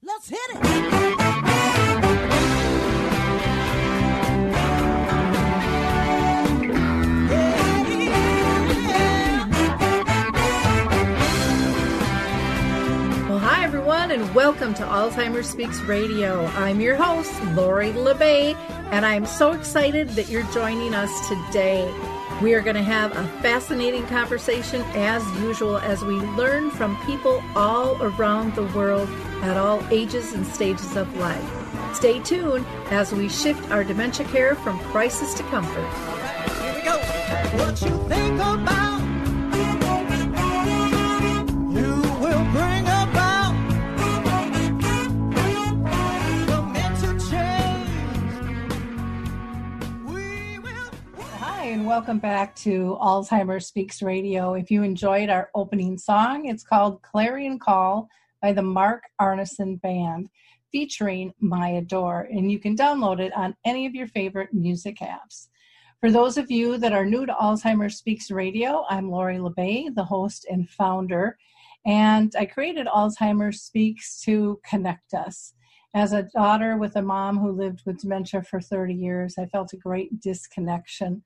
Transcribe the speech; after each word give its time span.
Let's 0.00 0.28
hit 0.28 0.38
it. 0.50 0.62
Well, 13.28 13.40
hi 13.40 13.64
everyone, 13.64 14.12
and 14.12 14.32
welcome 14.36 14.72
to 14.74 14.84
Alzheimer's 14.84 15.48
Speaks 15.50 15.80
Radio. 15.80 16.46
I'm 16.46 16.80
your 16.80 16.94
host, 16.94 17.32
Lori 17.54 17.92
La 17.92 18.14
Bey, 18.14 18.54
and 18.92 19.04
I'm 19.04 19.26
so 19.26 19.50
excited 19.50 20.10
that 20.10 20.28
you're 20.28 20.44
joining 20.52 20.94
us 20.94 21.10
today. 21.28 21.92
We 22.42 22.54
are 22.54 22.60
going 22.60 22.76
to 22.76 22.82
have 22.84 23.16
a 23.16 23.26
fascinating 23.42 24.06
conversation 24.06 24.82
as 24.94 25.26
usual 25.40 25.78
as 25.78 26.04
we 26.04 26.14
learn 26.14 26.70
from 26.70 26.96
people 27.04 27.42
all 27.56 28.00
around 28.00 28.54
the 28.54 28.62
world 28.78 29.08
at 29.42 29.56
all 29.56 29.82
ages 29.90 30.32
and 30.34 30.46
stages 30.46 30.94
of 30.94 31.12
life. 31.16 31.44
Stay 31.96 32.20
tuned 32.20 32.64
as 32.90 33.12
we 33.12 33.28
shift 33.28 33.68
our 33.72 33.82
dementia 33.82 34.24
care 34.26 34.54
from 34.54 34.78
crisis 34.90 35.34
to 35.34 35.42
comfort. 35.44 35.88
Here 36.62 36.74
we 36.74 36.82
go. 36.82 36.96
What 37.64 37.82
you 37.82 38.08
think 38.08 38.34
about, 38.36 38.87
welcome 51.88 52.18
back 52.18 52.54
to 52.54 52.98
Alzheimer 53.00 53.62
Speaks 53.62 54.02
Radio. 54.02 54.52
If 54.52 54.70
you 54.70 54.82
enjoyed 54.82 55.30
our 55.30 55.48
opening 55.54 55.96
song, 55.96 56.44
it's 56.44 56.62
called 56.62 57.00
Clarion 57.00 57.58
Call 57.58 58.10
by 58.42 58.52
the 58.52 58.62
Mark 58.62 59.04
Arneson 59.18 59.80
Band, 59.80 60.28
featuring 60.70 61.32
Maya 61.40 61.80
Dore, 61.80 62.28
and 62.30 62.52
you 62.52 62.58
can 62.58 62.76
download 62.76 63.20
it 63.20 63.32
on 63.34 63.56
any 63.64 63.86
of 63.86 63.94
your 63.94 64.06
favorite 64.06 64.52
music 64.52 64.98
apps. 64.98 65.48
For 65.98 66.10
those 66.10 66.36
of 66.36 66.50
you 66.50 66.76
that 66.76 66.92
are 66.92 67.06
new 67.06 67.24
to 67.24 67.32
Alzheimer 67.32 67.90
Speaks 67.90 68.30
Radio, 68.30 68.84
I'm 68.90 69.10
Lori 69.10 69.38
La 69.38 69.48
Bey, 69.48 69.88
the 69.88 70.04
host 70.04 70.46
and 70.50 70.68
founder, 70.68 71.38
and 71.86 72.34
I 72.38 72.44
created 72.44 72.86
Alzheimer 72.86 73.54
Speaks 73.54 74.20
to 74.24 74.60
connect 74.62 75.14
us. 75.14 75.54
As 75.94 76.12
a 76.12 76.28
daughter 76.34 76.76
with 76.76 76.96
a 76.96 77.02
mom 77.02 77.38
who 77.38 77.50
lived 77.50 77.84
with 77.86 78.02
dementia 78.02 78.42
for 78.42 78.60
30 78.60 78.92
years, 78.92 79.36
I 79.38 79.46
felt 79.46 79.72
a 79.72 79.78
great 79.78 80.20
disconnection 80.20 81.22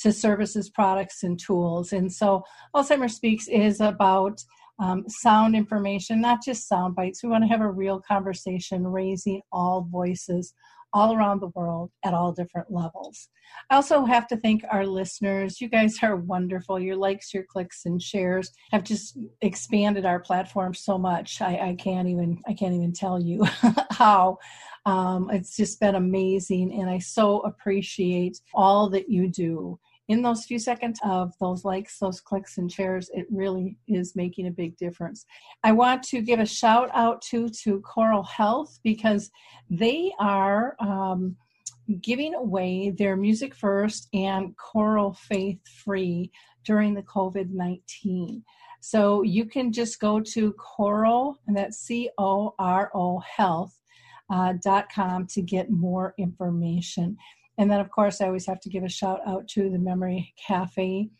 to 0.00 0.12
services, 0.12 0.70
products, 0.70 1.22
and 1.22 1.38
tools. 1.38 1.92
And 1.92 2.12
so, 2.12 2.42
Alzheimer 2.74 3.10
Speaks 3.10 3.48
is 3.48 3.80
about 3.80 4.40
um, 4.78 5.04
sound 5.08 5.54
information, 5.54 6.20
not 6.20 6.42
just 6.44 6.68
sound 6.68 6.96
bites. 6.96 7.22
We 7.22 7.28
want 7.28 7.44
to 7.44 7.48
have 7.48 7.60
a 7.60 7.70
real 7.70 8.00
conversation, 8.00 8.86
raising 8.86 9.40
all 9.52 9.82
voices 9.90 10.52
all 10.94 11.12
around 11.12 11.40
the 11.40 11.50
world 11.56 11.90
at 12.04 12.14
all 12.14 12.32
different 12.32 12.70
levels. 12.70 13.28
I 13.68 13.74
also 13.74 14.04
have 14.04 14.28
to 14.28 14.36
thank 14.36 14.62
our 14.70 14.86
listeners. 14.86 15.60
You 15.60 15.68
guys 15.68 15.96
are 16.02 16.16
wonderful. 16.16 16.78
Your 16.78 16.96
likes, 16.96 17.34
your 17.34 17.42
clicks, 17.42 17.82
and 17.84 18.00
shares 18.00 18.52
have 18.70 18.84
just 18.84 19.18
expanded 19.42 20.06
our 20.06 20.20
platform 20.20 20.72
so 20.72 20.96
much. 20.96 21.40
I, 21.42 21.70
I 21.70 21.74
can't 21.74 22.08
even 22.08 22.40
I 22.46 22.54
can't 22.54 22.74
even 22.74 22.92
tell 22.92 23.20
you 23.20 23.44
how. 23.90 24.38
Um, 24.86 25.30
it's 25.30 25.56
just 25.56 25.80
been 25.80 25.94
amazing, 25.94 26.78
and 26.78 26.90
I 26.90 26.98
so 26.98 27.40
appreciate 27.40 28.40
all 28.54 28.90
that 28.90 29.08
you 29.08 29.28
do 29.28 29.78
in 30.08 30.22
those 30.22 30.44
few 30.44 30.58
seconds 30.58 31.00
of 31.02 31.32
those 31.40 31.64
likes, 31.64 31.98
those 31.98 32.20
clicks 32.20 32.58
and 32.58 32.70
shares, 32.70 33.10
it 33.14 33.26
really 33.30 33.76
is 33.88 34.14
making 34.14 34.46
a 34.46 34.50
big 34.50 34.76
difference. 34.76 35.24
I 35.62 35.72
want 35.72 36.02
to 36.04 36.20
give 36.20 36.40
a 36.40 36.46
shout 36.46 36.90
out 36.92 37.22
to 37.30 37.48
to 37.48 37.80
CORO 37.80 38.22
Health 38.22 38.78
because 38.82 39.30
they 39.70 40.12
are 40.18 40.76
um, 40.78 41.36
giving 42.02 42.34
away 42.34 42.90
their 42.90 43.16
Music 43.16 43.54
First 43.54 44.08
and 44.12 44.54
CORO 44.56 45.12
Faith 45.12 45.60
Free 45.84 46.30
during 46.64 46.92
the 46.94 47.02
COVID 47.02 47.50
nineteen. 47.50 48.44
So 48.80 49.22
you 49.22 49.46
can 49.46 49.72
just 49.72 49.98
go 49.98 50.20
to 50.20 50.52
CORO, 50.58 51.36
and 51.46 51.56
that's 51.56 51.78
C 51.78 52.10
O 52.18 52.54
R 52.58 52.90
O 52.94 53.20
Health. 53.20 53.80
Uh, 54.30 54.54
com 54.94 55.26
to 55.26 55.42
get 55.42 55.70
more 55.70 56.14
information. 56.18 57.16
And 57.58 57.70
then, 57.70 57.80
of 57.80 57.90
course, 57.90 58.20
I 58.20 58.26
always 58.26 58.46
have 58.46 58.60
to 58.60 58.68
give 58.68 58.82
a 58.82 58.88
shout 58.88 59.20
out 59.26 59.46
to 59.48 59.70
the 59.70 59.78
Memory 59.78 60.34
Cafe 60.46 61.10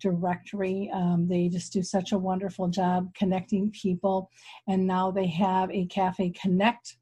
directory. 0.00 0.90
Um, 0.92 1.28
they 1.28 1.48
just 1.48 1.72
do 1.72 1.82
such 1.82 2.12
a 2.12 2.18
wonderful 2.18 2.68
job 2.68 3.14
connecting 3.14 3.70
people. 3.70 4.30
And 4.68 4.86
now 4.86 5.10
they 5.10 5.26
have 5.28 5.70
a 5.70 5.86
Cafe 5.86 6.30
Connect 6.30 6.96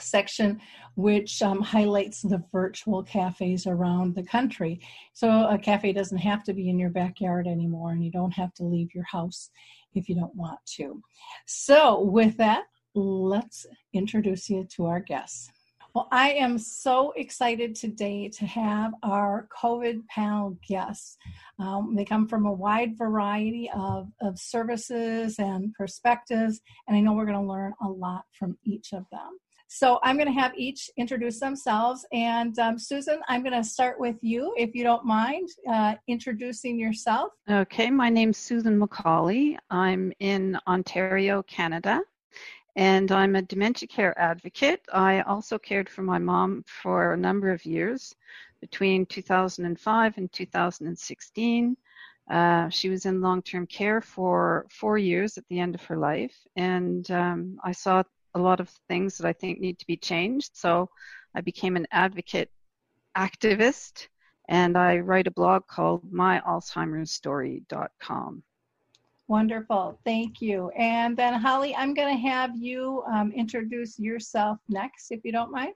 section 0.00 0.60
which 0.94 1.42
um, 1.42 1.60
highlights 1.60 2.22
the 2.22 2.42
virtual 2.52 3.02
cafes 3.02 3.66
around 3.66 4.14
the 4.14 4.22
country. 4.22 4.80
So 5.12 5.48
a 5.48 5.58
cafe 5.58 5.92
doesn't 5.92 6.18
have 6.18 6.42
to 6.44 6.52
be 6.52 6.68
in 6.68 6.78
your 6.78 6.90
backyard 6.90 7.46
anymore, 7.46 7.92
and 7.92 8.04
you 8.04 8.10
don't 8.10 8.32
have 8.32 8.52
to 8.54 8.64
leave 8.64 8.94
your 8.94 9.04
house 9.04 9.50
if 9.94 10.08
you 10.08 10.14
don't 10.14 10.34
want 10.34 10.58
to. 10.76 11.02
So, 11.46 12.02
with 12.02 12.36
that, 12.38 12.64
let's 12.94 13.66
introduce 13.92 14.48
you 14.50 14.66
to 14.76 14.86
our 14.86 15.00
guests. 15.00 15.50
Well, 15.94 16.08
I 16.10 16.30
am 16.32 16.56
so 16.56 17.12
excited 17.16 17.74
today 17.74 18.30
to 18.38 18.46
have 18.46 18.94
our 19.02 19.46
COVID 19.62 20.06
panel 20.06 20.56
guests. 20.66 21.18
Um, 21.58 21.94
they 21.94 22.06
come 22.06 22.26
from 22.26 22.46
a 22.46 22.52
wide 22.52 22.96
variety 22.96 23.70
of, 23.74 24.08
of 24.22 24.38
services 24.38 25.38
and 25.38 25.74
perspectives, 25.74 26.62
and 26.88 26.96
I 26.96 27.00
know 27.00 27.12
we're 27.12 27.26
going 27.26 27.42
to 27.42 27.46
learn 27.46 27.74
a 27.82 27.88
lot 27.88 28.24
from 28.32 28.56
each 28.64 28.94
of 28.94 29.04
them. 29.12 29.38
So 29.68 29.98
I'm 30.02 30.16
going 30.16 30.26
to 30.26 30.38
have 30.38 30.52
each 30.54 30.90
introduce 30.98 31.40
themselves. 31.40 32.04
And 32.12 32.58
um, 32.58 32.78
Susan, 32.78 33.20
I'm 33.28 33.42
going 33.42 33.54
to 33.54 33.64
start 33.64 33.98
with 33.98 34.16
you, 34.20 34.52
if 34.58 34.74
you 34.74 34.84
don't 34.84 35.06
mind, 35.06 35.48
uh, 35.70 35.94
introducing 36.08 36.78
yourself. 36.78 37.32
Okay, 37.50 37.90
my 37.90 38.10
name's 38.10 38.36
Susan 38.36 38.78
Macaulay. 38.78 39.58
I'm 39.70 40.12
in 40.20 40.58
Ontario, 40.66 41.42
Canada, 41.44 42.02
and 42.76 43.10
I'm 43.12 43.36
a 43.36 43.42
dementia 43.42 43.88
care 43.88 44.18
advocate. 44.18 44.80
I 44.92 45.20
also 45.22 45.58
cared 45.58 45.88
for 45.88 46.02
my 46.02 46.18
mom 46.18 46.64
for 46.66 47.12
a 47.12 47.16
number 47.16 47.50
of 47.50 47.64
years 47.64 48.14
between 48.60 49.06
2005 49.06 50.18
and 50.18 50.32
2016. 50.32 51.76
Uh, 52.30 52.68
she 52.70 52.88
was 52.88 53.04
in 53.04 53.20
long 53.20 53.42
term 53.42 53.66
care 53.66 54.00
for 54.00 54.66
four 54.70 54.96
years 54.96 55.36
at 55.36 55.44
the 55.48 55.58
end 55.58 55.74
of 55.74 55.82
her 55.84 55.96
life, 55.96 56.36
and 56.56 57.10
um, 57.10 57.58
I 57.62 57.72
saw 57.72 58.04
a 58.34 58.38
lot 58.38 58.60
of 58.60 58.70
things 58.88 59.18
that 59.18 59.26
I 59.26 59.32
think 59.32 59.60
need 59.60 59.78
to 59.80 59.86
be 59.86 59.96
changed. 59.96 60.52
So 60.54 60.88
I 61.34 61.40
became 61.42 61.76
an 61.76 61.86
advocate 61.90 62.50
activist, 63.16 64.06
and 64.48 64.78
I 64.78 64.98
write 64.98 65.26
a 65.26 65.32
blog 65.32 65.66
called 65.66 66.12
myalzheimersstory.com. 66.12 68.42
Wonderful, 69.28 69.98
thank 70.04 70.40
you. 70.40 70.70
And 70.76 71.16
then, 71.16 71.34
Holly, 71.34 71.74
I'm 71.76 71.94
going 71.94 72.14
to 72.14 72.28
have 72.28 72.56
you 72.56 73.02
um, 73.10 73.32
introduce 73.32 73.98
yourself 73.98 74.58
next, 74.68 75.10
if 75.10 75.20
you 75.24 75.32
don't 75.32 75.50
mind. 75.50 75.74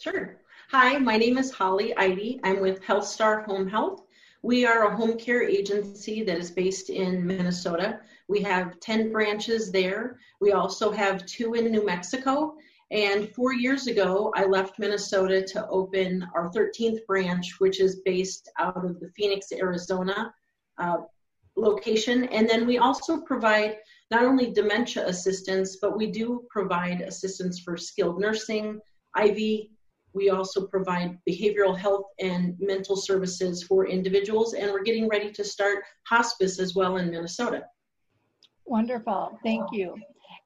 Sure. 0.00 0.40
Hi, 0.70 0.98
my 0.98 1.16
name 1.16 1.38
is 1.38 1.52
Holly 1.52 1.92
Eide. 1.96 2.40
I'm 2.42 2.60
with 2.60 2.82
HealthStar 2.82 3.44
Home 3.44 3.68
Health. 3.68 4.04
We 4.42 4.66
are 4.66 4.86
a 4.86 4.96
home 4.96 5.16
care 5.16 5.42
agency 5.42 6.24
that 6.24 6.36
is 6.36 6.50
based 6.50 6.90
in 6.90 7.24
Minnesota. 7.24 8.00
We 8.26 8.42
have 8.42 8.80
10 8.80 9.12
branches 9.12 9.70
there. 9.70 10.18
We 10.40 10.52
also 10.52 10.90
have 10.90 11.26
two 11.26 11.54
in 11.54 11.70
New 11.70 11.86
Mexico. 11.86 12.56
And 12.90 13.32
four 13.34 13.52
years 13.52 13.86
ago, 13.86 14.32
I 14.34 14.44
left 14.44 14.78
Minnesota 14.78 15.42
to 15.42 15.68
open 15.68 16.26
our 16.34 16.50
13th 16.50 17.06
branch, 17.06 17.54
which 17.58 17.80
is 17.80 18.00
based 18.04 18.50
out 18.58 18.84
of 18.84 18.98
the 18.98 19.10
Phoenix, 19.16 19.52
Arizona 19.52 20.34
uh, 20.78 20.98
location. 21.56 22.24
And 22.24 22.48
then 22.48 22.66
we 22.66 22.78
also 22.78 23.20
provide 23.20 23.76
not 24.10 24.24
only 24.24 24.52
dementia 24.52 25.06
assistance, 25.06 25.76
but 25.80 25.96
we 25.96 26.10
do 26.10 26.44
provide 26.50 27.00
assistance 27.00 27.60
for 27.60 27.76
skilled 27.76 28.20
nursing, 28.20 28.78
IV. 29.20 29.68
We 30.14 30.28
also 30.28 30.66
provide 30.66 31.18
behavioral 31.28 31.76
health 31.76 32.04
and 32.20 32.54
mental 32.60 32.96
services 32.96 33.62
for 33.62 33.86
individuals, 33.86 34.52
and 34.52 34.70
we're 34.70 34.82
getting 34.82 35.08
ready 35.08 35.30
to 35.32 35.44
start 35.44 35.84
hospice 36.06 36.58
as 36.58 36.74
well 36.74 36.98
in 36.98 37.10
Minnesota. 37.10 37.64
Wonderful, 38.66 39.38
thank 39.42 39.72
you. 39.72 39.94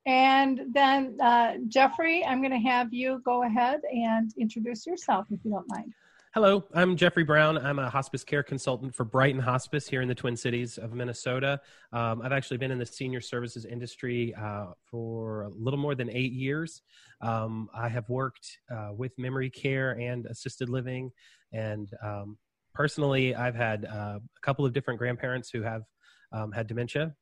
And 0.06 0.60
then, 0.72 1.20
uh, 1.20 1.54
Geoffrey, 1.66 2.24
I'm 2.24 2.40
going 2.40 2.52
to 2.52 2.68
have 2.68 2.94
you 2.94 3.20
go 3.24 3.42
ahead 3.42 3.80
and 3.92 4.32
introduce 4.38 4.86
yourself, 4.86 5.26
if 5.30 5.40
you 5.44 5.50
don't 5.50 5.68
mind. 5.68 5.92
Hello, 6.36 6.62
I'm 6.74 6.98
Geoffrey 6.98 7.24
Brown. 7.24 7.56
I'm 7.56 7.78
a 7.78 7.88
hospice 7.88 8.22
care 8.22 8.42
consultant 8.42 8.94
for 8.94 9.04
Brighton 9.04 9.40
Hospice 9.40 9.88
here 9.88 10.02
in 10.02 10.08
the 10.08 10.14
Twin 10.14 10.36
Cities 10.36 10.76
of 10.76 10.92
Minnesota. 10.92 11.58
Um, 11.94 12.20
I've 12.20 12.32
actually 12.32 12.58
been 12.58 12.70
in 12.70 12.78
the 12.78 12.84
senior 12.84 13.22
services 13.22 13.64
industry 13.64 14.34
uh, 14.34 14.66
for 14.84 15.44
a 15.44 15.48
little 15.48 15.78
more 15.78 15.94
than 15.94 16.10
eight 16.10 16.32
years. 16.32 16.82
Um, 17.22 17.70
I 17.74 17.88
have 17.88 18.06
worked 18.10 18.58
uh, 18.70 18.90
with 18.94 19.18
memory 19.18 19.48
care 19.48 19.92
and 19.92 20.26
assisted 20.26 20.68
living, 20.68 21.10
and 21.54 21.88
um, 22.04 22.36
personally, 22.74 23.34
I've 23.34 23.56
had 23.56 23.86
uh, 23.86 24.18
a 24.18 24.40
couple 24.42 24.66
of 24.66 24.74
different 24.74 24.98
grandparents 24.98 25.48
who 25.48 25.62
have 25.62 25.84
um, 26.32 26.52
had 26.52 26.66
dementia, 26.66 27.14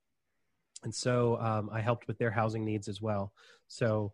and 0.82 0.92
so 0.92 1.38
um, 1.40 1.70
I 1.72 1.80
helped 1.80 2.08
with 2.08 2.18
their 2.18 2.32
housing 2.32 2.64
needs 2.64 2.88
as 2.88 3.00
well. 3.00 3.32
So 3.68 4.12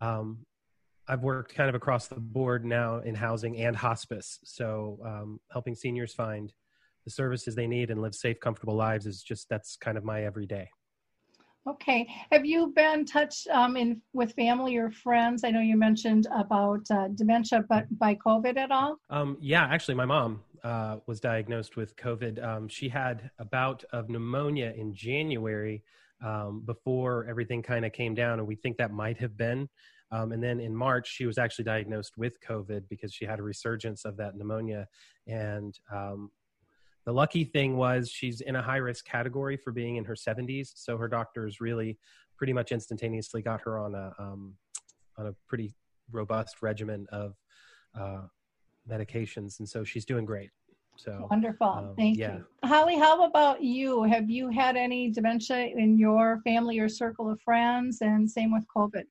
um, 0.00 0.46
I've 1.08 1.22
worked 1.22 1.54
kind 1.54 1.68
of 1.68 1.74
across 1.74 2.08
the 2.08 2.16
board 2.16 2.64
now 2.64 2.98
in 2.98 3.14
housing 3.14 3.56
and 3.56 3.74
hospice. 3.74 4.38
So 4.44 4.98
um, 5.04 5.40
helping 5.50 5.74
seniors 5.74 6.12
find 6.12 6.52
the 7.04 7.10
services 7.10 7.54
they 7.54 7.66
need 7.66 7.90
and 7.90 8.02
live 8.02 8.14
safe, 8.14 8.38
comfortable 8.40 8.74
lives 8.74 9.06
is 9.06 9.22
just 9.22 9.48
that's 9.48 9.76
kind 9.76 9.96
of 9.96 10.04
my 10.04 10.24
everyday. 10.24 10.68
Okay. 11.66 12.08
Have 12.32 12.46
you 12.46 12.72
been 12.74 13.04
touched 13.04 13.46
um, 13.48 13.76
in 13.76 14.00
with 14.14 14.32
family 14.32 14.76
or 14.76 14.90
friends? 14.90 15.44
I 15.44 15.50
know 15.50 15.60
you 15.60 15.76
mentioned 15.76 16.26
about 16.34 16.80
uh, 16.90 17.08
dementia, 17.14 17.64
but 17.68 17.86
by 17.98 18.14
COVID 18.14 18.56
at 18.56 18.70
all? 18.70 18.98
Um, 19.10 19.36
yeah, 19.40 19.64
actually, 19.64 19.94
my 19.94 20.06
mom 20.06 20.42
uh, 20.64 20.96
was 21.06 21.20
diagnosed 21.20 21.76
with 21.76 21.94
COVID. 21.96 22.42
Um, 22.42 22.68
she 22.68 22.88
had 22.88 23.30
a 23.38 23.44
bout 23.44 23.84
of 23.92 24.08
pneumonia 24.08 24.72
in 24.76 24.94
January 24.94 25.82
um, 26.24 26.62
before 26.64 27.26
everything 27.28 27.62
kind 27.62 27.84
of 27.84 27.92
came 27.92 28.14
down, 28.14 28.38
and 28.38 28.48
we 28.48 28.54
think 28.54 28.78
that 28.78 28.92
might 28.92 29.18
have 29.18 29.36
been. 29.36 29.68
Um, 30.10 30.32
and 30.32 30.42
then 30.42 30.60
in 30.60 30.74
March, 30.74 31.12
she 31.12 31.26
was 31.26 31.38
actually 31.38 31.64
diagnosed 31.64 32.16
with 32.16 32.40
COVID 32.40 32.84
because 32.88 33.12
she 33.12 33.24
had 33.24 33.38
a 33.38 33.42
resurgence 33.42 34.04
of 34.04 34.16
that 34.16 34.36
pneumonia. 34.36 34.88
And 35.26 35.78
um, 35.92 36.30
the 37.04 37.12
lucky 37.12 37.44
thing 37.44 37.76
was 37.76 38.10
she's 38.10 38.40
in 38.40 38.56
a 38.56 38.62
high 38.62 38.78
risk 38.78 39.04
category 39.04 39.56
for 39.56 39.72
being 39.72 39.96
in 39.96 40.04
her 40.04 40.14
70s. 40.14 40.72
So 40.74 40.96
her 40.96 41.08
doctors 41.08 41.60
really 41.60 41.98
pretty 42.36 42.52
much 42.52 42.72
instantaneously 42.72 43.42
got 43.42 43.60
her 43.62 43.78
on 43.78 43.94
a, 43.94 44.14
um, 44.18 44.54
on 45.16 45.26
a 45.26 45.34
pretty 45.46 45.74
robust 46.10 46.62
regimen 46.62 47.06
of 47.12 47.34
uh, 47.98 48.22
medications. 48.88 49.58
And 49.58 49.68
so 49.68 49.84
she's 49.84 50.04
doing 50.04 50.24
great. 50.24 50.50
So 50.96 51.28
wonderful. 51.30 51.68
Um, 51.68 51.94
Thank 51.96 52.18
yeah. 52.18 52.38
you. 52.38 52.44
Holly, 52.64 52.98
how 52.98 53.24
about 53.24 53.62
you? 53.62 54.02
Have 54.02 54.28
you 54.28 54.50
had 54.50 54.76
any 54.76 55.10
dementia 55.10 55.68
in 55.76 55.96
your 55.96 56.40
family 56.44 56.78
or 56.80 56.88
circle 56.88 57.30
of 57.30 57.40
friends? 57.40 57.98
And 58.00 58.28
same 58.28 58.52
with 58.52 58.64
COVID. 58.74 59.04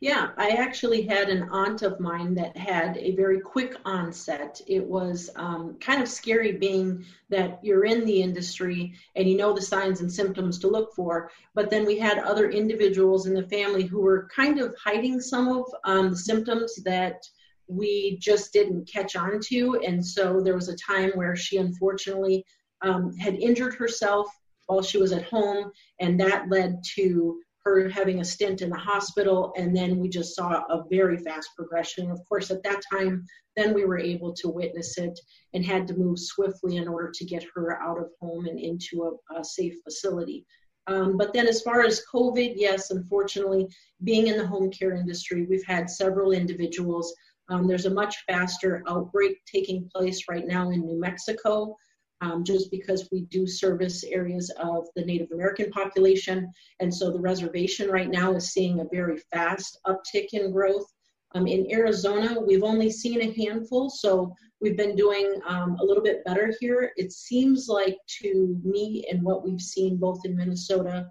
Yeah, 0.00 0.32
I 0.36 0.50
actually 0.50 1.06
had 1.06 1.30
an 1.30 1.48
aunt 1.50 1.82
of 1.82 1.98
mine 1.98 2.34
that 2.34 2.56
had 2.56 2.96
a 2.98 3.16
very 3.16 3.40
quick 3.40 3.76
onset. 3.84 4.60
It 4.66 4.84
was 4.84 5.30
um, 5.36 5.78
kind 5.80 6.02
of 6.02 6.08
scary 6.08 6.52
being 6.52 7.04
that 7.30 7.58
you're 7.62 7.84
in 7.84 8.04
the 8.04 8.20
industry 8.22 8.94
and 9.16 9.28
you 9.28 9.36
know 9.36 9.54
the 9.54 9.62
signs 9.62 10.00
and 10.00 10.12
symptoms 10.12 10.58
to 10.58 10.68
look 10.68 10.94
for. 10.94 11.30
But 11.54 11.70
then 11.70 11.86
we 11.86 11.98
had 11.98 12.18
other 12.18 12.50
individuals 12.50 13.26
in 13.26 13.34
the 13.34 13.48
family 13.48 13.84
who 13.84 14.00
were 14.00 14.28
kind 14.34 14.60
of 14.60 14.74
hiding 14.82 15.20
some 15.20 15.48
of 15.48 15.64
um, 15.84 16.10
the 16.10 16.16
symptoms 16.16 16.74
that 16.84 17.22
we 17.66 18.18
just 18.20 18.52
didn't 18.52 18.86
catch 18.86 19.16
on 19.16 19.40
to. 19.46 19.80
And 19.86 20.04
so 20.04 20.40
there 20.40 20.54
was 20.54 20.68
a 20.68 20.76
time 20.76 21.12
where 21.14 21.34
she 21.34 21.56
unfortunately 21.56 22.44
um, 22.82 23.16
had 23.16 23.36
injured 23.36 23.74
herself 23.74 24.28
while 24.66 24.82
she 24.82 24.98
was 24.98 25.12
at 25.12 25.24
home, 25.24 25.70
and 26.00 26.18
that 26.20 26.48
led 26.48 26.82
to 26.96 27.40
her 27.64 27.88
having 27.88 28.20
a 28.20 28.24
stint 28.24 28.62
in 28.62 28.70
the 28.70 28.76
hospital, 28.76 29.52
and 29.56 29.74
then 29.74 29.98
we 29.98 30.08
just 30.08 30.34
saw 30.34 30.62
a 30.68 30.84
very 30.90 31.16
fast 31.18 31.50
progression. 31.56 32.10
Of 32.10 32.20
course, 32.28 32.50
at 32.50 32.62
that 32.62 32.82
time, 32.92 33.24
then 33.56 33.72
we 33.72 33.84
were 33.84 33.98
able 33.98 34.32
to 34.34 34.48
witness 34.48 34.98
it 34.98 35.18
and 35.54 35.64
had 35.64 35.86
to 35.88 35.96
move 35.96 36.18
swiftly 36.18 36.76
in 36.76 36.88
order 36.88 37.10
to 37.14 37.24
get 37.24 37.44
her 37.54 37.80
out 37.80 37.98
of 37.98 38.10
home 38.20 38.46
and 38.46 38.58
into 38.58 39.18
a, 39.32 39.40
a 39.40 39.44
safe 39.44 39.74
facility. 39.82 40.44
Um, 40.86 41.16
but 41.16 41.32
then, 41.32 41.46
as 41.46 41.62
far 41.62 41.82
as 41.82 42.04
COVID, 42.12 42.52
yes, 42.56 42.90
unfortunately, 42.90 43.66
being 44.02 44.26
in 44.26 44.36
the 44.36 44.46
home 44.46 44.70
care 44.70 44.92
industry, 44.92 45.46
we've 45.48 45.66
had 45.66 45.88
several 45.88 46.32
individuals. 46.32 47.14
Um, 47.48 47.66
there's 47.66 47.86
a 47.86 47.90
much 47.90 48.16
faster 48.26 48.82
outbreak 48.86 49.38
taking 49.46 49.88
place 49.94 50.24
right 50.28 50.46
now 50.46 50.70
in 50.70 50.84
New 50.84 51.00
Mexico 51.00 51.76
um, 52.20 52.44
just 52.44 52.70
because 52.70 53.08
we 53.10 53.22
do 53.22 53.46
service 53.46 54.04
areas 54.04 54.50
of 54.58 54.86
the 54.96 55.04
Native 55.04 55.30
American 55.32 55.70
population. 55.70 56.50
And 56.80 56.92
so 56.92 57.10
the 57.10 57.20
reservation 57.20 57.90
right 57.90 58.10
now 58.10 58.34
is 58.34 58.52
seeing 58.52 58.80
a 58.80 58.88
very 58.90 59.18
fast 59.32 59.78
uptick 59.86 60.28
in 60.32 60.52
growth. 60.52 60.86
Um, 61.34 61.46
in 61.46 61.70
Arizona, 61.72 62.40
we've 62.40 62.62
only 62.62 62.90
seen 62.90 63.20
a 63.20 63.32
handful, 63.32 63.90
so 63.90 64.32
we've 64.60 64.76
been 64.76 64.94
doing 64.94 65.40
um, 65.48 65.76
a 65.80 65.84
little 65.84 66.02
bit 66.02 66.24
better 66.24 66.54
here. 66.60 66.92
It 66.96 67.12
seems 67.12 67.66
like 67.68 67.96
to 68.20 68.60
me, 68.62 69.04
and 69.10 69.22
what 69.22 69.44
we've 69.44 69.60
seen 69.60 69.96
both 69.96 70.20
in 70.24 70.36
Minnesota, 70.36 71.08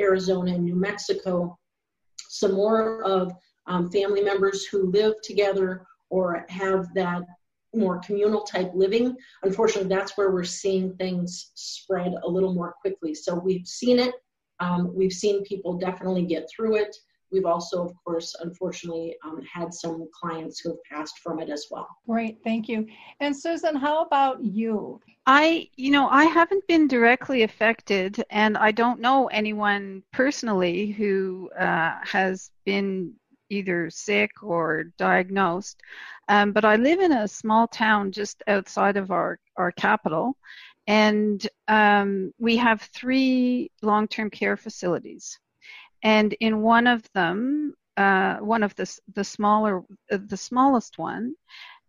Arizona, 0.00 0.54
and 0.54 0.64
New 0.64 0.76
Mexico, 0.76 1.58
some 2.28 2.52
more 2.52 3.02
of 3.02 3.32
um, 3.66 3.90
family 3.90 4.22
members 4.22 4.64
who 4.64 4.90
live 4.92 5.14
together 5.22 5.84
or 6.10 6.46
have 6.48 6.92
that 6.94 7.22
more 7.76 8.00
communal 8.00 8.42
type 8.42 8.70
living, 8.74 9.16
unfortunately, 9.42 9.88
that's 9.88 10.16
where 10.16 10.30
we're 10.30 10.44
seeing 10.44 10.94
things 10.96 11.52
spread 11.54 12.14
a 12.22 12.28
little 12.28 12.54
more 12.54 12.74
quickly. 12.80 13.14
So 13.14 13.34
we've 13.34 13.66
seen 13.66 13.98
it. 13.98 14.14
Um, 14.60 14.92
we've 14.94 15.12
seen 15.12 15.44
people 15.44 15.78
definitely 15.78 16.26
get 16.26 16.48
through 16.54 16.76
it. 16.76 16.96
We've 17.32 17.46
also, 17.46 17.84
of 17.84 17.92
course, 18.04 18.36
unfortunately, 18.40 19.16
um, 19.24 19.40
had 19.42 19.74
some 19.74 20.08
clients 20.12 20.60
who 20.60 20.70
have 20.70 20.78
passed 20.88 21.18
from 21.18 21.40
it 21.40 21.50
as 21.50 21.66
well. 21.68 21.88
Great, 22.06 22.38
thank 22.44 22.68
you. 22.68 22.86
And 23.18 23.36
Susan, 23.36 23.74
how 23.74 24.02
about 24.02 24.42
you? 24.44 25.00
I, 25.26 25.68
you 25.76 25.90
know, 25.90 26.06
I 26.08 26.26
haven't 26.26 26.64
been 26.68 26.86
directly 26.86 27.42
affected, 27.42 28.22
and 28.30 28.56
I 28.56 28.70
don't 28.70 29.00
know 29.00 29.26
anyone 29.28 30.04
personally 30.12 30.92
who 30.92 31.50
uh, 31.58 31.94
has 32.04 32.52
been 32.64 33.14
either 33.50 33.90
sick 33.90 34.30
or 34.42 34.84
diagnosed. 34.98 35.80
Um, 36.28 36.52
but 36.52 36.64
I 36.64 36.76
live 36.76 37.00
in 37.00 37.12
a 37.12 37.28
small 37.28 37.68
town 37.68 38.12
just 38.12 38.42
outside 38.46 38.96
of 38.96 39.10
our, 39.10 39.38
our 39.56 39.72
capital, 39.72 40.36
and 40.86 41.46
um, 41.68 42.32
we 42.38 42.56
have 42.56 42.82
three 42.82 43.70
long 43.82 44.08
term 44.08 44.30
care 44.30 44.56
facilities. 44.56 45.38
And 46.02 46.34
in 46.34 46.60
one 46.60 46.86
of 46.86 47.02
them, 47.14 47.74
uh, 47.96 48.36
one 48.36 48.62
of 48.62 48.74
the, 48.74 48.98
the 49.14 49.24
smaller, 49.24 49.82
uh, 50.10 50.18
the 50.26 50.36
smallest 50.36 50.98
one, 50.98 51.34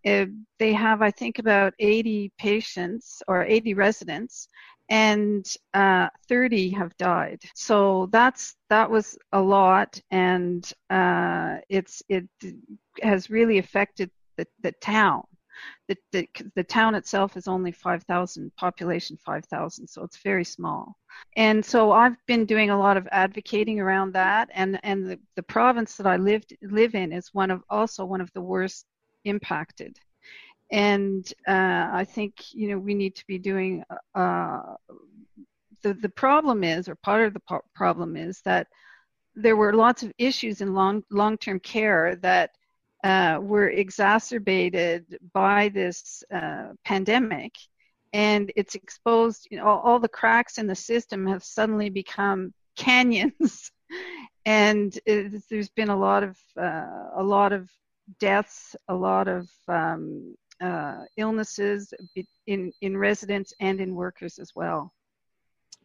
uh, 0.05 0.25
they 0.59 0.73
have, 0.73 1.01
I 1.01 1.11
think, 1.11 1.39
about 1.39 1.73
80 1.79 2.31
patients 2.37 3.21
or 3.27 3.43
80 3.43 3.73
residents, 3.73 4.47
and 4.89 5.45
uh, 5.73 6.09
30 6.29 6.69
have 6.71 6.95
died. 6.97 7.41
So 7.55 8.07
that's 8.11 8.55
that 8.69 8.89
was 8.89 9.17
a 9.31 9.41
lot, 9.41 9.99
and 10.11 10.71
uh, 10.89 11.57
it's 11.69 12.03
it 12.07 12.27
has 13.01 13.29
really 13.29 13.57
affected 13.57 14.11
the, 14.37 14.47
the 14.61 14.71
town. 14.73 15.23
The, 15.87 15.95
the, 16.11 16.27
the 16.55 16.63
town 16.65 16.95
itself 16.95 17.37
is 17.37 17.47
only 17.47 17.71
5,000 17.71 18.51
population 18.57 19.17
5,000 19.25 19.87
so 19.87 20.03
it's 20.03 20.17
very 20.17 20.43
small 20.43 20.97
and 21.37 21.63
so 21.63 21.93
I've 21.93 22.17
been 22.27 22.45
doing 22.45 22.71
a 22.71 22.77
lot 22.77 22.97
of 22.97 23.07
advocating 23.11 23.79
around 23.79 24.11
that 24.13 24.49
and 24.53 24.77
and 24.83 25.05
the, 25.05 25.19
the 25.37 25.43
province 25.43 25.95
that 25.95 26.07
I 26.07 26.17
lived 26.17 26.53
live 26.61 26.93
in 26.93 27.13
is 27.13 27.29
one 27.33 27.51
of 27.51 27.63
also 27.69 28.03
one 28.03 28.19
of 28.19 28.29
the 28.33 28.41
worst 28.41 28.85
impacted 29.25 29.97
and 30.71 31.31
uh, 31.47 31.89
I 31.91 32.05
think 32.09 32.53
you 32.53 32.69
know 32.69 32.77
we 32.77 32.93
need 32.93 33.15
to 33.15 33.27
be 33.27 33.37
doing. 33.37 33.83
Uh, 34.13 34.61
the 35.83 35.93
the 35.93 36.09
problem 36.09 36.63
is, 36.63 36.89
or 36.89 36.95
part 36.95 37.25
of 37.25 37.33
the 37.33 37.41
po- 37.47 37.65
problem 37.75 38.15
is 38.15 38.41
that 38.45 38.67
there 39.35 39.55
were 39.55 39.73
lots 39.73 40.01
of 40.03 40.11
issues 40.17 40.61
in 40.61 40.73
long 40.73 41.03
long 41.11 41.37
term 41.37 41.59
care 41.59 42.15
that 42.17 42.51
uh, 43.03 43.39
were 43.41 43.69
exacerbated 43.69 45.19
by 45.33 45.69
this 45.69 46.23
uh, 46.33 46.69
pandemic, 46.83 47.53
and 48.13 48.51
it's 48.55 48.75
exposed. 48.75 49.47
You 49.51 49.57
know, 49.57 49.65
all, 49.65 49.79
all 49.81 49.99
the 49.99 50.09
cracks 50.09 50.57
in 50.57 50.65
the 50.65 50.75
system 50.75 51.27
have 51.27 51.43
suddenly 51.43 51.89
become 51.89 52.53
canyons, 52.75 53.71
and 54.45 54.97
it, 55.05 55.43
there's 55.49 55.69
been 55.69 55.89
a 55.89 55.97
lot 55.97 56.23
of 56.23 56.37
uh, 56.59 57.09
a 57.17 57.23
lot 57.23 57.53
of 57.53 57.69
deaths, 58.19 58.75
a 58.87 58.95
lot 58.95 59.27
of 59.27 59.49
um, 59.67 60.35
uh, 60.61 61.03
illnesses 61.17 61.93
in, 62.47 62.71
in 62.81 62.97
residents 62.97 63.53
and 63.59 63.81
in 63.81 63.95
workers 63.95 64.39
as 64.39 64.51
well. 64.55 64.93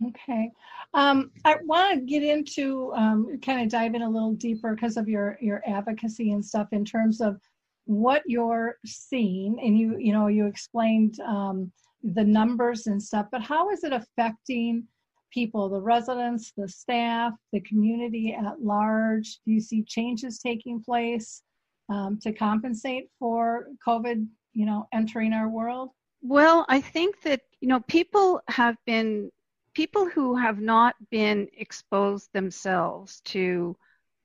Okay. 0.06 0.50
Um, 0.94 1.30
I 1.44 1.56
want 1.64 1.98
to 1.98 2.06
get 2.06 2.22
into 2.22 2.92
um, 2.94 3.38
kind 3.44 3.60
of 3.60 3.68
dive 3.68 3.94
in 3.94 4.02
a 4.02 4.08
little 4.08 4.32
deeper 4.32 4.74
because 4.74 4.96
of 4.96 5.08
your, 5.08 5.36
your 5.40 5.62
advocacy 5.66 6.32
and 6.32 6.44
stuff 6.44 6.68
in 6.72 6.84
terms 6.84 7.20
of 7.20 7.38
what 7.84 8.22
you're 8.26 8.76
seeing. 8.86 9.58
And 9.60 9.78
you, 9.78 9.98
you 9.98 10.12
know, 10.12 10.28
you 10.28 10.46
explained 10.46 11.20
um, 11.20 11.70
the 12.02 12.24
numbers 12.24 12.86
and 12.86 13.02
stuff, 13.02 13.26
but 13.30 13.42
how 13.42 13.70
is 13.70 13.84
it 13.84 13.92
affecting 13.92 14.84
people, 15.30 15.68
the 15.68 15.80
residents, 15.80 16.52
the 16.56 16.68
staff, 16.68 17.32
the 17.52 17.60
community 17.60 18.34
at 18.34 18.62
large? 18.62 19.40
Do 19.44 19.52
you 19.52 19.60
see 19.60 19.82
changes 19.82 20.38
taking 20.38 20.82
place 20.82 21.42
um, 21.90 22.18
to 22.22 22.32
compensate 22.32 23.10
for 23.18 23.66
COVID 23.86 24.26
you 24.54 24.66
know 24.66 24.86
entering 24.92 25.32
our 25.32 25.48
world? 25.48 25.90
Well 26.22 26.66
i 26.68 26.80
think 26.80 27.22
that 27.22 27.40
you 27.60 27.68
know 27.68 27.80
people 27.80 28.40
have 28.48 28.76
been 28.86 29.30
people 29.74 30.08
who 30.08 30.36
have 30.36 30.60
not 30.60 30.94
been 31.10 31.48
exposed 31.56 32.28
themselves 32.32 33.20
to 33.24 33.76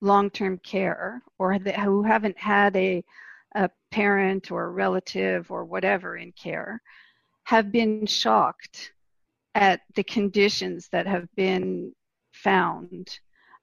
long-term 0.01 0.59
care 0.59 1.21
or 1.39 1.53
who 1.53 2.03
haven't 2.03 2.37
had 2.37 2.75
a, 2.75 3.03
a 3.55 3.69
parent 3.91 4.51
or 4.51 4.65
a 4.65 4.69
relative 4.69 5.51
or 5.51 5.63
whatever 5.63 6.17
in 6.17 6.31
care 6.31 6.81
have 7.43 7.71
been 7.71 8.05
shocked 8.05 8.91
at 9.53 9.81
the 9.95 10.03
conditions 10.03 10.89
that 10.91 11.07
have 11.07 11.27
been 11.35 11.93
found 12.33 13.19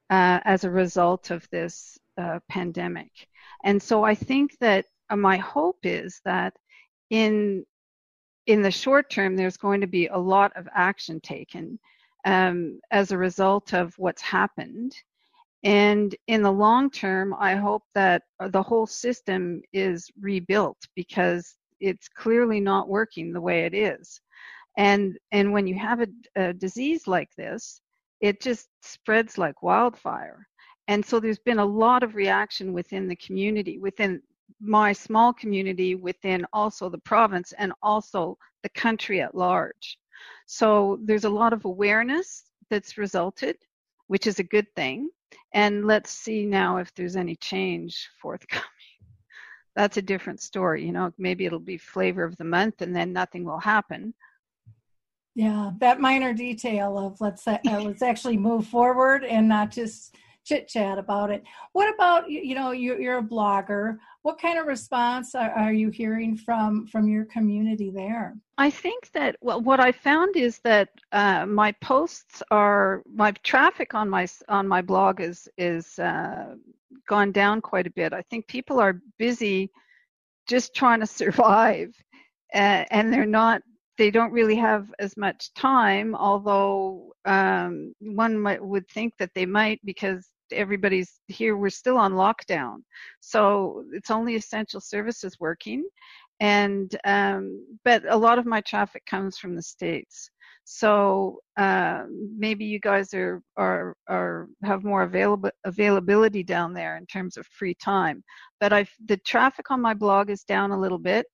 uh, 0.08 0.40
as 0.44 0.64
a 0.64 0.70
result 0.70 1.30
of 1.30 1.46
this 1.50 1.98
uh, 2.18 2.40
pandemic. 2.48 3.10
And 3.64 3.82
so 3.82 4.04
I 4.04 4.14
think 4.14 4.56
that 4.60 4.86
uh, 5.10 5.16
my 5.16 5.36
hope 5.36 5.78
is 5.82 6.20
that 6.24 6.54
in 7.10 7.64
in 8.46 8.62
the 8.62 8.70
short 8.70 9.08
term, 9.08 9.36
there's 9.36 9.56
going 9.56 9.80
to 9.80 9.86
be 9.86 10.08
a 10.08 10.18
lot 10.18 10.52
of 10.56 10.68
action 10.74 11.20
taken 11.20 11.78
um, 12.24 12.80
as 12.90 13.12
a 13.12 13.18
result 13.18 13.72
of 13.72 13.94
what's 13.98 14.22
happened. 14.22 14.96
And 15.62 16.14
in 16.26 16.42
the 16.42 16.50
long 16.50 16.90
term, 16.90 17.34
I 17.38 17.54
hope 17.54 17.84
that 17.94 18.22
the 18.40 18.62
whole 18.62 18.86
system 18.86 19.62
is 19.72 20.10
rebuilt 20.20 20.78
because 20.96 21.54
it's 21.78 22.08
clearly 22.08 22.60
not 22.60 22.88
working 22.88 23.32
the 23.32 23.40
way 23.40 23.64
it 23.64 23.74
is. 23.74 24.20
And 24.76 25.18
and 25.30 25.52
when 25.52 25.66
you 25.66 25.78
have 25.78 26.00
a, 26.00 26.08
a 26.34 26.52
disease 26.52 27.06
like 27.06 27.30
this, 27.36 27.80
it 28.20 28.40
just 28.40 28.68
spreads 28.82 29.38
like 29.38 29.62
wildfire. 29.62 30.46
And 30.92 31.02
so 31.02 31.18
there's 31.18 31.38
been 31.38 31.58
a 31.58 31.64
lot 31.64 32.02
of 32.02 32.14
reaction 32.14 32.74
within 32.74 33.08
the 33.08 33.16
community, 33.16 33.78
within 33.78 34.20
my 34.60 34.92
small 34.92 35.32
community, 35.32 35.94
within 35.94 36.44
also 36.52 36.90
the 36.90 36.98
province, 36.98 37.54
and 37.56 37.72
also 37.82 38.36
the 38.62 38.68
country 38.68 39.22
at 39.22 39.34
large. 39.34 39.96
So 40.44 40.98
there's 41.02 41.24
a 41.24 41.30
lot 41.30 41.54
of 41.54 41.64
awareness 41.64 42.42
that's 42.68 42.98
resulted, 42.98 43.56
which 44.08 44.26
is 44.26 44.38
a 44.38 44.44
good 44.44 44.66
thing. 44.76 45.08
And 45.54 45.86
let's 45.86 46.10
see 46.10 46.44
now 46.44 46.76
if 46.76 46.92
there's 46.94 47.16
any 47.16 47.36
change 47.36 48.10
forthcoming. 48.20 48.66
That's 49.74 49.96
a 49.96 50.02
different 50.02 50.42
story. 50.42 50.84
You 50.84 50.92
know, 50.92 51.10
maybe 51.16 51.46
it'll 51.46 51.58
be 51.58 51.78
flavor 51.78 52.22
of 52.22 52.36
the 52.36 52.44
month 52.44 52.82
and 52.82 52.94
then 52.94 53.14
nothing 53.14 53.44
will 53.44 53.60
happen. 53.60 54.12
Yeah, 55.34 55.70
that 55.78 56.02
minor 56.02 56.34
detail 56.34 56.98
of 56.98 57.18
let's 57.22 57.44
say, 57.44 57.58
uh, 57.66 57.80
let's 57.80 58.02
actually 58.02 58.36
move 58.36 58.66
forward 58.66 59.24
and 59.24 59.48
not 59.48 59.70
just 59.70 60.14
chit 60.44 60.68
chat 60.68 60.98
about 60.98 61.30
it. 61.30 61.42
What 61.72 61.92
about 61.94 62.30
you 62.30 62.54
know 62.54 62.72
you, 62.72 62.98
you're 62.98 63.18
a 63.18 63.22
blogger? 63.22 63.98
What 64.22 64.40
kind 64.40 64.58
of 64.58 64.66
response 64.66 65.34
are, 65.34 65.50
are, 65.50 65.72
you 65.72 65.90
hearing 65.90 66.36
from 66.36 66.86
from 66.86 67.08
your 67.08 67.24
community 67.26 67.90
there? 67.90 68.36
I 68.58 68.70
think 68.70 69.10
that 69.12 69.36
well, 69.40 69.60
what 69.60 69.80
I 69.80 69.92
found 69.92 70.36
is 70.36 70.58
that 70.60 70.88
uh, 71.12 71.46
my 71.46 71.72
posts 71.72 72.42
are 72.50 73.02
my 73.12 73.32
traffic 73.42 73.94
on 73.94 74.08
my 74.08 74.26
on 74.48 74.68
my 74.68 74.82
blog 74.82 75.20
is 75.20 75.48
is 75.56 75.98
uh, 75.98 76.54
gone 77.08 77.32
down 77.32 77.60
quite 77.60 77.86
a 77.86 77.90
bit. 77.90 78.12
I 78.12 78.22
think 78.22 78.46
people 78.46 78.80
are 78.80 79.00
busy 79.18 79.70
just 80.48 80.74
trying 80.74 81.00
to 81.00 81.06
survive, 81.22 81.94
uh, 82.54 82.84
and 82.90 83.12
they're 83.12 83.26
not 83.26 83.62
they 83.98 84.10
don't 84.10 84.32
really 84.32 84.56
have 84.56 84.86
as 84.98 85.16
much 85.16 85.52
time, 85.54 86.14
although 86.14 87.12
um, 87.24 87.94
one 88.00 88.38
might, 88.38 88.64
would 88.64 88.88
think 88.88 89.14
that 89.18 89.30
they 89.34 89.46
might 89.46 89.80
because 89.84 90.28
everybody's 90.52 91.20
here. 91.28 91.56
We're 91.56 91.70
still 91.70 91.98
on 91.98 92.12
lockdown, 92.12 92.78
so 93.20 93.84
it's 93.92 94.10
only 94.10 94.34
essential 94.34 94.80
services 94.80 95.36
working. 95.38 95.84
And 96.40 96.94
um, 97.04 97.64
but 97.84 98.02
a 98.08 98.16
lot 98.16 98.38
of 98.38 98.46
my 98.46 98.60
traffic 98.62 99.04
comes 99.06 99.38
from 99.38 99.54
the 99.54 99.62
states, 99.62 100.30
so 100.64 101.40
uh, 101.56 102.04
maybe 102.36 102.64
you 102.64 102.80
guys 102.80 103.12
are 103.14 103.42
are 103.56 103.94
are 104.08 104.48
have 104.64 104.84
more 104.84 105.02
available 105.02 105.50
availability 105.64 106.42
down 106.42 106.72
there 106.72 106.96
in 106.96 107.06
terms 107.06 107.36
of 107.36 107.46
free 107.46 107.74
time. 107.74 108.24
But 108.58 108.72
I 108.72 108.86
the 109.06 109.18
traffic 109.18 109.70
on 109.70 109.80
my 109.80 109.94
blog 109.94 110.30
is 110.30 110.44
down 110.44 110.72
a 110.72 110.80
little 110.80 110.98
bit 110.98 111.26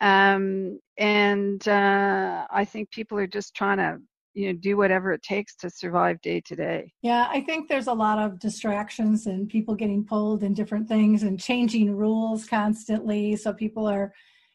um, 0.00 0.78
and 0.98 1.66
uh, 1.68 2.46
I 2.50 2.64
think 2.64 2.90
people 2.90 3.18
are 3.18 3.26
just 3.26 3.54
trying 3.54 3.78
to 3.78 3.98
you 4.34 4.48
know 4.48 4.58
do 4.58 4.76
whatever 4.76 5.12
it 5.12 5.22
takes 5.22 5.54
to 5.56 5.70
survive 5.70 6.20
day 6.20 6.40
to 6.40 6.56
day. 6.56 6.92
Yeah 7.02 7.28
i 7.30 7.40
think 7.40 7.68
there's 7.68 7.86
a 7.86 7.92
lot 7.92 8.18
of 8.18 8.38
distractions 8.38 9.26
and 9.26 9.48
people 9.48 9.74
getting 9.74 10.04
pulled 10.04 10.42
in 10.42 10.52
different 10.52 10.88
things 10.88 11.22
and 11.22 11.40
changing 11.40 11.96
rules 11.96 12.46
constantly. 12.46 13.36
So 13.36 13.52
people 13.52 13.86
are 13.86 14.12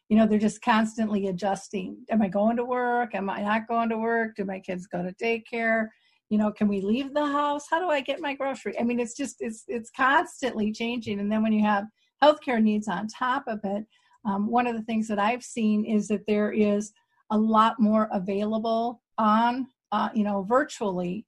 you 0.10 0.18
know 0.18 0.26
they're 0.26 0.40
just 0.40 0.62
constantly 0.62 1.28
adjusting. 1.28 1.98
Am 2.10 2.22
i 2.22 2.28
going 2.28 2.58
to 2.58 2.66
work? 2.66 3.16
Am 3.16 3.30
i 3.30 3.42
not 3.42 3.68
going 3.68 3.90
to 3.90 3.98
work? 3.98 4.36
Do 4.36 4.46
my 4.46 4.60
kids 4.60 4.86
go 4.86 5.02
to 5.02 5.14
daycare? 5.14 5.88
You 6.30 6.38
know 6.38 6.52
can 6.52 6.68
we 6.68 6.82
leave 6.82 7.14
the 7.14 7.26
house? 7.26 7.66
How 7.70 7.80
do 7.80 7.90
i 7.90 8.02
get 8.02 8.20
my 8.20 8.36
grocery? 8.36 8.78
I 8.80 8.84
mean 8.84 9.00
it's 9.00 9.16
just 9.16 9.38
it's 9.40 9.64
it's 9.68 9.90
constantly 9.92 10.72
changing. 10.74 11.20
And 11.20 11.32
then 11.32 11.42
when 11.42 11.54
you 11.54 11.64
have 11.64 11.86
healthcare 12.22 12.62
needs 12.62 12.90
on 12.90 13.08
top 13.08 13.46
of 13.48 13.62
it 13.64 13.86
um, 14.26 14.50
one 14.50 14.68
of 14.68 14.76
the 14.76 14.84
things 14.84 15.08
that 15.08 15.20
I've 15.20 15.44
seen 15.44 15.86
is 15.86 16.08
that 16.10 16.26
there 16.28 16.52
is 16.52 16.92
a 17.32 17.38
lot 17.38 17.80
more 17.80 18.10
available 18.12 19.02
on, 19.18 19.68
uh, 19.92 20.10
you 20.14 20.24
know, 20.24 20.44
virtually, 20.44 21.26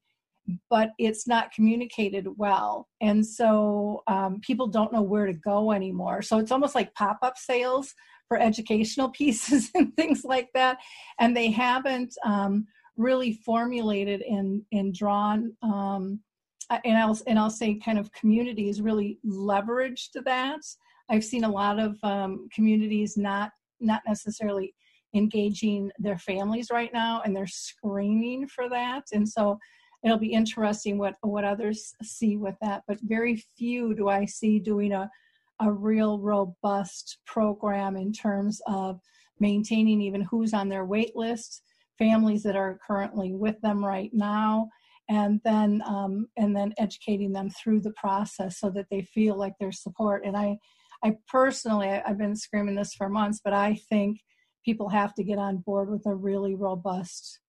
but 0.70 0.92
it's 0.98 1.28
not 1.28 1.52
communicated 1.52 2.28
well. 2.38 2.88
And 3.00 3.26
so 3.26 4.04
um, 4.08 4.40
people 4.42 4.68
don't 4.68 4.92
know 4.92 5.02
where 5.02 5.26
to 5.26 5.34
go 5.34 5.72
anymore. 5.72 6.22
So 6.22 6.40
it's 6.40 6.52
almost 6.52 6.76
like 6.76 6.94
pop 6.96 7.20
up 7.22 7.38
sales 7.38 7.94
for 8.28 8.40
educational 8.40 9.10
pieces 9.22 9.70
and 9.76 9.96
things 9.96 10.24
like 10.24 10.50
that. 10.54 10.78
And 11.20 11.36
they 11.36 11.52
haven't 11.52 12.16
um, 12.26 12.66
really 12.98 13.34
formulated 13.46 14.22
and, 14.22 14.64
and 14.72 14.94
drawn. 14.94 15.54
Um, 15.62 16.20
and 16.86 16.98
I'll 16.98 17.20
and 17.28 17.38
I'll 17.38 17.50
say 17.50 17.76
kind 17.76 18.00
of 18.00 18.12
communities 18.14 18.82
really 18.82 19.20
leveraged 19.26 20.12
that 20.24 20.62
I've 21.12 21.26
seen 21.26 21.44
a 21.44 21.52
lot 21.52 21.78
of 21.78 21.98
um, 22.04 22.48
communities 22.54 23.18
not 23.18 23.52
not 23.80 24.02
necessarily 24.08 24.74
engaging 25.14 25.92
their 26.00 26.18
families 26.18 26.70
right 26.72 26.94
now, 26.94 27.22
and 27.26 27.36
they're 27.36 27.48
screaming 27.48 28.48
for 28.48 28.70
that. 28.70 29.04
And 29.12 29.28
so 29.28 29.60
it'll 30.04 30.18
be 30.18 30.32
interesting 30.34 30.98
what 30.98 31.16
what 31.22 31.44
others 31.44 31.94
see 32.02 32.38
with 32.38 32.56
that. 32.62 32.84
But 32.88 32.98
very 33.04 33.44
few 33.58 33.94
do 33.94 34.08
I 34.08 34.26
see 34.26 34.58
doing 34.58 34.94
a 34.94 35.10
a 35.60 35.72
real 35.72 36.18
robust 36.18 37.20
program 37.28 37.96
in 37.96 38.12
terms 38.12 38.62
of 38.68 39.00
maintaining 39.40 40.02
even 40.02 40.22
who's 40.22 40.54
on 40.54 40.70
their 40.70 40.86
wait 40.86 41.16
list, 41.16 41.62
families 42.00 42.42
that 42.44 42.56
are 42.56 42.80
currently 42.88 43.34
with 43.34 43.60
them 43.62 43.84
right 43.84 44.10
now, 44.14 44.70
and 45.10 45.42
then 45.44 45.82
um, 45.86 46.28
and 46.38 46.56
then 46.56 46.74
educating 46.78 47.34
them 47.34 47.50
through 47.50 47.82
the 47.82 47.94
process 47.94 48.60
so 48.60 48.70
that 48.70 48.88
they 48.90 49.02
feel 49.02 49.36
like 49.36 49.54
there's 49.60 49.84
support. 49.84 50.24
And 50.26 50.38
I 50.38 50.58
I 51.04 51.16
personally, 51.28 51.90
I've 51.90 52.18
been 52.18 52.36
screaming 52.36 52.76
this 52.76 52.94
for 52.94 53.10
months, 53.10 53.42
but 53.44 53.54
I 53.54 53.80
think 53.90 54.20
people 54.64 54.90
have 54.90 55.14
to 55.16 55.24
get 55.24 55.40
on 55.40 55.58
board 55.58 55.90
with 55.90 56.06
a 56.06 56.16
really 56.16 56.56
robust 56.56 57.40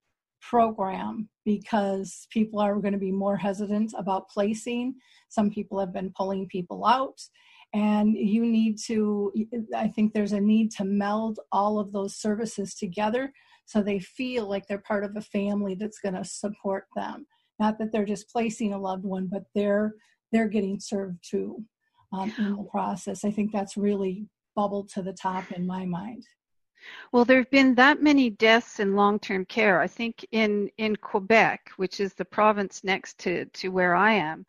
program 0.40 1.28
because 1.44 2.26
people 2.30 2.60
are 2.60 2.74
going 2.76 2.92
to 2.92 2.98
be 2.98 3.12
more 3.12 3.36
hesitant 3.36 3.92
about 3.96 4.28
placing. 4.28 4.94
Some 5.28 5.50
people 5.50 5.78
have 5.78 5.92
been 5.92 6.12
pulling 6.16 6.46
people 6.48 6.84
out. 6.84 7.20
And 7.74 8.14
you 8.16 8.44
need 8.44 8.76
to, 8.86 9.32
I 9.74 9.88
think 9.88 10.12
there's 10.12 10.32
a 10.32 10.40
need 10.40 10.72
to 10.72 10.84
meld 10.84 11.40
all 11.52 11.78
of 11.78 11.92
those 11.92 12.16
services 12.16 12.74
together 12.74 13.32
so 13.64 13.82
they 13.82 13.98
feel 13.98 14.46
like 14.48 14.66
they're 14.66 14.78
part 14.78 15.04
of 15.04 15.16
a 15.16 15.22
family 15.22 15.74
that's 15.74 15.98
going 15.98 16.14
to 16.14 16.24
support 16.24 16.84
them. 16.96 17.26
Not 17.58 17.78
that 17.78 17.92
they're 17.92 18.04
just 18.04 18.28
placing 18.28 18.74
a 18.74 18.78
loved 18.78 19.04
one, 19.04 19.28
but 19.30 19.44
they're 19.54 19.94
they're 20.32 20.48
getting 20.48 20.80
served 20.80 21.18
too 21.22 21.62
um, 22.12 22.32
in 22.38 22.56
the 22.56 22.64
process. 22.64 23.24
I 23.24 23.30
think 23.30 23.52
that's 23.52 23.76
really 23.76 24.26
bubbled 24.54 24.88
to 24.90 25.02
the 25.02 25.12
top 25.12 25.50
in 25.52 25.66
my 25.66 25.84
mind. 25.84 26.24
Well, 27.12 27.24
there 27.24 27.38
have 27.38 27.50
been 27.50 27.74
that 27.76 28.02
many 28.02 28.30
deaths 28.30 28.80
in 28.80 28.96
long-term 28.96 29.44
care. 29.46 29.80
I 29.80 29.86
think 29.86 30.26
in 30.32 30.68
in 30.78 30.96
Quebec, 30.96 31.70
which 31.76 32.00
is 32.00 32.14
the 32.14 32.24
province 32.24 32.82
next 32.82 33.18
to 33.20 33.44
to 33.44 33.68
where 33.68 33.94
I 33.94 34.12
am, 34.14 34.44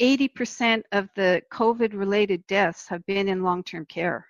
80% 0.00 0.82
of 0.92 1.08
the 1.16 1.42
COVID-related 1.52 2.46
deaths 2.46 2.88
have 2.88 3.04
been 3.06 3.28
in 3.28 3.42
long-term 3.42 3.86
care. 3.86 4.26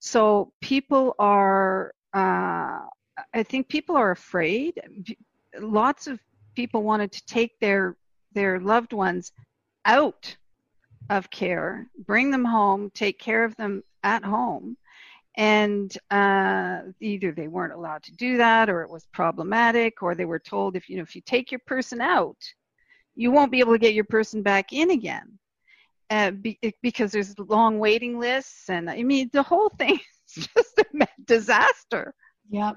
So 0.00 0.52
people 0.60 1.14
are, 1.18 1.92
uh, 2.12 2.80
I 3.34 3.42
think 3.42 3.68
people 3.68 3.96
are 3.96 4.12
afraid. 4.12 4.80
Lots 5.58 6.06
of 6.06 6.20
people 6.54 6.82
wanted 6.82 7.12
to 7.12 7.26
take 7.26 7.58
their 7.60 7.96
their 8.32 8.60
loved 8.60 8.92
ones 8.92 9.32
out 9.86 10.36
of 11.10 11.30
care, 11.30 11.86
bring 12.06 12.30
them 12.30 12.44
home, 12.44 12.90
take 12.94 13.18
care 13.18 13.44
of 13.44 13.56
them 13.56 13.82
at 14.02 14.24
home. 14.24 14.76
And 15.36 15.96
uh, 16.10 16.80
either 17.00 17.32
they 17.32 17.48
weren't 17.48 17.74
allowed 17.74 18.02
to 18.04 18.12
do 18.14 18.38
that, 18.38 18.70
or 18.70 18.82
it 18.82 18.90
was 18.90 19.06
problematic, 19.12 20.02
or 20.02 20.14
they 20.14 20.24
were 20.24 20.38
told 20.38 20.76
if 20.76 20.88
you 20.88 20.96
know 20.96 21.02
if 21.02 21.14
you 21.14 21.20
take 21.20 21.50
your 21.50 21.60
person 21.66 22.00
out, 22.00 22.38
you 23.14 23.30
won't 23.30 23.52
be 23.52 23.60
able 23.60 23.72
to 23.72 23.78
get 23.78 23.92
your 23.92 24.04
person 24.04 24.42
back 24.42 24.72
in 24.72 24.90
again, 24.90 25.38
uh, 26.08 26.30
be, 26.30 26.58
because 26.82 27.12
there's 27.12 27.38
long 27.38 27.78
waiting 27.78 28.18
lists, 28.18 28.70
and 28.70 28.88
I 28.88 29.02
mean 29.02 29.28
the 29.34 29.42
whole 29.42 29.68
thing 29.68 29.98
is 30.36 30.48
just 30.54 30.78
a 30.78 31.06
disaster. 31.26 32.14
Yep. 32.48 32.76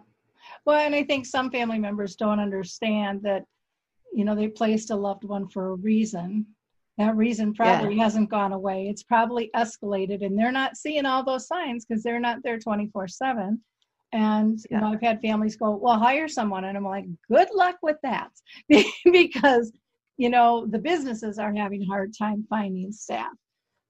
Well, 0.66 0.86
and 0.86 0.94
I 0.94 1.04
think 1.04 1.26
some 1.26 1.52
family 1.52 1.80
members 1.80 2.16
don't 2.16 2.40
understand 2.42 3.22
that, 3.24 3.44
you 4.14 4.26
know, 4.26 4.36
they 4.36 4.50
placed 4.50 4.92
a 4.92 4.96
loved 4.96 5.24
one 5.24 5.48
for 5.48 5.70
a 5.70 5.76
reason 5.76 6.46
that 7.00 7.16
reason 7.16 7.54
probably 7.54 7.96
yeah. 7.96 8.04
hasn't 8.04 8.30
gone 8.30 8.52
away. 8.52 8.88
It's 8.90 9.04
probably 9.04 9.50
escalated, 9.56 10.24
and 10.24 10.38
they're 10.38 10.52
not 10.52 10.76
seeing 10.78 11.06
all 11.06 11.24
those 11.24 11.48
signs 11.48 11.86
because 11.86 12.04
they're 12.04 12.20
not 12.20 12.44
there 12.44 12.60
24 12.60 13.08
7. 13.08 13.60
And 14.12 14.60
yeah. 14.70 14.78
you 14.78 14.82
know, 14.82 14.94
I've 14.94 15.02
had 15.02 15.22
families 15.22 15.56
go, 15.56 15.76
"Well, 15.76 15.98
hire 15.98 16.28
someone," 16.28 16.66
and 16.66 16.78
I'm 16.78 16.84
like, 16.84 17.06
"Good 17.32 17.48
luck 17.56 17.78
with 17.82 17.98
that," 18.04 18.30
because 19.12 19.72
you 20.18 20.30
know 20.30 20.68
the 20.68 20.78
businesses 20.78 21.40
are 21.40 21.54
having 21.54 21.84
a 21.84 21.88
hard 21.88 22.14
time 22.16 22.46
finding 22.50 22.92
staff. 22.92 23.32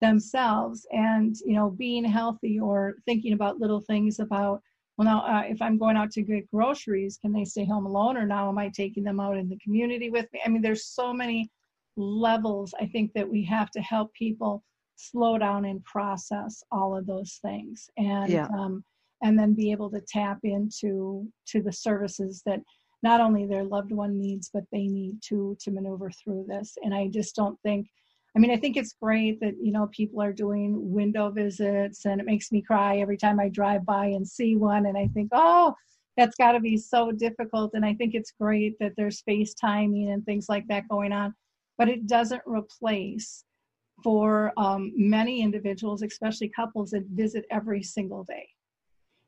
themselves 0.02 0.88
and 0.92 1.36
you 1.46 1.56
know 1.56 1.72
being 1.72 2.06
healthy 2.06 2.60
or 2.60 2.96
thinking 3.06 3.34
about 3.34 3.60
little 3.60 3.82
things 3.82 4.20
about 4.20 4.62
well 4.98 5.06
now 5.06 5.20
uh, 5.22 5.44
if 5.54 5.62
i'm 5.62 5.78
going 5.78 5.98
out 5.98 6.12
to 6.12 6.22
get 6.22 6.50
groceries 6.52 7.18
can 7.22 7.34
they 7.34 7.44
stay 7.44 7.66
home 7.66 7.86
alone 7.86 8.16
or 8.16 8.26
now 8.26 8.48
am 8.48 8.58
i 8.58 8.70
taking 8.70 9.04
them 9.04 9.20
out 9.20 9.36
in 9.38 9.50
the 9.50 9.58
community 9.58 10.10
with 10.10 10.28
me 10.32 10.40
i 10.46 10.50
mean 10.50 10.62
there's 10.62 10.86
so 10.86 11.12
many 11.12 11.50
levels 12.00 12.74
i 12.80 12.86
think 12.86 13.12
that 13.14 13.30
we 13.30 13.44
have 13.44 13.70
to 13.70 13.82
help 13.82 14.14
people 14.14 14.64
slow 14.96 15.38
down 15.38 15.66
and 15.66 15.84
process 15.86 16.64
all 16.72 16.98
of 16.98 17.06
those 17.06 17.40
things 17.42 17.90
and 17.98 18.32
yeah. 18.32 18.48
um, 18.58 18.84
and 19.22 19.38
then 19.38 19.54
be 19.54 19.72
able 19.72 19.90
to 19.90 20.02
tap 20.08 20.40
into 20.44 21.28
to 21.46 21.62
the 21.62 21.72
services 21.72 22.42
that 22.46 22.60
not 23.02 23.22
only 23.22 23.46
their 23.46 23.64
loved 23.64 23.92
one 23.92 24.18
needs 24.18 24.50
but 24.54 24.64
they 24.72 24.88
need 24.88 25.18
to 25.22 25.56
to 25.60 25.72
maneuver 25.72 26.10
through 26.12 26.46
this 26.48 26.76
and 26.84 26.94
i 26.94 27.08
just 27.08 27.36
don't 27.36 27.60
think 27.62 27.88
I 28.36 28.40
mean, 28.40 28.52
I 28.52 28.58
think 28.58 28.78
it's 28.78 28.96
great 29.02 29.40
that, 29.42 29.56
you 29.62 29.72
know, 29.72 29.88
people 29.88 30.22
are 30.22 30.32
doing 30.32 30.94
window 30.94 31.32
visits 31.32 32.06
and 32.06 32.22
it 32.22 32.26
makes 32.28 32.52
me 32.52 32.62
cry 32.62 33.00
every 33.00 33.18
time 33.18 33.40
I 33.40 33.50
drive 33.50 33.86
by 33.86 34.06
and 34.06 34.28
see 34.28 34.56
one. 34.56 34.86
And 34.86 34.98
I 34.98 35.08
think, 35.08 35.30
oh, 35.32 35.74
that's 36.16 36.36
got 36.36 36.52
to 36.52 36.60
be 36.60 36.78
so 36.78 37.12
difficult. 37.12 37.72
And 37.74 37.86
I 37.86 37.94
think 37.94 38.14
it's 38.14 38.34
great 38.40 38.78
that 38.80 38.94
there's 38.98 39.24
FaceTiming 39.28 40.14
and 40.14 40.24
things 40.26 40.48
like 40.48 40.68
that 40.68 40.88
going 40.90 41.12
on. 41.12 41.34
But 41.80 41.90
it 41.90 42.06
doesn't 42.06 42.44
replace 42.46 43.46
for 44.04 44.54
um, 44.58 44.92
many 44.96 45.42
individuals, 45.42 46.04
especially 46.04 46.50
couples 46.50 46.92
that 46.92 47.06
visit 47.08 47.46
every 47.50 47.82
single 47.82 48.24
day. 48.24 48.48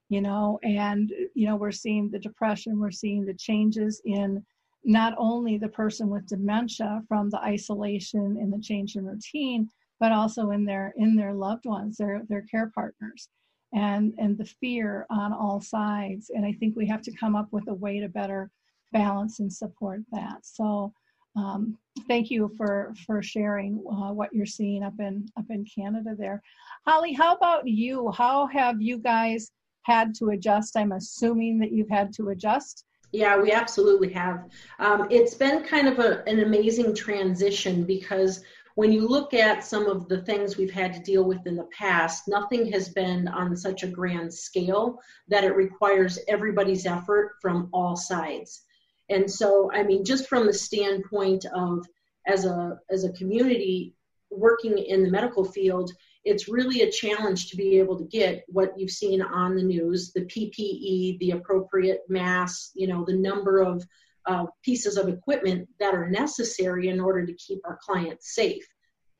You 0.09 0.21
know, 0.21 0.59
and, 0.61 1.11
you 1.33 1.47
know, 1.47 1.55
we're 1.55 1.71
seeing 1.71 2.09
the 2.09 2.19
depression, 2.19 2.79
we're 2.79 2.91
seeing 2.91 3.25
the 3.25 3.33
changes 3.33 4.01
in 4.03 4.45
not 4.83 5.13
only 5.17 5.57
the 5.57 5.69
person 5.69 6.09
with 6.09 6.27
dementia 6.27 7.01
from 7.07 7.29
the 7.29 7.39
isolation 7.39 8.37
and 8.41 8.51
the 8.51 8.59
change 8.59 8.97
in 8.97 9.05
routine, 9.05 9.69
but 10.01 10.11
also 10.11 10.51
in 10.51 10.65
their 10.65 10.93
in 10.97 11.15
their 11.15 11.33
loved 11.33 11.65
ones, 11.65 11.95
their 11.97 12.23
their 12.27 12.43
care 12.51 12.71
partners, 12.75 13.29
and 13.73 14.13
and 14.17 14.37
the 14.37 14.51
fear 14.59 15.05
on 15.09 15.31
all 15.31 15.61
sides. 15.61 16.31
And 16.35 16.45
I 16.45 16.53
think 16.53 16.75
we 16.75 16.87
have 16.87 17.03
to 17.03 17.15
come 17.15 17.35
up 17.35 17.47
with 17.51 17.67
a 17.69 17.73
way 17.73 18.01
to 18.01 18.09
better 18.09 18.51
balance 18.91 19.39
and 19.39 19.51
support 19.51 20.01
that. 20.11 20.39
So. 20.43 20.93
Um, 21.35 21.77
thank 22.07 22.29
you 22.29 22.51
for 22.57 22.93
for 23.05 23.21
sharing 23.21 23.83
uh, 23.89 24.11
what 24.13 24.33
you're 24.33 24.45
seeing 24.45 24.83
up 24.83 24.99
in 24.99 25.27
up 25.37 25.45
in 25.49 25.65
Canada 25.65 26.15
there. 26.17 26.41
Holly, 26.85 27.13
how 27.13 27.35
about 27.35 27.67
you? 27.67 28.11
How 28.11 28.47
have 28.47 28.81
you 28.81 28.97
guys 28.97 29.51
had 29.83 30.13
to 30.15 30.29
adjust? 30.29 30.77
I'm 30.77 30.91
assuming 30.91 31.59
that 31.59 31.71
you've 31.71 31.89
had 31.89 32.13
to 32.13 32.29
adjust 32.29 32.85
yeah, 33.11 33.37
we 33.37 33.51
absolutely 33.51 34.11
have. 34.13 34.47
Um, 34.79 35.07
it's 35.09 35.33
been 35.33 35.63
kind 35.63 35.87
of 35.87 35.99
a, 35.99 36.23
an 36.27 36.39
amazing 36.39 36.95
transition 36.95 37.83
because 37.83 38.41
when 38.75 38.91
you 38.91 39.05
look 39.07 39.33
at 39.33 39.65
some 39.65 39.87
of 39.87 40.07
the 40.07 40.21
things 40.21 40.55
we've 40.55 40.71
had 40.71 40.93
to 40.93 40.99
deal 41.01 41.25
with 41.25 41.45
in 41.45 41.57
the 41.57 41.67
past, 41.77 42.27
nothing 42.27 42.71
has 42.71 42.87
been 42.89 43.27
on 43.27 43.55
such 43.55 43.83
a 43.83 43.87
grand 43.87 44.33
scale 44.33 44.99
that 45.27 45.43
it 45.43 45.55
requires 45.55 46.19
everybody's 46.29 46.85
effort 46.85 47.33
from 47.41 47.69
all 47.73 47.97
sides. 47.97 48.63
And 49.11 49.29
so, 49.29 49.69
I 49.73 49.83
mean, 49.83 50.03
just 50.03 50.27
from 50.27 50.47
the 50.47 50.53
standpoint 50.53 51.45
of 51.53 51.85
as 52.27 52.45
a 52.45 52.79
as 52.89 53.03
a 53.03 53.11
community 53.13 53.93
working 54.29 54.77
in 54.77 55.03
the 55.03 55.11
medical 55.11 55.43
field, 55.43 55.91
it's 56.23 56.47
really 56.47 56.81
a 56.81 56.91
challenge 56.91 57.49
to 57.49 57.57
be 57.57 57.77
able 57.79 57.97
to 57.97 58.05
get 58.05 58.43
what 58.47 58.73
you've 58.77 58.91
seen 58.91 59.21
on 59.21 59.55
the 59.55 59.63
news 59.63 60.13
the 60.13 60.21
ppe 60.21 61.17
the 61.19 61.31
appropriate 61.31 62.01
mass 62.09 62.71
you 62.75 62.87
know 62.87 63.03
the 63.05 63.15
number 63.15 63.61
of 63.61 63.83
uh, 64.27 64.45
pieces 64.63 64.97
of 64.97 65.09
equipment 65.09 65.67
that 65.79 65.95
are 65.95 66.09
necessary 66.09 66.89
in 66.89 66.99
order 66.99 67.25
to 67.25 67.33
keep 67.33 67.59
our 67.65 67.79
clients 67.83 68.35
safe. 68.35 68.63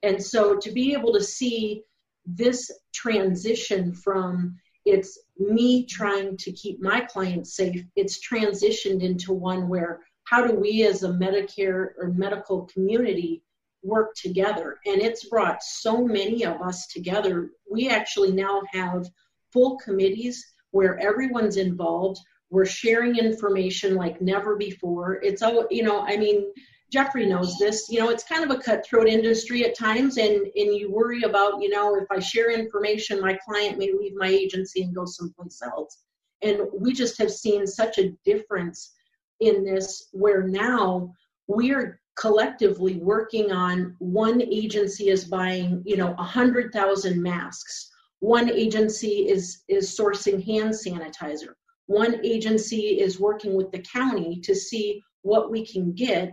And 0.03 0.23
so 0.23 0.57
to 0.57 0.71
be 0.71 0.93
able 0.93 1.13
to 1.13 1.23
see 1.23 1.83
this 2.25 2.71
transition 2.93 3.93
from 3.93 4.57
it's 4.85 5.19
me 5.37 5.85
trying 5.85 6.35
to 6.37 6.51
keep 6.51 6.81
my 6.81 7.01
clients 7.01 7.55
safe 7.55 7.83
it's 7.95 8.19
transitioned 8.27 9.01
into 9.01 9.33
one 9.33 9.67
where 9.67 9.99
how 10.23 10.45
do 10.45 10.53
we 10.53 10.85
as 10.85 11.03
a 11.03 11.09
medicare 11.09 11.89
or 11.99 12.13
medical 12.15 12.65
community 12.65 13.43
work 13.83 14.13
together. 14.15 14.77
And 14.85 15.01
it's 15.01 15.27
brought 15.27 15.63
so 15.63 16.05
many 16.05 16.45
of 16.45 16.61
us 16.61 16.87
together. 16.87 17.51
We 17.69 17.89
actually 17.89 18.31
now 18.31 18.61
have 18.71 19.07
full 19.51 19.77
committees 19.77 20.43
where 20.71 20.99
everyone's 20.99 21.57
involved. 21.57 22.19
We're 22.49 22.65
sharing 22.65 23.17
information 23.17 23.95
like 23.95 24.21
never 24.21 24.55
before. 24.55 25.19
It's 25.21 25.41
all, 25.41 25.67
you 25.71 25.83
know, 25.83 26.05
I 26.05 26.17
mean, 26.17 26.51
Geoffrey 26.91 27.25
knows 27.25 27.57
this. 27.57 27.87
You 27.89 27.99
know, 27.99 28.09
it's 28.09 28.23
kind 28.23 28.43
of 28.43 28.51
a 28.51 28.61
cutthroat 28.61 29.07
industry 29.07 29.63
at 29.65 29.77
times, 29.77 30.17
and 30.17 30.35
and 30.35 30.75
you 30.75 30.91
worry 30.91 31.23
about, 31.23 31.61
you 31.61 31.69
know, 31.69 31.95
if 31.95 32.05
I 32.11 32.19
share 32.19 32.51
information, 32.51 33.21
my 33.21 33.37
client 33.45 33.77
may 33.77 33.91
leave 33.93 34.13
my 34.15 34.27
agency 34.27 34.83
and 34.83 34.93
go 34.93 35.05
someplace 35.05 35.61
else. 35.61 35.99
And 36.41 36.61
we 36.73 36.91
just 36.91 37.17
have 37.19 37.31
seen 37.31 37.65
such 37.65 37.97
a 37.97 38.11
difference 38.25 38.91
in 39.39 39.63
this, 39.63 40.09
where 40.11 40.43
now 40.43 41.13
we 41.47 41.73
are 41.73 42.01
collectively 42.15 42.95
working 42.95 43.51
on 43.51 43.95
one 43.99 44.41
agency 44.41 45.09
is 45.09 45.25
buying 45.25 45.81
you 45.85 45.95
know 45.95 46.13
100000 46.15 47.21
masks 47.21 47.89
one 48.19 48.49
agency 48.49 49.29
is 49.29 49.63
is 49.69 49.97
sourcing 49.97 50.43
hand 50.45 50.71
sanitizer 50.71 51.53
one 51.85 52.23
agency 52.23 52.99
is 52.99 53.19
working 53.19 53.55
with 53.55 53.71
the 53.71 53.79
county 53.79 54.39
to 54.41 54.53
see 54.53 55.01
what 55.21 55.49
we 55.49 55.65
can 55.65 55.93
get 55.93 56.31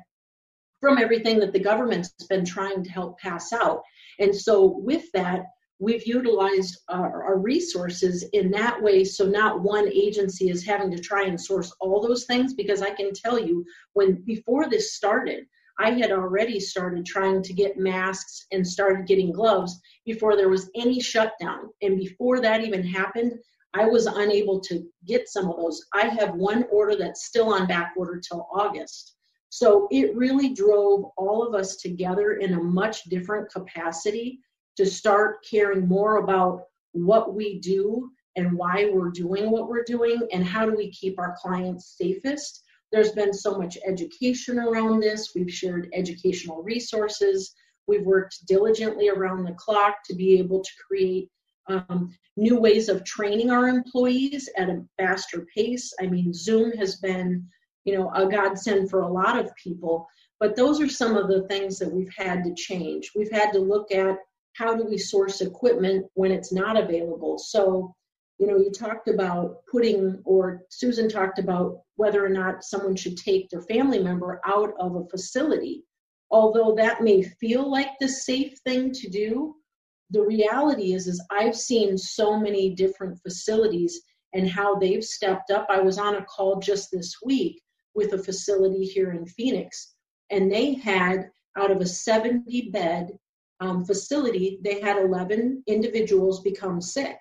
from 0.81 0.99
everything 0.99 1.39
that 1.41 1.53
the 1.53 1.59
government's 1.59 2.13
been 2.29 2.45
trying 2.45 2.83
to 2.83 2.91
help 2.91 3.19
pass 3.19 3.53
out 3.53 3.83
and 4.19 4.35
so 4.35 4.79
with 4.79 5.11
that 5.13 5.47
we've 5.81 6.07
utilized 6.07 6.77
our, 6.89 7.23
our, 7.23 7.39
resources 7.39 8.25
in 8.33 8.51
that 8.51 8.83
way 8.83 9.05
so 9.05 9.25
not 9.25 9.63
one 9.63 9.89
agency 9.89 10.51
is 10.51 10.67
having 10.67 10.91
to 10.91 11.01
try 11.01 11.25
and 11.25 11.41
source 11.41 11.73
all 11.81 12.01
those 12.01 12.25
things 12.25 12.55
because 12.55 12.83
i 12.83 12.91
can 12.91 13.13
tell 13.13 13.39
you 13.39 13.65
when 13.93 14.15
before 14.25 14.69
this 14.69 14.95
started 14.95 15.45
I 15.81 15.93
had 15.93 16.11
already 16.11 16.59
started 16.59 17.07
trying 17.07 17.41
to 17.45 17.53
get 17.53 17.79
masks 17.79 18.47
and 18.51 18.67
started 18.67 19.07
getting 19.07 19.31
gloves 19.31 19.81
before 20.05 20.35
there 20.35 20.49
was 20.49 20.71
any 20.75 21.01
shutdown. 21.01 21.71
And 21.83 21.97
before 21.97 22.41
that 22.41 22.65
even 22.65 22.83
happened, 22.83 23.39
I 23.75 23.85
was 23.85 24.07
unable 24.07 24.61
to 24.61 24.85
get 25.07 25.29
some 25.29 25.49
of 25.49 25.57
those. 25.57 25.85
I 25.95 26.09
have 26.09 26.35
one 26.35 26.65
order 26.73 26.97
that's 26.97 27.27
still 27.27 27.53
on 27.53 27.69
back 27.69 27.93
order 27.97 28.21
till 28.21 28.49
August. 28.53 29.15
So 29.51 29.89
it 29.91 30.15
really 30.17 30.53
drove 30.53 31.11
all 31.17 31.47
of 31.47 31.55
us 31.55 31.77
together 31.77 32.33
in 32.35 32.55
a 32.55 32.63
much 32.63 33.05
different 33.05 33.51
capacity 33.51 34.41
to 34.77 34.85
start 34.85 35.45
caring 35.49 35.89
more 35.89 36.19
about 36.19 36.65
what 36.93 37.35
we 37.35 37.59
do 37.59 38.11
and 38.37 38.53
why 38.53 38.91
we're 38.93 39.11
doing 39.11 39.51
what 39.51 39.69
we're 39.69 39.85
doing 39.85 40.21
and 40.33 40.45
how 40.45 40.65
do 40.65 40.77
we 40.77 40.91
keep 40.93 41.19
our 41.19 41.37
clients 41.41 41.97
safest 41.97 42.63
there's 42.91 43.13
been 43.13 43.35
so 43.35 43.59
much 43.59 43.77
education 43.87 44.59
around 44.59 45.01
this. 45.01 45.33
We've 45.35 45.53
shared 45.53 45.91
educational 45.93 46.63
resources. 46.63 47.55
We've 47.87 48.05
worked 48.05 48.47
diligently 48.47 49.09
around 49.09 49.45
the 49.45 49.55
clock 49.55 49.97
to 50.07 50.15
be 50.15 50.39
able 50.39 50.63
to 50.63 50.71
create 50.87 51.29
um, 51.69 52.15
new 52.37 52.59
ways 52.59 52.89
of 52.89 53.05
training 53.05 53.51
our 53.51 53.69
employees 53.69 54.49
at 54.57 54.71
a 54.71 54.85
faster 54.97 55.47
pace. 55.55 55.93
I 56.01 56.07
mean, 56.07 56.33
Zoom 56.33 56.73
has 56.73 56.97
been, 56.97 57.47
you 57.89 57.97
know, 57.97 58.11
a 58.15 58.29
godsend 58.29 58.91
for 58.91 59.01
a 59.01 59.13
lot 59.13 59.39
of 59.39 59.57
people. 59.57 60.07
But 60.39 60.57
those 60.57 60.79
are 60.81 60.89
some 60.89 61.17
of 61.17 61.29
the 61.29 61.43
things 61.49 61.79
that 61.79 61.91
we've 61.91 62.15
had 62.15 62.45
to 62.45 62.55
change. 62.55 63.11
We've 63.17 63.33
had 63.33 63.51
to 63.53 63.59
look 63.59 63.91
at 63.91 64.19
how 64.53 64.77
do 64.77 64.85
we 64.85 64.99
source 64.99 65.41
equipment 65.41 66.05
when 66.15 66.31
it's 66.31 66.53
not 66.53 66.77
available. 66.77 67.39
So 67.39 67.95
you 68.39 68.47
know, 68.47 68.57
you 68.57 68.71
talked 68.71 69.09
about 69.09 69.67
putting, 69.71 70.21
or 70.25 70.63
Susan 70.71 71.09
talked 71.09 71.39
about 71.39 71.81
whether 71.97 72.25
or 72.25 72.29
not 72.29 72.63
someone 72.63 72.95
should 72.95 73.17
take 73.17 73.51
their 73.51 73.63
family 73.63 73.99
member 73.99 74.41
out 74.47 74.75
of 74.79 74.95
a 74.95 75.09
facility. 75.09 75.85
Although 76.31 76.75
that 76.77 77.03
may 77.03 77.23
feel 77.23 77.69
like 77.69 77.91
the 77.99 78.09
safe 78.09 78.57
thing 78.65 78.93
to 78.93 79.09
do, 79.09 79.57
the 80.11 80.23
reality 80.23 80.95
is, 80.95 81.09
is 81.09 81.25
I've 81.31 81.57
seen 81.57 81.99
so 81.99 82.39
many 82.39 82.75
different 82.75 83.19
facilities 83.23 84.01
and 84.35 84.49
how 84.49 84.77
they've 84.77 85.05
stepped 85.05 85.51
up. 85.51 85.67
I 85.69 85.81
was 85.81 85.99
on 85.99 86.17
a 86.17 86.25
call 86.25 86.61
just 86.61 86.91
this 86.93 87.17
week 87.25 87.61
with 87.99 88.15
a 88.15 88.19
facility 88.19 88.85
here 88.85 89.11
in 89.11 89.27
Phoenix, 89.27 89.95
and 90.31 90.51
they 90.51 90.75
had 90.75 91.31
out 91.59 91.71
of 91.71 91.83
a 91.83 91.87
70 91.87 92.71
bed 92.71 93.19
um, 93.61 93.85
facility, 93.85 94.59
they 94.63 94.81
had 94.81 94.97
11 94.97 95.65
individuals 95.67 96.41
become 96.41 96.81
sick 96.81 97.19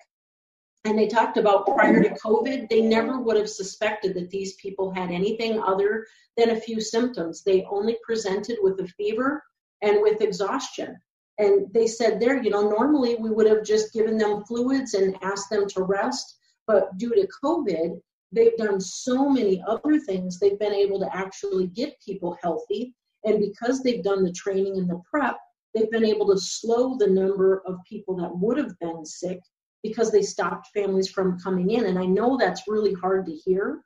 and 0.84 0.98
they 0.98 1.06
talked 1.06 1.36
about 1.36 1.66
prior 1.66 2.02
to 2.02 2.10
COVID, 2.10 2.68
they 2.68 2.80
never 2.80 3.20
would 3.20 3.36
have 3.36 3.48
suspected 3.48 4.14
that 4.14 4.30
these 4.30 4.54
people 4.54 4.90
had 4.90 5.10
anything 5.10 5.60
other 5.60 6.06
than 6.36 6.50
a 6.50 6.60
few 6.60 6.80
symptoms. 6.80 7.42
They 7.42 7.66
only 7.70 7.98
presented 8.02 8.58
with 8.62 8.80
a 8.80 8.86
fever 8.86 9.42
and 9.82 10.00
with 10.00 10.22
exhaustion. 10.22 10.98
And 11.38 11.66
they 11.72 11.86
said 11.86 12.18
there, 12.20 12.42
you 12.42 12.50
know, 12.50 12.68
normally 12.68 13.16
we 13.16 13.30
would 13.30 13.46
have 13.46 13.64
just 13.64 13.92
given 13.92 14.16
them 14.16 14.44
fluids 14.44 14.94
and 14.94 15.16
asked 15.22 15.50
them 15.50 15.68
to 15.68 15.82
rest. 15.82 16.38
But 16.66 16.96
due 16.96 17.14
to 17.14 17.28
COVID, 17.44 18.00
they've 18.32 18.56
done 18.56 18.80
so 18.80 19.28
many 19.28 19.62
other 19.66 19.98
things. 19.98 20.38
They've 20.38 20.58
been 20.58 20.74
able 20.74 21.00
to 21.00 21.16
actually 21.16 21.68
get 21.68 22.00
people 22.04 22.36
healthy. 22.42 22.94
And 23.24 23.40
because 23.40 23.82
they've 23.82 24.02
done 24.02 24.22
the 24.22 24.32
training 24.32 24.78
and 24.78 24.88
the 24.88 25.02
prep, 25.10 25.36
they've 25.74 25.90
been 25.90 26.04
able 26.04 26.26
to 26.28 26.38
slow 26.40 26.96
the 26.96 27.06
number 27.06 27.62
of 27.66 27.78
people 27.88 28.16
that 28.16 28.36
would 28.36 28.58
have 28.58 28.78
been 28.78 29.04
sick 29.04 29.40
because 29.82 30.10
they 30.10 30.22
stopped 30.22 30.68
families 30.74 31.10
from 31.10 31.38
coming 31.38 31.70
in. 31.70 31.86
And 31.86 31.98
I 31.98 32.04
know 32.04 32.36
that's 32.36 32.68
really 32.68 32.94
hard 32.94 33.26
to 33.26 33.32
hear, 33.32 33.82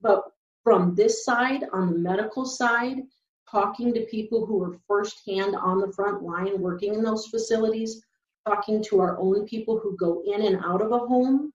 but 0.00 0.22
from 0.62 0.94
this 0.94 1.24
side, 1.24 1.64
on 1.72 1.92
the 1.92 1.98
medical 1.98 2.44
side, 2.44 3.02
talking 3.50 3.94
to 3.94 4.00
people 4.06 4.44
who 4.46 4.62
are 4.62 4.78
firsthand 4.88 5.54
on 5.54 5.80
the 5.80 5.92
front 5.92 6.22
line 6.22 6.60
working 6.60 6.94
in 6.94 7.02
those 7.02 7.26
facilities, 7.26 8.02
talking 8.46 8.82
to 8.84 9.00
our 9.00 9.18
own 9.18 9.46
people 9.46 9.78
who 9.78 9.96
go 9.96 10.22
in 10.26 10.42
and 10.46 10.64
out 10.64 10.82
of 10.82 10.92
a 10.92 10.98
home, 10.98 11.52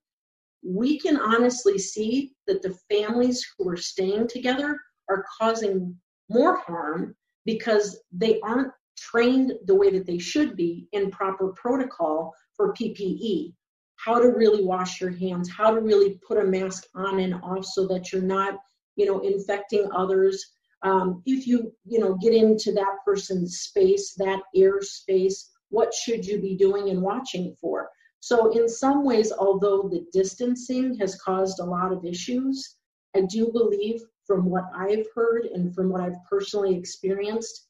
we 0.62 0.98
can 0.98 1.16
honestly 1.16 1.78
see 1.78 2.32
that 2.46 2.62
the 2.62 2.76
families 2.90 3.44
who 3.56 3.68
are 3.68 3.76
staying 3.76 4.28
together 4.28 4.78
are 5.08 5.24
causing 5.38 5.96
more 6.28 6.56
harm 6.56 7.14
because 7.44 8.00
they 8.12 8.40
aren't 8.40 8.72
trained 8.96 9.52
the 9.66 9.74
way 9.74 9.90
that 9.90 10.06
they 10.06 10.18
should 10.18 10.56
be 10.56 10.86
in 10.92 11.10
proper 11.10 11.48
protocol 11.48 12.32
for 12.56 12.72
PPE. 12.74 13.52
How 13.96 14.20
to 14.20 14.28
really 14.28 14.64
wash 14.64 15.00
your 15.00 15.10
hands, 15.10 15.50
how 15.50 15.72
to 15.72 15.80
really 15.80 16.20
put 16.26 16.38
a 16.38 16.44
mask 16.44 16.84
on 16.94 17.20
and 17.20 17.34
off 17.34 17.64
so 17.64 17.86
that 17.88 18.12
you're 18.12 18.22
not, 18.22 18.54
you 18.96 19.06
know, 19.06 19.20
infecting 19.20 19.88
others. 19.94 20.44
Um, 20.82 21.22
if 21.26 21.46
you, 21.46 21.72
you 21.84 21.98
know, 21.98 22.16
get 22.16 22.34
into 22.34 22.72
that 22.72 22.96
person's 23.04 23.58
space, 23.60 24.14
that 24.18 24.40
air 24.54 24.80
space, 24.80 25.50
what 25.70 25.94
should 25.94 26.26
you 26.26 26.40
be 26.40 26.56
doing 26.56 26.90
and 26.90 27.00
watching 27.00 27.54
for? 27.60 27.88
So, 28.22 28.52
in 28.52 28.68
some 28.68 29.04
ways, 29.04 29.32
although 29.32 29.88
the 29.88 30.06
distancing 30.12 30.96
has 31.00 31.20
caused 31.20 31.58
a 31.58 31.64
lot 31.64 31.92
of 31.92 32.04
issues, 32.04 32.76
I 33.16 33.22
do 33.22 33.50
believe 33.50 34.00
from 34.28 34.48
what 34.48 34.70
I've 34.72 35.06
heard 35.12 35.46
and 35.46 35.74
from 35.74 35.88
what 35.88 36.00
I've 36.00 36.24
personally 36.30 36.76
experienced, 36.76 37.66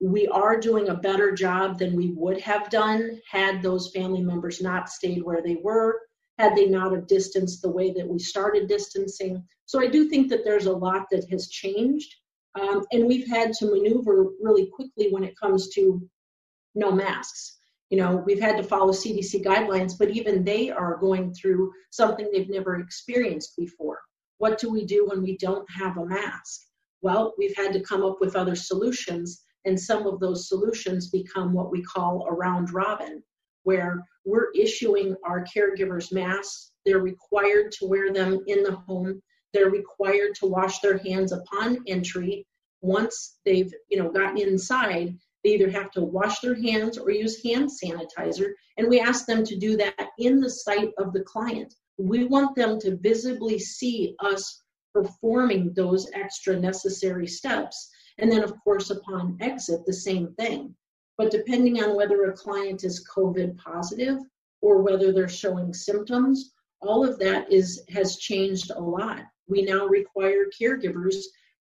we 0.00 0.26
are 0.26 0.58
doing 0.58 0.88
a 0.88 0.96
better 0.96 1.30
job 1.30 1.78
than 1.78 1.94
we 1.94 2.08
would 2.16 2.40
have 2.40 2.68
done 2.68 3.20
had 3.30 3.62
those 3.62 3.92
family 3.92 4.22
members 4.22 4.60
not 4.60 4.88
stayed 4.88 5.22
where 5.22 5.40
they 5.40 5.58
were, 5.62 6.00
had 6.36 6.56
they 6.56 6.66
not 6.66 6.90
have 6.90 7.06
distanced 7.06 7.62
the 7.62 7.70
way 7.70 7.92
that 7.92 8.08
we 8.08 8.18
started 8.18 8.66
distancing. 8.66 9.40
So 9.66 9.80
I 9.80 9.86
do 9.86 10.08
think 10.08 10.30
that 10.30 10.42
there's 10.42 10.66
a 10.66 10.72
lot 10.72 11.06
that 11.12 11.30
has 11.30 11.48
changed. 11.48 12.12
Um, 12.60 12.84
and 12.90 13.06
we've 13.06 13.28
had 13.28 13.52
to 13.60 13.66
maneuver 13.66 14.30
really 14.42 14.66
quickly 14.66 15.12
when 15.12 15.22
it 15.22 15.38
comes 15.38 15.68
to 15.74 16.02
no 16.74 16.90
masks 16.90 17.59
you 17.90 17.98
know 17.98 18.22
we've 18.24 18.40
had 18.40 18.56
to 18.56 18.62
follow 18.62 18.92
cdc 18.92 19.44
guidelines 19.44 19.92
but 19.98 20.10
even 20.10 20.44
they 20.44 20.70
are 20.70 20.96
going 20.96 21.34
through 21.34 21.70
something 21.90 22.30
they've 22.32 22.48
never 22.48 22.78
experienced 22.80 23.56
before. 23.56 24.00
What 24.38 24.58
do 24.58 24.70
we 24.70 24.86
do 24.86 25.06
when 25.06 25.22
we 25.22 25.36
don't 25.36 25.66
have 25.70 25.98
a 25.98 26.06
mask? 26.06 26.60
Well 27.02 27.34
we've 27.36 27.56
had 27.56 27.72
to 27.74 27.80
come 27.80 28.04
up 28.04 28.18
with 28.20 28.36
other 28.36 28.54
solutions 28.54 29.42
and 29.66 29.78
some 29.78 30.06
of 30.06 30.20
those 30.20 30.48
solutions 30.48 31.10
become 31.10 31.52
what 31.52 31.70
we 31.70 31.82
call 31.82 32.26
a 32.26 32.32
round 32.32 32.72
robin 32.72 33.22
where 33.64 34.02
we're 34.24 34.50
issuing 34.52 35.14
our 35.24 35.44
caregivers 35.44 36.12
masks. 36.12 36.72
They're 36.86 37.00
required 37.00 37.72
to 37.72 37.86
wear 37.86 38.12
them 38.12 38.40
in 38.46 38.62
the 38.62 38.76
home. 38.86 39.20
They're 39.52 39.70
required 39.70 40.34
to 40.36 40.46
wash 40.46 40.80
their 40.80 40.98
hands 40.98 41.32
upon 41.32 41.78
entry. 41.86 42.46
Once 42.82 43.38
they've 43.44 43.72
you 43.90 43.98
know 43.98 44.10
gotten 44.10 44.38
inside 44.38 45.14
they 45.42 45.50
either 45.50 45.70
have 45.70 45.90
to 45.92 46.02
wash 46.02 46.40
their 46.40 46.54
hands 46.54 46.98
or 46.98 47.10
use 47.10 47.42
hand 47.42 47.70
sanitizer, 47.70 48.52
and 48.76 48.88
we 48.88 49.00
ask 49.00 49.26
them 49.26 49.44
to 49.44 49.56
do 49.56 49.76
that 49.76 50.10
in 50.18 50.40
the 50.40 50.50
sight 50.50 50.90
of 50.98 51.12
the 51.12 51.22
client. 51.22 51.74
We 51.98 52.24
want 52.24 52.56
them 52.56 52.78
to 52.80 52.96
visibly 52.96 53.58
see 53.58 54.14
us 54.20 54.62
performing 54.92 55.72
those 55.74 56.10
extra 56.14 56.58
necessary 56.58 57.26
steps. 57.26 57.90
And 58.18 58.30
then, 58.30 58.42
of 58.42 58.54
course, 58.64 58.90
upon 58.90 59.38
exit, 59.40 59.84
the 59.86 59.92
same 59.92 60.34
thing. 60.34 60.74
But 61.16 61.30
depending 61.30 61.82
on 61.82 61.96
whether 61.96 62.24
a 62.24 62.32
client 62.32 62.84
is 62.84 63.06
COVID 63.14 63.56
positive 63.58 64.18
or 64.62 64.82
whether 64.82 65.12
they're 65.12 65.28
showing 65.28 65.72
symptoms, 65.72 66.52
all 66.82 67.06
of 67.06 67.18
that 67.18 67.50
is 67.52 67.82
has 67.90 68.16
changed 68.16 68.70
a 68.70 68.80
lot. 68.80 69.24
We 69.48 69.62
now 69.62 69.86
require 69.86 70.46
caregivers 70.60 71.16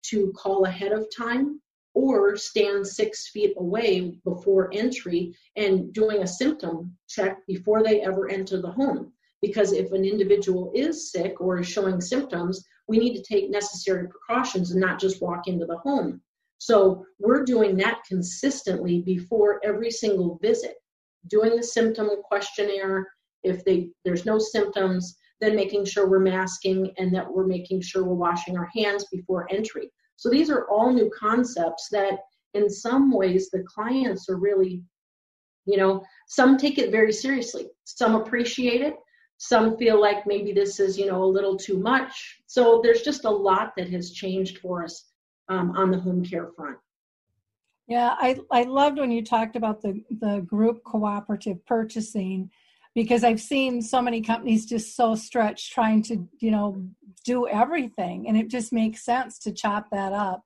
to 0.08 0.32
call 0.34 0.66
ahead 0.66 0.92
of 0.92 1.08
time 1.16 1.62
or 1.96 2.36
stand 2.36 2.86
six 2.86 3.30
feet 3.30 3.54
away 3.58 4.20
before 4.26 4.70
entry 4.74 5.34
and 5.56 5.92
doing 5.94 6.22
a 6.22 6.28
symptom 6.28 6.96
check 7.08 7.40
before 7.48 7.82
they 7.82 8.02
ever 8.02 8.30
enter 8.30 8.62
the 8.62 8.72
home. 8.72 9.12
Because 9.42 9.72
if 9.72 9.92
an 9.94 10.06
individual 10.06 10.72
is 10.76 11.12
sick 11.12 11.40
or 11.40 11.60
is 11.60 11.68
showing 11.68 12.02
symptoms, 12.02 12.64
we 12.88 13.00
need 13.00 13.16
to 13.16 13.24
take 13.24 13.50
necessary 13.50 14.08
precautions 14.08 14.72
and 14.72 14.82
not 14.82 15.00
just 15.00 15.22
walk 15.22 15.48
into 15.48 15.66
the 15.66 15.78
home. 15.78 16.22
So 16.58 17.06
we're 17.20 17.44
doing 17.44 17.78
that 17.78 18.04
consistently 18.08 19.02
before 19.02 19.62
every 19.64 19.92
single 19.92 20.38
visit, 20.42 20.76
doing 21.28 21.56
the 21.56 21.64
symptom 21.64 22.10
questionnaire. 22.24 23.08
If 23.44 23.64
they 23.64 23.90
there's 24.04 24.26
no 24.26 24.40
symptoms, 24.40 25.18
then 25.42 25.56
making 25.56 25.86
sure 25.86 26.10
we're 26.10 26.20
masking 26.20 26.92
and 26.98 27.14
that 27.14 27.32
we're 27.32 27.48
making 27.48 27.82
sure 27.82 28.04
we're 28.04 28.16
washing 28.16 28.58
our 28.58 28.70
hands 28.76 29.06
before 29.12 29.48
entry. 29.52 29.92
So 30.16 30.30
these 30.30 30.50
are 30.50 30.68
all 30.70 30.92
new 30.94 31.12
concepts 31.18 31.90
that 31.90 32.20
in 32.54 32.70
some 32.70 33.12
ways 33.12 33.50
the 33.50 33.64
clients 33.64 34.30
are 34.30 34.38
really, 34.38 34.82
you 35.66 35.78
know, 35.78 36.04
some 36.28 36.58
take 36.58 36.78
it 36.78 36.92
very 36.92 37.12
seriously. 37.12 37.68
Some 37.84 38.16
appreciate 38.16 38.82
it. 38.82 38.96
Some 39.38 39.78
feel 39.78 40.00
like 40.00 40.26
maybe 40.26 40.54
this 40.54 40.80
is, 40.80 40.98
you 40.98 41.08
know, 41.08 41.24
a 41.24 41.26
little 41.26 41.58
too 41.58 41.78
much. 41.78 42.42
So 42.48 42.80
there's 42.82 43.02
just 43.02 43.26
a 43.26 43.30
lot 43.30 43.74
that 43.76 43.90
has 43.90 44.12
changed 44.12 44.60
for 44.60 44.84
us 44.84 45.12
um, 45.50 45.72
on 45.72 45.92
the 45.92 46.00
home 46.00 46.24
care 46.24 46.48
front. 46.56 46.78
Yeah, 47.88 48.16
I, 48.18 48.40
I 48.50 48.64
loved 48.64 48.98
when 48.98 49.12
you 49.12 49.24
talked 49.24 49.56
about 49.56 49.82
the, 49.82 50.02
the 50.10 50.40
group 50.42 50.84
cooperative 50.84 51.64
purchasing 51.66 52.50
because 52.96 53.26
I've 53.26 53.42
seen 53.42 53.82
so 53.82 54.02
many 54.02 54.22
companies 54.22 54.66
just 54.66 54.96
so 54.96 55.16
stretched 55.16 55.74
trying 55.74 56.02
to, 56.04 56.28
you 56.40 56.50
know, 56.50 56.82
do 57.26 57.48
everything. 57.48 58.28
And 58.28 58.38
it 58.38 58.50
just 58.50 58.72
makes 58.72 59.04
sense 59.04 59.38
to 59.40 59.52
chop 59.52 59.88
that 59.92 60.14
up 60.14 60.42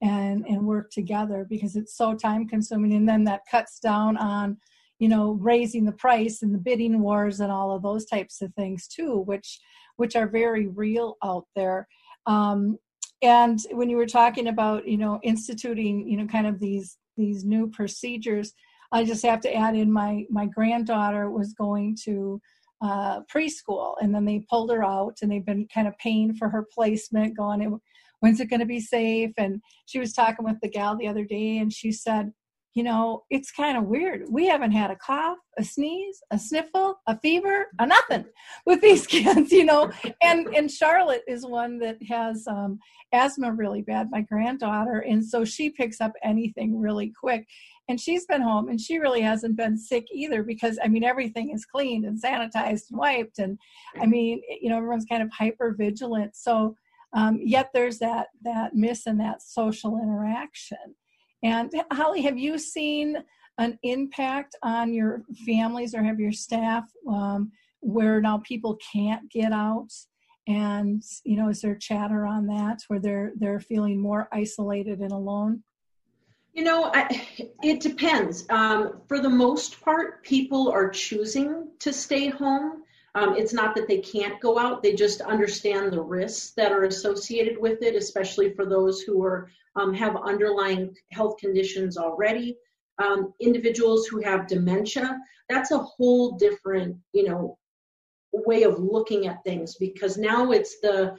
and, 0.00 0.46
and 0.46 0.64
work 0.64 0.90
together 0.92 1.44
because 1.50 1.74
it's 1.74 1.96
so 1.96 2.14
time 2.14 2.46
consuming. 2.46 2.92
And 2.94 3.08
then 3.08 3.24
that 3.24 3.42
cuts 3.50 3.80
down 3.80 4.16
on, 4.16 4.58
you 5.00 5.08
know, 5.08 5.32
raising 5.32 5.84
the 5.84 5.92
price 5.92 6.42
and 6.42 6.54
the 6.54 6.58
bidding 6.58 7.00
wars 7.00 7.40
and 7.40 7.50
all 7.50 7.72
of 7.72 7.82
those 7.82 8.04
types 8.04 8.40
of 8.42 8.54
things 8.54 8.86
too, 8.86 9.18
which, 9.18 9.58
which 9.96 10.14
are 10.14 10.28
very 10.28 10.68
real 10.68 11.16
out 11.24 11.46
there. 11.56 11.88
Um, 12.26 12.78
and 13.22 13.58
when 13.72 13.90
you 13.90 13.96
were 13.96 14.06
talking 14.06 14.46
about, 14.46 14.86
you 14.86 14.98
know, 14.98 15.18
instituting, 15.24 16.06
you 16.06 16.16
know, 16.16 16.26
kind 16.26 16.46
of 16.46 16.60
these, 16.60 16.96
these 17.16 17.44
new 17.44 17.68
procedures, 17.68 18.52
I 18.92 19.04
just 19.04 19.24
have 19.24 19.40
to 19.42 19.54
add 19.54 19.76
in 19.76 19.92
my 19.92 20.24
my 20.30 20.46
granddaughter 20.46 21.30
was 21.30 21.52
going 21.52 21.96
to 22.04 22.40
uh, 22.80 23.20
preschool, 23.32 23.94
and 24.00 24.14
then 24.14 24.24
they 24.24 24.44
pulled 24.48 24.70
her 24.70 24.84
out, 24.84 25.18
and 25.22 25.30
they've 25.30 25.44
been 25.44 25.66
kind 25.72 25.88
of 25.88 25.98
paying 25.98 26.34
for 26.34 26.48
her 26.48 26.66
placement, 26.72 27.36
going, 27.36 27.78
when's 28.20 28.40
it 28.40 28.50
going 28.50 28.60
to 28.60 28.66
be 28.66 28.80
safe? 28.80 29.32
And 29.36 29.60
she 29.86 29.98
was 29.98 30.12
talking 30.12 30.44
with 30.44 30.60
the 30.62 30.70
gal 30.70 30.96
the 30.96 31.08
other 31.08 31.24
day, 31.24 31.58
and 31.58 31.72
she 31.72 31.92
said, 31.92 32.32
you 32.74 32.84
know, 32.84 33.24
it's 33.28 33.50
kind 33.50 33.76
of 33.76 33.84
weird. 33.84 34.26
We 34.30 34.46
haven't 34.46 34.70
had 34.70 34.92
a 34.92 34.96
cough, 34.96 35.38
a 35.58 35.64
sneeze, 35.64 36.22
a 36.30 36.38
sniffle, 36.38 37.00
a 37.08 37.18
fever, 37.18 37.66
a 37.80 37.86
nothing 37.86 38.26
with 38.66 38.80
these 38.80 39.06
kids, 39.06 39.50
you 39.50 39.64
know. 39.64 39.90
And 40.22 40.46
and 40.48 40.70
Charlotte 40.70 41.24
is 41.26 41.44
one 41.44 41.78
that 41.80 41.96
has 42.08 42.46
um, 42.46 42.78
asthma 43.12 43.52
really 43.52 43.82
bad, 43.82 44.08
my 44.10 44.20
granddaughter, 44.20 45.00
and 45.00 45.24
so 45.26 45.44
she 45.44 45.70
picks 45.70 46.00
up 46.00 46.12
anything 46.22 46.78
really 46.78 47.12
quick 47.18 47.48
and 47.88 48.00
she's 48.00 48.26
been 48.26 48.42
home 48.42 48.68
and 48.68 48.80
she 48.80 48.98
really 48.98 49.22
hasn't 49.22 49.56
been 49.56 49.76
sick 49.76 50.06
either 50.12 50.42
because 50.42 50.78
i 50.84 50.88
mean 50.88 51.04
everything 51.04 51.50
is 51.50 51.64
cleaned 51.64 52.04
and 52.04 52.22
sanitized 52.22 52.90
and 52.90 52.98
wiped 52.98 53.38
and 53.38 53.58
i 54.00 54.06
mean 54.06 54.40
you 54.60 54.68
know 54.68 54.76
everyone's 54.76 55.06
kind 55.06 55.22
of 55.22 55.30
hyper 55.32 55.74
vigilant 55.78 56.34
so 56.36 56.74
um, 57.12 57.38
yet 57.42 57.70
there's 57.72 57.98
that 57.98 58.28
that 58.42 58.74
miss 58.74 59.06
and 59.06 59.20
that 59.20 59.42
social 59.42 59.98
interaction. 59.98 60.94
And 61.42 61.72
holly 61.92 62.22
have 62.22 62.38
you 62.38 62.58
seen 62.58 63.16
an 63.58 63.78
impact 63.82 64.56
on 64.62 64.92
your 64.92 65.22
families 65.46 65.94
or 65.94 66.02
have 66.02 66.20
your 66.20 66.32
staff 66.32 66.84
um, 67.08 67.50
where 67.80 68.20
now 68.20 68.38
people 68.38 68.78
can't 68.92 69.30
get 69.30 69.52
out? 69.52 69.88
And 70.46 71.02
you 71.24 71.36
know 71.36 71.48
is 71.48 71.60
there 71.60 71.76
chatter 71.76 72.26
on 72.26 72.46
that 72.46 72.80
where 72.88 73.00
they're 73.00 73.32
they're 73.36 73.60
feeling 73.60 74.00
more 74.00 74.28
isolated 74.32 75.00
and 75.00 75.12
alone 75.12 75.62
you 76.52 76.64
know, 76.64 76.90
I, 76.92 77.26
it 77.62 77.80
depends. 77.80 78.46
Um, 78.50 79.00
for 79.06 79.20
the 79.20 79.28
most 79.28 79.80
part, 79.80 80.22
people 80.24 80.70
are 80.70 80.88
choosing 80.88 81.68
to 81.80 81.92
stay 81.92 82.28
home. 82.28 82.82
Um, 83.14 83.36
it's 83.36 83.52
not 83.52 83.74
that 83.74 83.88
they 83.88 83.98
can't 83.98 84.40
go 84.40 84.58
out, 84.58 84.82
they 84.82 84.94
just 84.94 85.22
understand 85.22 85.92
the 85.92 86.00
risks 86.00 86.50
that 86.52 86.72
are 86.72 86.84
associated 86.84 87.58
with 87.58 87.82
it, 87.82 87.96
especially 87.96 88.52
for 88.54 88.66
those 88.66 89.00
who 89.00 89.24
are 89.24 89.50
um, 89.76 89.94
have 89.94 90.16
underlying 90.16 90.94
health 91.12 91.36
conditions 91.38 91.96
already. 91.96 92.56
Um, 92.98 93.32
individuals 93.40 94.06
who 94.06 94.20
have 94.22 94.46
dementia, 94.46 95.18
that's 95.48 95.70
a 95.70 95.78
whole 95.78 96.32
different, 96.32 96.96
you 97.12 97.28
know, 97.28 97.56
way 98.32 98.64
of 98.64 98.78
looking 98.78 99.26
at 99.26 99.42
things 99.44 99.76
because 99.76 100.18
now 100.18 100.50
it's 100.50 100.80
the 100.80 101.16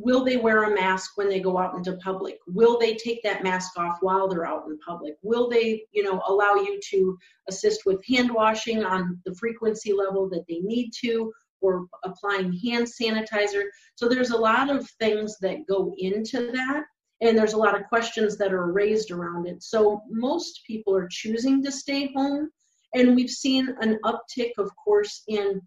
will 0.00 0.24
they 0.24 0.38
wear 0.38 0.64
a 0.64 0.74
mask 0.74 1.12
when 1.16 1.28
they 1.28 1.40
go 1.40 1.58
out 1.58 1.74
into 1.76 1.92
public? 1.98 2.38
Will 2.46 2.78
they 2.78 2.94
take 2.94 3.22
that 3.22 3.42
mask 3.42 3.78
off 3.78 3.98
while 4.00 4.28
they're 4.28 4.46
out 4.46 4.64
in 4.66 4.78
public? 4.78 5.14
Will 5.22 5.48
they 5.48 5.84
you 5.92 6.02
know 6.02 6.22
allow 6.26 6.54
you 6.54 6.80
to 6.90 7.18
assist 7.48 7.84
with 7.84 8.04
hand 8.06 8.32
washing 8.32 8.82
on 8.82 9.20
the 9.26 9.34
frequency 9.34 9.92
level 9.92 10.28
that 10.30 10.44
they 10.48 10.60
need 10.60 10.90
to 11.02 11.30
or 11.60 11.86
applying 12.04 12.52
hand 12.64 12.86
sanitizer? 12.86 13.64
So 13.94 14.08
there's 14.08 14.30
a 14.30 14.38
lot 14.38 14.70
of 14.70 14.88
things 14.98 15.36
that 15.40 15.66
go 15.68 15.94
into 15.98 16.50
that 16.52 16.84
and 17.20 17.36
there's 17.36 17.52
a 17.52 17.58
lot 17.58 17.78
of 17.78 17.86
questions 17.86 18.38
that 18.38 18.52
are 18.52 18.72
raised 18.72 19.10
around 19.10 19.46
it. 19.46 19.62
So 19.62 20.00
most 20.08 20.62
people 20.66 20.96
are 20.96 21.08
choosing 21.10 21.62
to 21.62 21.70
stay 21.70 22.10
home 22.14 22.50
and 22.94 23.14
we've 23.14 23.30
seen 23.30 23.74
an 23.82 23.98
uptick 24.04 24.52
of 24.56 24.70
course 24.82 25.22
in 25.28 25.60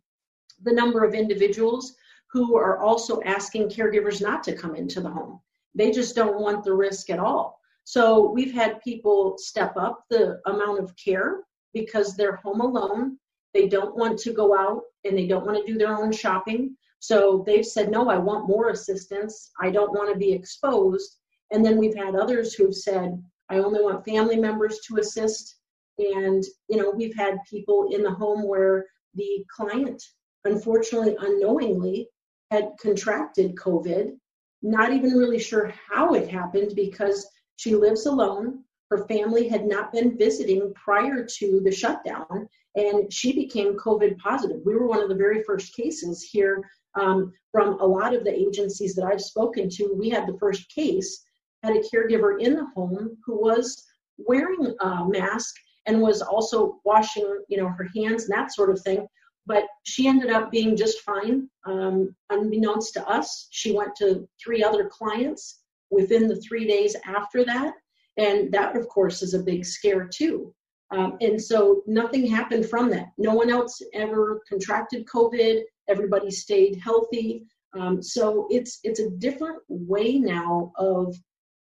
the 0.63 0.73
number 0.73 1.03
of 1.03 1.13
individuals 1.13 1.95
who 2.33 2.57
are 2.57 2.79
also 2.79 3.21
asking 3.21 3.69
caregivers 3.69 4.19
not 4.21 4.43
to 4.43 4.55
come 4.55 4.75
into 4.75 4.99
the 4.99 5.09
home. 5.09 5.39
They 5.75 5.91
just 5.91 6.15
don't 6.15 6.41
want 6.41 6.63
the 6.63 6.73
risk 6.73 7.11
at 7.11 7.19
all. 7.19 7.59
So 7.83 8.31
we've 8.31 8.53
had 8.53 8.81
people 8.81 9.37
step 9.37 9.77
up 9.77 10.05
the 10.09 10.41
amount 10.47 10.79
of 10.79 10.95
care 10.95 11.43
because 11.73 12.15
they're 12.15 12.37
home 12.37 12.61
alone. 12.61 13.19
They 13.53 13.67
don't 13.67 13.95
want 13.95 14.17
to 14.19 14.33
go 14.33 14.57
out 14.57 14.81
and 15.03 15.15
they 15.15 15.27
don't 15.27 15.45
want 15.45 15.63
to 15.63 15.71
do 15.71 15.77
their 15.77 15.95
own 15.95 16.11
shopping. 16.11 16.75
So 16.97 17.43
they've 17.45 17.65
said, 17.65 17.91
no, 17.91 18.09
I 18.09 18.17
want 18.17 18.47
more 18.47 18.69
assistance. 18.69 19.51
I 19.61 19.69
don't 19.69 19.91
want 19.91 20.11
to 20.11 20.17
be 20.17 20.31
exposed. 20.31 21.17
And 21.51 21.63
then 21.63 21.77
we've 21.77 21.95
had 21.95 22.15
others 22.15 22.55
who've 22.55 22.75
said, 22.75 23.21
I 23.49 23.57
only 23.57 23.83
want 23.83 24.05
family 24.05 24.37
members 24.37 24.79
to 24.87 24.97
assist. 24.97 25.57
And, 25.99 26.43
you 26.67 26.77
know, 26.77 26.89
we've 26.89 27.15
had 27.15 27.37
people 27.47 27.89
in 27.93 28.01
the 28.01 28.11
home 28.11 28.47
where 28.47 28.87
the 29.13 29.45
client, 29.55 30.01
unfortunately, 30.45 31.15
unknowingly, 31.19 32.07
had 32.53 32.69
contracted 32.79 33.55
COVID, 33.55 34.15
not 34.61 34.93
even 34.93 35.13
really 35.13 35.39
sure 35.39 35.73
how 35.89 36.13
it 36.13 36.29
happened 36.29 36.73
because 36.75 37.27
she 37.55 37.73
lives 37.73 38.05
alone. 38.05 38.63
Her 38.91 39.07
family 39.07 39.47
had 39.47 39.65
not 39.65 39.91
been 39.91 40.15
visiting 40.17 40.71
prior 40.75 41.25
to 41.39 41.61
the 41.63 41.71
shutdown, 41.71 42.47
and 42.75 43.11
she 43.11 43.33
became 43.33 43.75
COVID 43.75 44.19
positive. 44.19 44.61
We 44.63 44.75
were 44.75 44.85
one 44.85 45.01
of 45.01 45.09
the 45.09 45.15
very 45.15 45.41
first 45.43 45.75
cases 45.75 46.21
here 46.21 46.63
um, 46.93 47.33
from 47.51 47.79
a 47.79 47.85
lot 47.85 48.13
of 48.13 48.23
the 48.23 48.39
agencies 48.39 48.93
that 48.95 49.05
I've 49.05 49.21
spoken 49.21 49.67
to. 49.69 49.95
We 49.97 50.09
had 50.09 50.27
the 50.27 50.37
first 50.37 50.69
case, 50.69 51.23
had 51.63 51.75
a 51.75 51.81
caregiver 51.81 52.39
in 52.39 52.53
the 52.53 52.67
home 52.75 53.17
who 53.25 53.41
was 53.41 53.83
wearing 54.19 54.75
a 54.79 55.05
mask 55.07 55.55
and 55.87 55.99
was 55.99 56.21
also 56.21 56.79
washing, 56.85 57.43
you 57.49 57.57
know, 57.57 57.69
her 57.69 57.89
hands 57.95 58.25
and 58.25 58.33
that 58.33 58.53
sort 58.53 58.69
of 58.69 58.79
thing 58.81 59.07
but 59.45 59.65
she 59.83 60.07
ended 60.07 60.29
up 60.29 60.51
being 60.51 60.75
just 60.75 61.01
fine. 61.01 61.49
Um, 61.65 62.15
unbeknownst 62.29 62.93
to 62.93 63.07
us, 63.07 63.47
she 63.51 63.71
went 63.73 63.95
to 63.97 64.27
three 64.43 64.63
other 64.63 64.89
clients 64.89 65.61
within 65.89 66.27
the 66.27 66.37
three 66.37 66.65
days 66.65 66.95
after 67.05 67.43
that. 67.45 67.73
And 68.17 68.51
that, 68.53 68.75
of 68.75 68.87
course, 68.87 69.21
is 69.21 69.33
a 69.33 69.43
big 69.43 69.65
scare 69.65 70.07
too. 70.07 70.53
Um, 70.91 71.17
and 71.21 71.41
so 71.41 71.81
nothing 71.87 72.25
happened 72.27 72.67
from 72.67 72.89
that. 72.91 73.07
No 73.17 73.33
one 73.33 73.49
else 73.49 73.81
ever 73.93 74.41
contracted 74.47 75.05
COVID. 75.07 75.61
Everybody 75.89 76.29
stayed 76.29 76.79
healthy. 76.81 77.45
Um, 77.77 78.01
so 78.01 78.47
it's 78.51 78.79
it's 78.83 78.99
a 78.99 79.09
different 79.09 79.59
way 79.67 80.19
now 80.19 80.71
of 80.77 81.15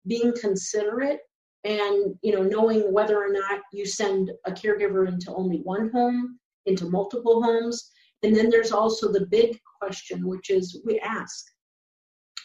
being 0.06 0.34
considerate 0.38 1.20
and 1.64 2.14
you 2.20 2.32
know 2.32 2.42
knowing 2.42 2.92
whether 2.92 3.16
or 3.16 3.32
not 3.32 3.62
you 3.72 3.86
send 3.86 4.30
a 4.44 4.52
caregiver 4.52 5.08
into 5.08 5.34
only 5.34 5.58
one 5.58 5.90
home 5.90 6.38
into 6.66 6.88
multiple 6.88 7.42
homes. 7.42 7.90
And 8.22 8.34
then 8.34 8.50
there's 8.50 8.72
also 8.72 9.12
the 9.12 9.26
big 9.26 9.58
question, 9.80 10.26
which 10.26 10.50
is 10.50 10.80
we 10.84 10.98
ask, 11.00 11.44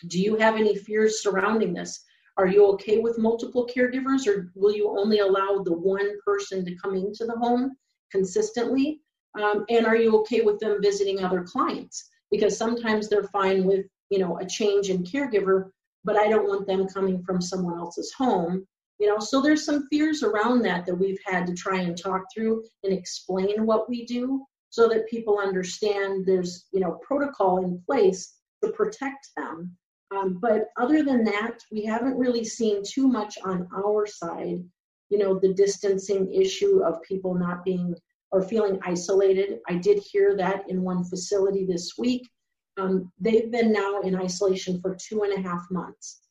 do 0.07 0.19
you 0.19 0.35
have 0.35 0.55
any 0.55 0.75
fears 0.75 1.21
surrounding 1.21 1.73
this? 1.73 2.03
Are 2.37 2.47
you 2.47 2.65
okay 2.67 2.99
with 2.99 3.17
multiple 3.17 3.67
caregivers, 3.67 4.25
or 4.25 4.51
will 4.55 4.73
you 4.73 4.89
only 4.97 5.19
allow 5.19 5.61
the 5.63 5.73
one 5.73 6.17
person 6.25 6.63
to 6.63 6.75
come 6.75 6.95
into 6.95 7.25
the 7.25 7.37
home 7.37 7.75
consistently? 8.11 9.01
Um, 9.39 9.65
and 9.69 9.85
are 9.85 9.97
you 9.97 10.17
okay 10.21 10.41
with 10.41 10.59
them 10.59 10.81
visiting 10.81 11.23
other 11.23 11.43
clients? 11.43 12.09
Because 12.31 12.57
sometimes 12.57 13.09
they're 13.09 13.23
fine 13.23 13.65
with 13.65 13.85
you 14.09 14.19
know 14.19 14.39
a 14.39 14.45
change 14.45 14.89
in 14.89 15.03
caregiver, 15.03 15.69
but 16.05 16.15
I 16.15 16.29
don't 16.29 16.47
want 16.47 16.65
them 16.65 16.87
coming 16.87 17.21
from 17.23 17.41
someone 17.41 17.77
else's 17.77 18.13
home 18.13 18.65
you 18.99 19.07
know 19.07 19.19
so 19.19 19.41
there's 19.41 19.65
some 19.65 19.87
fears 19.89 20.23
around 20.23 20.61
that 20.61 20.85
that 20.85 20.95
we've 20.95 21.19
had 21.25 21.47
to 21.47 21.53
try 21.53 21.79
and 21.79 21.97
talk 21.97 22.23
through 22.33 22.63
and 22.83 22.93
explain 22.93 23.65
what 23.65 23.89
we 23.89 24.05
do 24.05 24.43
so 24.69 24.87
that 24.87 25.09
people 25.09 25.39
understand 25.39 26.25
there's 26.25 26.67
you 26.71 26.79
know 26.79 26.99
protocol 27.01 27.63
in 27.63 27.81
place 27.85 28.35
to 28.63 28.71
protect 28.71 29.29
them. 29.37 29.75
Um, 30.11 30.39
but 30.41 30.65
other 30.77 31.03
than 31.03 31.23
that 31.25 31.59
we 31.71 31.85
haven't 31.85 32.17
really 32.17 32.43
seen 32.43 32.81
too 32.83 33.07
much 33.07 33.37
on 33.45 33.67
our 33.75 34.05
side 34.05 34.63
you 35.09 35.17
know 35.17 35.39
the 35.39 35.53
distancing 35.53 36.31
issue 36.33 36.83
of 36.83 37.01
people 37.03 37.33
not 37.35 37.63
being 37.63 37.95
or 38.31 38.43
feeling 38.43 38.79
isolated. 38.83 39.59
I 39.67 39.75
did 39.75 39.99
hear 39.99 40.35
that 40.37 40.69
in 40.69 40.83
one 40.83 41.03
facility 41.03 41.65
this 41.65 41.93
week. 41.97 42.29
Um, 42.77 43.11
they've 43.19 43.51
been 43.51 43.71
now 43.71 44.01
in 44.01 44.15
isolation 44.15 44.79
for 44.81 44.95
two 44.95 45.23
and 45.23 45.33
a 45.33 45.41
half 45.41 45.65
months 45.71 46.21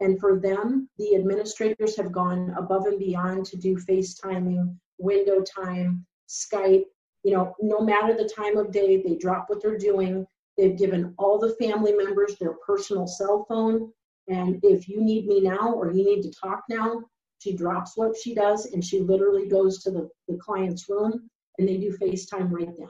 and 0.00 0.20
for 0.20 0.38
them, 0.38 0.88
the 0.98 1.14
administrators 1.14 1.96
have 1.96 2.12
gone 2.12 2.54
above 2.58 2.86
and 2.86 2.98
beyond 2.98 3.46
to 3.46 3.56
do 3.56 3.76
FaceTiming, 3.76 4.76
window 4.98 5.42
time, 5.42 6.04
Skype. 6.28 6.84
You 7.22 7.32
know, 7.32 7.56
no 7.60 7.80
matter 7.80 8.14
the 8.14 8.28
time 8.28 8.56
of 8.58 8.70
day, 8.70 9.02
they 9.02 9.16
drop 9.16 9.48
what 9.48 9.62
they're 9.62 9.78
doing. 9.78 10.26
They've 10.56 10.76
given 10.76 11.14
all 11.18 11.38
the 11.38 11.56
family 11.60 11.92
members 11.92 12.36
their 12.36 12.54
personal 12.66 13.06
cell 13.06 13.46
phone. 13.48 13.90
And 14.28 14.60
if 14.62 14.88
you 14.88 15.00
need 15.00 15.26
me 15.26 15.40
now 15.40 15.72
or 15.72 15.90
you 15.90 16.04
need 16.04 16.22
to 16.22 16.30
talk 16.30 16.64
now, 16.68 17.02
she 17.38 17.54
drops 17.54 17.96
what 17.96 18.16
she 18.16 18.34
does 18.34 18.66
and 18.66 18.84
she 18.84 19.00
literally 19.00 19.48
goes 19.48 19.82
to 19.82 19.90
the, 19.90 20.08
the 20.28 20.36
client's 20.36 20.88
room 20.88 21.28
and 21.58 21.68
they 21.68 21.76
do 21.76 21.96
FaceTime 21.96 22.50
right 22.50 22.74
then. 22.76 22.88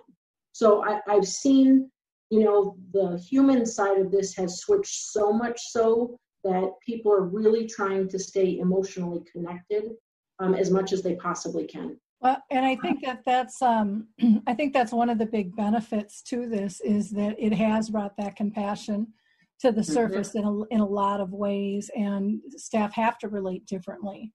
So 0.53 0.85
I, 0.85 1.01
I've 1.09 1.27
seen, 1.27 1.91
you 2.31 2.45
know, 2.45 2.77
the 2.93 3.19
human 3.19 3.67
side 3.67 3.99
of 3.99 4.11
this 4.11 4.35
has 4.37 4.61
switched 4.61 5.11
so 5.13 5.33
much 5.33 5.61
so 5.61 6.19
that 6.47 6.73
people 6.85 7.13
are 7.13 7.25
really 7.25 7.67
trying 7.67 8.09
to 8.09 8.19
stay 8.19 8.59
emotionally 8.59 9.23
connected 9.31 9.91
um, 10.39 10.55
as 10.55 10.71
much 10.71 10.93
as 10.93 11.03
they 11.03 11.17
possibly 11.17 11.67
can. 11.67 11.99
Well, 12.21 12.43
and 12.51 12.65
I 12.65 12.77
think 12.77 13.05
that 13.05 13.23
that's 13.27 13.61
um, 13.61 14.09
I 14.47 14.55
think 14.55 14.73
that's 14.73 14.93
one 14.93 15.11
of 15.11 15.19
the 15.19 15.27
big 15.27 15.55
benefits 15.57 16.23
to 16.23 16.49
this 16.49 16.81
is 16.81 17.11
that 17.11 17.37
it 17.39 17.53
has 17.53 17.91
brought 17.91 18.17
that 18.19 18.37
compassion 18.37 19.09
to 19.61 19.73
the 19.73 19.81
mm-hmm. 19.81 19.93
surface 19.93 20.31
mm-hmm. 20.31 20.39
in 20.39 20.45
a, 20.71 20.75
in 20.75 20.81
a 20.81 20.87
lot 20.87 21.21
of 21.21 21.33
ways, 21.33 21.91
and 21.97 22.41
staff 22.57 22.95
have 22.95 23.19
to 23.19 23.29
relate 23.29 23.67
differently 23.67 24.33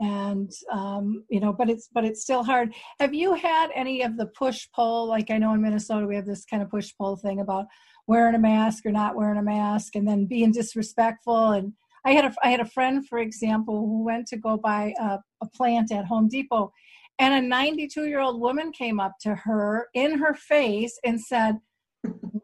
and 0.00 0.50
um, 0.72 1.24
you 1.28 1.40
know 1.40 1.52
but 1.52 1.70
it's 1.70 1.88
but 1.92 2.04
it's 2.04 2.22
still 2.22 2.42
hard. 2.42 2.74
Have 3.00 3.14
you 3.14 3.34
had 3.34 3.70
any 3.74 4.02
of 4.02 4.16
the 4.16 4.26
push 4.26 4.66
pull 4.74 5.06
like 5.08 5.30
i 5.30 5.38
know 5.38 5.52
in 5.54 5.62
minnesota 5.62 6.06
we 6.06 6.16
have 6.16 6.26
this 6.26 6.44
kind 6.44 6.62
of 6.62 6.70
push 6.70 6.92
pull 6.98 7.16
thing 7.16 7.40
about 7.40 7.66
wearing 8.06 8.34
a 8.34 8.38
mask 8.38 8.84
or 8.86 8.92
not 8.92 9.16
wearing 9.16 9.38
a 9.38 9.42
mask 9.42 9.94
and 9.96 10.06
then 10.06 10.26
being 10.26 10.52
disrespectful. 10.52 11.52
And 11.52 11.72
i 12.04 12.12
had 12.12 12.24
a 12.24 12.34
i 12.42 12.48
had 12.50 12.60
a 12.60 12.66
friend 12.66 13.06
for 13.08 13.18
example 13.18 13.80
who 13.80 14.04
went 14.04 14.26
to 14.28 14.36
go 14.36 14.56
buy 14.56 14.94
a, 15.00 15.18
a 15.42 15.48
plant 15.54 15.92
at 15.92 16.06
home 16.06 16.28
depot 16.28 16.72
and 17.18 17.34
a 17.34 17.40
92 17.40 18.06
year 18.06 18.20
old 18.20 18.40
woman 18.40 18.72
came 18.72 19.00
up 19.00 19.12
to 19.20 19.34
her 19.34 19.88
in 19.94 20.18
her 20.18 20.34
face 20.34 20.98
and 21.04 21.20
said 21.20 21.58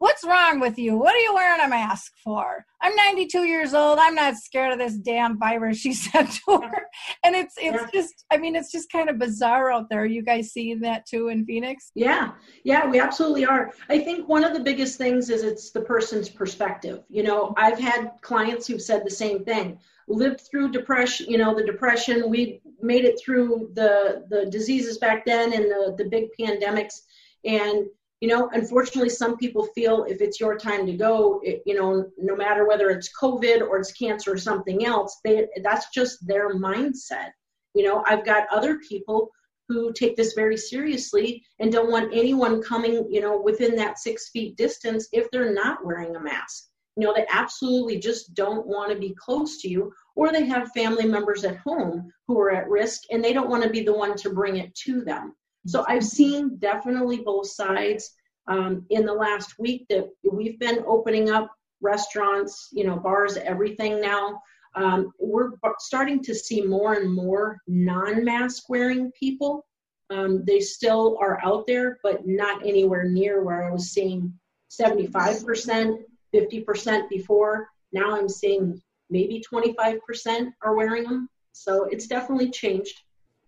What's 0.01 0.25
wrong 0.25 0.59
with 0.59 0.79
you? 0.79 0.97
What 0.97 1.13
are 1.13 1.19
you 1.19 1.31
wearing 1.31 1.61
a 1.61 1.69
mask 1.69 2.13
for? 2.23 2.65
I'm 2.81 2.95
92 2.95 3.43
years 3.43 3.75
old. 3.75 3.99
I'm 3.99 4.15
not 4.15 4.33
scared 4.35 4.73
of 4.73 4.79
this 4.79 4.97
damn 4.97 5.37
virus, 5.37 5.77
she 5.77 5.93
said 5.93 6.23
to 6.25 6.57
her. 6.57 6.87
And 7.23 7.35
it's 7.35 7.53
it's 7.59 7.91
just 7.91 8.25
I 8.31 8.37
mean, 8.37 8.55
it's 8.55 8.71
just 8.71 8.91
kind 8.91 9.11
of 9.11 9.19
bizarre 9.19 9.71
out 9.71 9.91
there. 9.91 10.01
Are 10.01 10.07
you 10.07 10.23
guys 10.23 10.53
seeing 10.53 10.79
that 10.79 11.05
too 11.05 11.27
in 11.27 11.45
Phoenix? 11.45 11.91
Yeah. 11.93 12.31
Yeah, 12.63 12.89
we 12.89 12.99
absolutely 12.99 13.45
are. 13.45 13.73
I 13.89 13.99
think 13.99 14.27
one 14.27 14.43
of 14.43 14.55
the 14.55 14.59
biggest 14.63 14.97
things 14.97 15.29
is 15.29 15.43
it's 15.43 15.69
the 15.69 15.81
person's 15.81 16.29
perspective. 16.29 17.03
You 17.07 17.21
know, 17.21 17.53
I've 17.55 17.77
had 17.77 18.09
clients 18.21 18.65
who've 18.65 18.81
said 18.81 19.05
the 19.05 19.11
same 19.11 19.45
thing. 19.45 19.77
Lived 20.07 20.41
through 20.49 20.71
depression, 20.71 21.27
you 21.29 21.37
know, 21.37 21.53
the 21.53 21.63
depression. 21.63 22.27
We 22.27 22.59
made 22.81 23.05
it 23.05 23.21
through 23.23 23.69
the 23.75 24.25
the 24.31 24.47
diseases 24.47 24.97
back 24.97 25.25
then 25.25 25.53
and 25.53 25.65
the 25.65 25.93
the 25.95 26.09
big 26.09 26.29
pandemics 26.39 27.01
and 27.45 27.85
you 28.21 28.27
know 28.29 28.49
unfortunately 28.53 29.09
some 29.09 29.35
people 29.35 29.65
feel 29.75 30.05
if 30.07 30.21
it's 30.21 30.39
your 30.39 30.57
time 30.57 30.85
to 30.85 30.93
go 30.93 31.41
it, 31.43 31.61
you 31.65 31.73
know 31.75 32.05
no 32.17 32.35
matter 32.35 32.65
whether 32.65 32.89
it's 32.89 33.09
covid 33.19 33.61
or 33.61 33.79
it's 33.79 33.91
cancer 33.91 34.31
or 34.31 34.37
something 34.37 34.85
else 34.85 35.19
they, 35.25 35.47
that's 35.63 35.89
just 35.89 36.25
their 36.25 36.55
mindset. 36.55 37.31
You 37.73 37.83
know 37.83 38.03
i've 38.07 38.25
got 38.25 38.47
other 38.51 38.79
people 38.79 39.29
who 39.67 39.91
take 39.93 40.15
this 40.15 40.33
very 40.33 40.57
seriously 40.57 41.43
and 41.59 41.71
don't 41.71 41.91
want 41.91 42.13
anyone 42.13 42.61
coming 42.61 43.05
you 43.09 43.21
know 43.21 43.41
within 43.41 43.75
that 43.75 43.99
six 43.99 44.29
feet 44.29 44.55
distance 44.55 45.07
if 45.11 45.29
they're 45.31 45.53
not 45.53 45.85
wearing 45.85 46.15
a 46.15 46.19
mask. 46.19 46.67
You 46.97 47.07
know 47.07 47.13
they 47.13 47.25
absolutely 47.31 47.97
just 47.97 48.35
don't 48.35 48.67
want 48.67 48.91
to 48.91 48.99
be 48.99 49.15
close 49.17 49.61
to 49.61 49.69
you 49.69 49.91
or 50.15 50.31
they 50.31 50.45
have 50.45 50.71
family 50.73 51.05
members 51.05 51.43
at 51.43 51.57
home 51.57 52.11
who 52.27 52.39
are 52.39 52.51
at 52.51 52.69
risk 52.69 53.03
and 53.09 53.23
they 53.23 53.33
don't 53.33 53.49
want 53.49 53.63
to 53.63 53.69
be 53.69 53.81
the 53.81 53.93
one 53.93 54.15
to 54.17 54.29
bring 54.29 54.57
it 54.57 54.75
to 54.83 55.01
them 55.01 55.33
so 55.65 55.85
I've 55.87 56.05
seen 56.05 56.57
definitely 56.57 57.17
both 57.17 57.47
sides. 57.47 58.13
Um, 58.47 58.85
in 58.89 59.05
the 59.05 59.13
last 59.13 59.53
week 59.59 59.85
that 59.89 60.09
we've 60.29 60.59
been 60.59 60.83
opening 60.87 61.29
up, 61.29 61.51
restaurants, 61.81 62.69
you 62.71 62.85
know, 62.85 62.97
bars, 62.97 63.37
everything 63.37 64.01
now. 64.01 64.41
Um, 64.75 65.11
we're 65.19 65.51
starting 65.79 66.23
to 66.23 66.33
see 66.33 66.61
more 66.61 66.93
and 66.93 67.13
more 67.13 67.57
non-mask 67.67 68.69
wearing 68.69 69.11
people. 69.19 69.65
Um, 70.09 70.43
they 70.45 70.59
still 70.59 71.17
are 71.21 71.39
out 71.43 71.67
there, 71.67 71.99
but 72.03 72.25
not 72.25 72.65
anywhere 72.65 73.03
near 73.03 73.43
where 73.43 73.67
I 73.67 73.71
was 73.71 73.91
seeing 73.91 74.33
75%, 74.69 75.97
50% 76.33 77.09
before. 77.09 77.67
Now 77.91 78.15
I'm 78.15 78.29
seeing 78.29 78.81
maybe 79.09 79.43
25% 79.51 80.51
are 80.61 80.75
wearing 80.75 81.03
them. 81.03 81.29
So 81.51 81.85
it's 81.85 82.07
definitely 82.07 82.49
changed. 82.49 83.01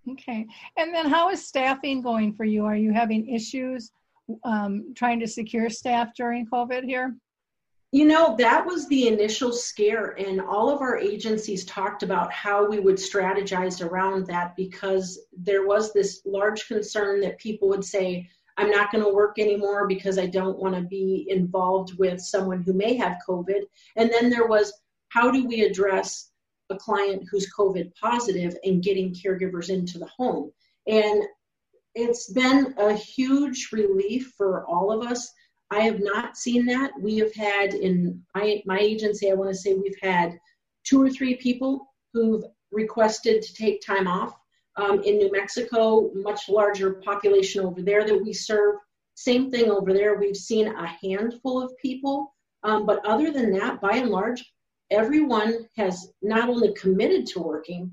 Okay. 0.09 0.45
And 0.77 0.93
then 0.93 1.09
how 1.09 1.29
is 1.29 1.47
staffing 1.47 2.01
going 2.01 2.33
for 2.33 2.43
you? 2.43 2.65
Are 2.65 2.75
you 2.75 2.91
having 2.91 3.27
issues 3.27 3.91
um, 4.43 4.93
trying 4.95 5.19
to 5.21 5.27
secure 5.27 5.69
staff 5.69 6.13
during 6.15 6.45
COVID 6.47 6.83
here? 6.83 7.15
You 7.91 8.05
know, 8.05 8.35
that 8.39 8.65
was 8.65 8.87
the 8.87 9.07
initial 9.07 9.53
scare, 9.53 10.15
and 10.17 10.41
all 10.41 10.71
of 10.71 10.81
our 10.81 10.97
agencies 10.97 11.63
talked 11.63 12.01
about 12.01 12.33
how 12.33 12.67
we 12.67 12.79
would 12.79 12.95
strategize 12.95 13.85
around 13.85 14.25
that 14.25 14.55
because 14.55 15.19
there 15.31 15.67
was 15.67 15.93
this 15.93 16.23
large 16.25 16.67
concern 16.67 17.21
that 17.21 17.37
people 17.37 17.69
would 17.69 17.85
say, 17.85 18.27
I'm 18.57 18.71
not 18.71 18.91
going 18.91 19.03
to 19.03 19.13
work 19.13 19.37
anymore 19.37 19.87
because 19.87 20.17
I 20.17 20.25
don't 20.25 20.57
want 20.57 20.73
to 20.73 20.81
be 20.81 21.27
involved 21.29 21.99
with 21.99 22.19
someone 22.19 22.63
who 22.63 22.73
may 22.73 22.95
have 22.95 23.21
COVID. 23.29 23.61
And 23.95 24.11
then 24.11 24.31
there 24.31 24.47
was, 24.47 24.73
how 25.09 25.29
do 25.29 25.45
we 25.45 25.61
address 25.61 26.31
a 26.69 26.75
client 26.75 27.23
who's 27.29 27.51
COVID 27.57 27.91
positive 27.95 28.55
and 28.63 28.83
getting 28.83 29.13
caregivers 29.13 29.69
into 29.69 29.99
the 29.99 30.09
home? 30.17 30.51
And 30.87 31.23
it's 31.95 32.31
been 32.31 32.73
a 32.77 32.93
huge 32.93 33.69
relief 33.71 34.33
for 34.37 34.65
all 34.65 34.91
of 34.91 35.05
us 35.07 35.31
I 35.73 35.81
have 35.81 36.01
not 36.01 36.37
seen 36.37 36.67
that. 36.67 36.91
We 36.99 37.17
have 37.17 37.33
had 37.33 37.73
in 37.73 38.21
my, 38.35 38.61
my 38.65 38.77
agency, 38.77 39.31
I 39.31 39.33
want 39.33 39.49
to 39.49 39.55
say 39.55 39.73
we've 39.73 39.99
had 40.01 40.37
two 40.83 41.01
or 41.01 41.09
three 41.09 41.35
people 41.35 41.87
who've 42.13 42.43
requested 42.71 43.41
to 43.41 43.53
take 43.53 43.81
time 43.81 44.07
off. 44.07 44.35
Um, 44.75 45.03
in 45.03 45.17
New 45.17 45.31
Mexico, 45.31 46.09
much 46.15 46.49
larger 46.49 46.93
population 46.93 47.63
over 47.63 47.81
there 47.81 48.05
that 48.05 48.23
we 48.23 48.33
serve. 48.33 48.75
Same 49.15 49.51
thing 49.51 49.69
over 49.69 49.93
there. 49.93 50.17
We've 50.17 50.35
seen 50.35 50.67
a 50.67 50.87
handful 51.01 51.61
of 51.61 51.77
people. 51.77 52.33
Um, 52.63 52.85
but 52.85 53.05
other 53.05 53.31
than 53.31 53.51
that, 53.53 53.81
by 53.81 53.97
and 53.97 54.09
large, 54.09 54.43
everyone 54.93 55.67
has 55.75 56.11
not 56.21 56.49
only 56.49 56.73
committed 56.73 57.25
to 57.27 57.39
working, 57.39 57.91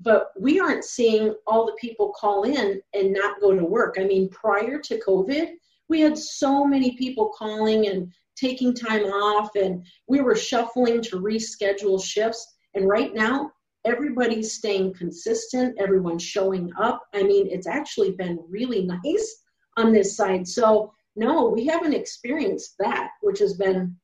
but 0.00 0.28
we 0.38 0.58
aren't 0.60 0.84
seeing 0.84 1.34
all 1.46 1.66
the 1.66 1.76
people 1.80 2.12
call 2.18 2.44
in 2.44 2.80
and 2.94 3.12
not 3.12 3.40
go 3.40 3.54
to 3.54 3.64
work. 3.64 3.96
I 3.98 4.04
mean, 4.04 4.28
prior 4.30 4.78
to 4.78 5.00
COVID, 5.06 5.50
we 5.88 6.00
had 6.00 6.16
so 6.16 6.64
many 6.64 6.96
people 6.96 7.32
calling 7.36 7.88
and 7.88 8.10
taking 8.36 8.74
time 8.74 9.04
off 9.04 9.54
and 9.56 9.84
we 10.08 10.20
were 10.20 10.36
shuffling 10.36 11.02
to 11.02 11.20
reschedule 11.20 12.02
shifts. 12.02 12.56
And 12.74 12.88
right 12.88 13.12
now 13.14 13.50
everybody's 13.84 14.54
staying 14.54 14.94
consistent. 14.94 15.78
Everyone's 15.78 16.22
showing 16.22 16.70
up. 16.78 17.02
I 17.12 17.22
mean 17.22 17.48
it's 17.50 17.66
actually 17.66 18.12
been 18.12 18.38
really 18.48 18.86
nice 18.86 19.42
on 19.76 19.92
this 19.92 20.16
side. 20.16 20.46
So 20.48 20.92
no 21.16 21.48
we 21.48 21.66
haven't 21.66 21.94
experienced 21.94 22.76
that 22.78 23.10
which 23.20 23.40
has 23.40 23.54
been 23.54 23.96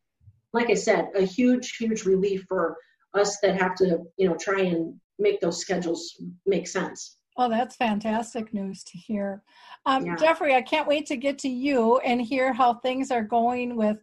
like 0.57 0.71
i 0.71 0.75
said 0.75 1.09
a 1.15 1.23
huge 1.23 1.77
huge 1.77 2.05
relief 2.05 2.45
for 2.49 2.77
us 3.15 3.39
that 3.43 3.61
have 3.61 3.75
to 3.77 3.99
you 4.17 4.29
know 4.29 4.37
try 4.37 4.63
and 4.63 4.95
make 5.19 5.41
those 5.41 5.61
schedules 5.61 6.21
make 6.47 6.67
sense 6.67 7.17
Oh, 7.39 7.51
that's 7.51 7.77
fantastic 7.77 8.55
news 8.55 8.83
to 8.85 8.97
hear. 8.97 9.43
Um, 9.85 10.07
yeah. 10.07 10.17
Geoffrey, 10.17 10.55
I 10.55 10.63
can't 10.63 10.89
wait 10.89 11.05
to 11.09 11.17
get 11.17 11.39
to 11.41 11.51
you 11.51 11.99
and 11.99 12.21
hear 12.21 12.55
how 12.55 12.75
things 12.75 13.11
are 13.11 13.23
going 13.23 13.77
with 13.77 13.99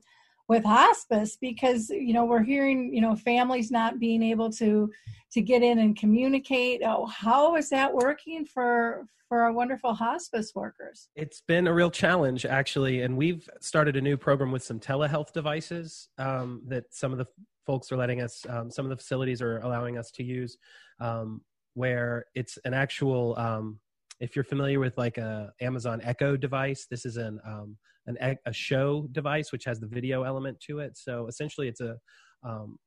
with 0.54 0.64
hospice 0.64 1.36
because 1.42 1.90
you 1.90 2.14
know 2.14 2.26
we're 2.26 2.44
hearing 2.44 2.94
you 2.94 3.02
know 3.02 3.16
families 3.16 3.72
not 3.72 4.00
being 4.00 4.22
able 4.22 4.52
to 4.52 4.92
to 5.32 5.42
get 5.42 5.64
in 5.64 5.80
and 5.80 5.98
communicate. 5.98 6.82
Oh, 6.86 7.08
how 7.08 7.56
is 7.56 7.70
that 7.70 7.92
working 7.92 8.46
for 8.46 9.08
for 9.28 9.42
our 9.42 9.52
wonderful 9.52 9.96
hospice 9.96 10.52
workers? 10.54 11.10
It's 11.16 11.42
been 11.48 11.66
a 11.66 11.74
real 11.74 11.90
challenge 11.90 12.46
actually, 12.46 13.02
and 13.02 13.18
we've 13.18 13.50
started 13.62 13.96
a 13.96 14.02
new 14.02 14.16
program 14.16 14.52
with 14.52 14.64
some 14.64 14.80
telehealth 14.80 15.34
devices 15.34 16.10
um, 16.20 16.62
that 16.68 16.86
some 16.92 17.12
of 17.12 17.18
the 17.18 17.26
folks 17.66 17.92
are 17.92 17.98
letting 17.98 18.22
us, 18.22 18.46
um, 18.48 18.70
some 18.70 18.86
of 18.86 18.92
the 18.92 18.98
facilities 18.98 19.42
are 19.42 19.58
allowing 19.62 19.98
us 19.98 20.12
to 20.12 20.24
use. 20.24 20.58
Um, 21.00 21.42
where 21.76 22.26
it's 22.36 22.60
an 22.66 22.76
actual 22.76 23.36
um, 23.40 23.80
if 24.24 24.36
you're 24.36 24.46
familiar 24.46 24.80
with 24.80 24.98
like 24.98 25.18
a 25.18 25.52
amazon 25.62 26.00
echo 26.04 26.36
device 26.36 26.88
this 26.90 27.06
is 27.06 27.18
an 27.18 27.40
um, 27.46 27.78
an 28.08 28.38
a 28.46 28.54
show 28.54 29.08
device 29.12 29.52
which 29.52 29.66
has 29.66 29.80
the 29.80 29.88
video 29.88 30.24
element 30.24 30.60
to 30.60 30.80
it. 30.80 30.98
So 30.98 31.28
essentially 31.28 31.68
it's 31.68 31.82
a 31.82 31.98
um, 32.44 32.78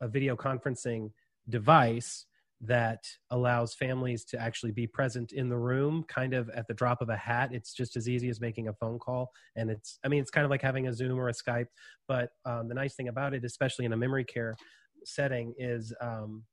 a 0.00 0.08
video 0.08 0.36
conferencing 0.36 1.10
device 1.48 2.26
that 2.62 3.02
allows 3.30 3.74
families 3.74 4.24
to 4.26 4.38
actually 4.38 4.70
be 4.70 4.86
present 4.86 5.32
in 5.32 5.48
the 5.48 5.56
room 5.56 6.04
kind 6.08 6.34
of 6.34 6.48
at 6.50 6.68
the 6.68 6.74
drop 6.74 7.00
of 7.00 7.08
a 7.08 7.16
hat. 7.16 7.50
It's 7.52 7.72
just 7.72 7.96
as 7.96 8.08
easy 8.08 8.28
as 8.28 8.40
making 8.40 8.68
a 8.68 8.74
phone 8.74 8.98
call 8.98 9.30
and 9.56 9.70
it's 9.70 9.98
i 10.04 10.08
mean 10.08 10.20
it's 10.20 10.30
kind 10.30 10.44
of 10.44 10.50
like 10.50 10.62
having 10.62 10.86
a 10.86 10.92
zoom 10.92 11.18
or 11.18 11.28
a 11.28 11.32
skype 11.32 11.66
but 12.06 12.30
um, 12.44 12.68
the 12.68 12.74
nice 12.74 12.94
thing 12.94 13.08
about 13.08 13.34
it 13.34 13.44
especially 13.44 13.84
in 13.86 13.92
a 13.92 13.96
memory 13.96 14.24
care 14.24 14.56
setting 15.04 15.54
is 15.58 15.94
um, 16.00 16.44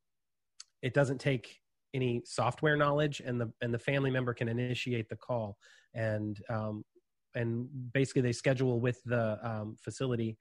it 0.82 0.94
doesn't 0.94 1.20
take 1.20 1.58
any 1.94 2.22
software 2.26 2.76
knowledge 2.76 3.22
and 3.26 3.40
the 3.40 3.52
and 3.62 3.74
the 3.74 3.80
family 3.80 4.12
member 4.12 4.34
can 4.34 4.48
initiate 4.48 5.10
the 5.10 5.16
call. 5.16 5.58
And 5.94 6.40
um, 6.50 6.84
and 7.36 7.68
basically 7.94 8.22
they 8.22 8.32
schedule 8.32 8.80
with 8.80 9.02
the 9.06 9.38
um, 9.48 9.78
facility 9.80 10.38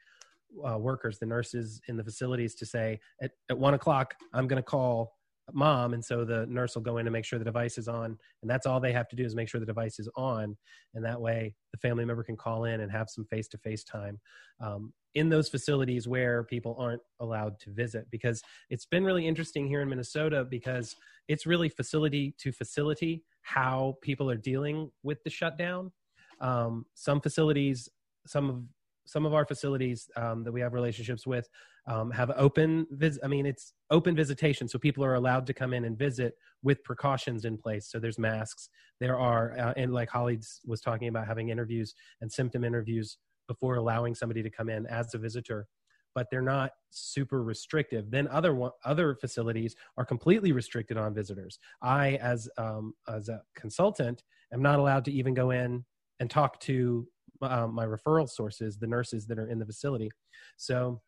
uh, 0.67 0.79
workers 0.79 1.19
the 1.19 1.27
nurses 1.27 1.81
in 1.89 1.97
the 1.97 2.05
facilities 2.05 2.55
to 2.55 2.67
say 2.67 2.99
at, 3.21 3.33
at 3.51 3.59
one 3.59 3.75
o'clock 3.75 4.15
i'm 4.33 4.47
going 4.47 4.63
to 4.63 4.63
call 4.63 5.16
mom 5.53 5.95
and 5.95 6.05
so 6.05 6.25
the 6.25 6.45
nurse 6.47 6.75
will 6.75 6.83
go 6.83 6.99
in 6.99 7.07
and 7.07 7.13
make 7.13 7.25
sure 7.25 7.39
the 7.39 7.45
device 7.45 7.79
is 7.79 7.87
on 7.89 8.19
and 8.43 8.51
that's 8.51 8.67
all 8.67 8.81
they 8.81 8.93
have 8.93 9.09
to 9.09 9.17
do 9.17 9.25
is 9.25 9.35
make 9.35 9.49
sure 9.49 9.61
the 9.61 9.67
device 9.67 9.99
is 9.99 10.09
on 10.17 10.57
and 10.95 11.05
that 11.05 11.21
way 11.21 11.55
the 11.73 11.79
family 11.79 12.05
member 12.05 12.25
can 12.25 12.37
call 12.37 12.65
in 12.65 12.81
and 12.81 12.91
have 12.91 13.09
some 13.09 13.25
face-to-face 13.27 13.85
time 13.85 14.19
um, 14.61 14.93
in 15.15 15.29
those 15.29 15.49
facilities 15.49 16.07
where 16.07 16.45
people 16.45 16.77
aren't 16.79 17.01
allowed 17.21 17.59
to 17.59 17.71
visit. 17.71 18.07
Because 18.11 18.43
it's 18.71 18.85
been 18.85 19.05
really 19.05 19.27
interesting 19.27 19.67
here 19.67 19.81
in 19.81 19.89
minnesota 19.89 20.45
because 20.45 20.97
it's 21.29 21.47
really 21.47 21.69
facility 21.69 22.35
to 22.39 22.53
facility 22.53 23.25
how 23.43 23.95
people 24.03 24.31
are 24.31 24.37
dealing 24.37 24.91
with 25.03 25.23
the 25.25 25.31
shutdown. 25.31 25.93
Um, 26.41 26.85
some 26.95 27.21
facilities 27.21 27.89
some 28.27 28.51
of 28.51 28.63
some 29.07 29.25
of 29.25 29.35
our 29.35 29.47
facilities 29.47 30.11
um, 30.17 30.43
that 30.43 30.53
we 30.53 30.61
have 30.61 30.73
relationships 30.73 31.27
with 31.27 31.49
um, 31.87 32.11
have 32.11 32.33
open 32.37 32.87
vis- 32.91 33.19
i 33.23 33.29
mean 33.29 33.47
it's 33.47 33.73
open 33.91 34.15
visitation 34.17 34.67
so 34.67 34.79
people 34.79 35.05
are 35.05 35.15
allowed 35.15 35.47
to 35.47 35.55
come 35.55 35.73
in 35.73 35.85
and 35.85 35.99
visit 35.99 36.35
with 36.63 36.83
precautions 36.83 37.45
in 37.45 37.57
place. 37.57 37.89
So 37.91 38.01
there's 38.01 38.19
masks. 38.19 38.69
There 39.01 39.17
are 39.19 39.57
uh, 39.59 39.73
and 39.77 39.95
like 39.95 40.11
holly 40.11 40.41
was 40.67 40.81
talking 40.81 41.09
about 41.09 41.27
having 41.27 41.51
interviews 41.51 41.95
and 42.21 42.31
symptom 42.31 42.65
interviews 42.65 43.19
before 43.47 43.77
allowing 43.77 44.15
somebody 44.15 44.43
to 44.43 44.51
come 44.51 44.69
in 44.69 44.87
as 44.87 45.15
a 45.15 45.19
visitor 45.19 45.69
but 46.15 46.29
they're 46.31 46.41
not 46.41 46.71
super 46.89 47.43
restrictive. 47.43 48.11
Then 48.11 48.27
other 48.29 48.71
other 48.87 49.15
facilities 49.17 49.77
are 49.99 50.05
completely 50.07 50.51
restricted 50.51 50.97
on 50.97 51.15
visitors. 51.15 51.59
I 51.83 52.15
as 52.15 52.49
um, 52.57 52.95
as 53.07 53.29
a 53.29 53.43
consultant 53.55 54.23
am 54.51 54.63
not 54.63 54.79
allowed 54.79 55.05
to 55.05 55.13
even 55.13 55.35
go 55.35 55.51
in 55.51 55.85
and 56.19 56.31
talk 56.31 56.59
to 56.61 57.07
um, 57.43 57.75
my 57.75 57.85
referral 57.85 58.29
sources, 58.29 58.79
the 58.79 58.87
nurses 58.87 59.27
that 59.27 59.39
are 59.39 59.49
in 59.49 59.59
the 59.59 59.67
facility. 59.67 60.11
So 60.57 61.03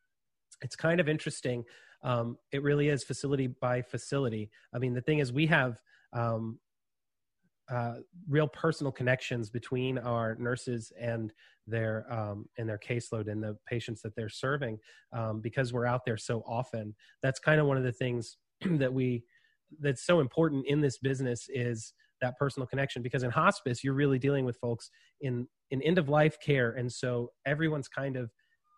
it's 0.62 0.76
kind 0.76 1.00
of 1.00 1.08
interesting. 1.08 1.64
Um, 2.02 2.38
it 2.52 2.62
really 2.62 2.88
is 2.88 3.04
facility 3.04 3.48
by 3.48 3.82
facility. 3.82 4.50
I 4.74 4.78
mean, 4.78 4.94
the 4.94 5.00
thing 5.00 5.18
is, 5.18 5.32
we 5.32 5.46
have 5.46 5.80
um, 6.12 6.58
uh, 7.70 7.96
real 8.28 8.48
personal 8.48 8.92
connections 8.92 9.50
between 9.50 9.98
our 9.98 10.36
nurses 10.36 10.92
and 10.98 11.32
their 11.66 12.10
um, 12.12 12.46
and 12.56 12.68
their 12.68 12.78
caseload 12.78 13.30
and 13.30 13.42
the 13.42 13.56
patients 13.66 14.00
that 14.02 14.14
they're 14.16 14.28
serving 14.28 14.78
um, 15.12 15.40
because 15.40 15.72
we're 15.72 15.86
out 15.86 16.04
there 16.06 16.16
so 16.16 16.42
often. 16.46 16.94
That's 17.22 17.38
kind 17.38 17.60
of 17.60 17.66
one 17.66 17.76
of 17.76 17.82
the 17.82 17.92
things 17.92 18.38
that 18.64 18.92
we 18.92 19.24
that's 19.80 20.06
so 20.06 20.20
important 20.20 20.66
in 20.66 20.80
this 20.80 20.98
business 20.98 21.46
is 21.50 21.92
that 22.20 22.36
personal 22.38 22.66
connection 22.66 23.02
because 23.02 23.22
in 23.22 23.30
hospice 23.30 23.84
you're 23.84 23.94
really 23.94 24.18
dealing 24.18 24.44
with 24.44 24.56
folks 24.56 24.90
in 25.20 25.46
in 25.70 25.82
end 25.82 25.98
of 25.98 26.09
life 26.09 26.38
care 26.40 26.70
and 26.72 26.90
so 26.90 27.30
everyone's 27.46 27.88
kind 27.88 28.16
of 28.16 28.30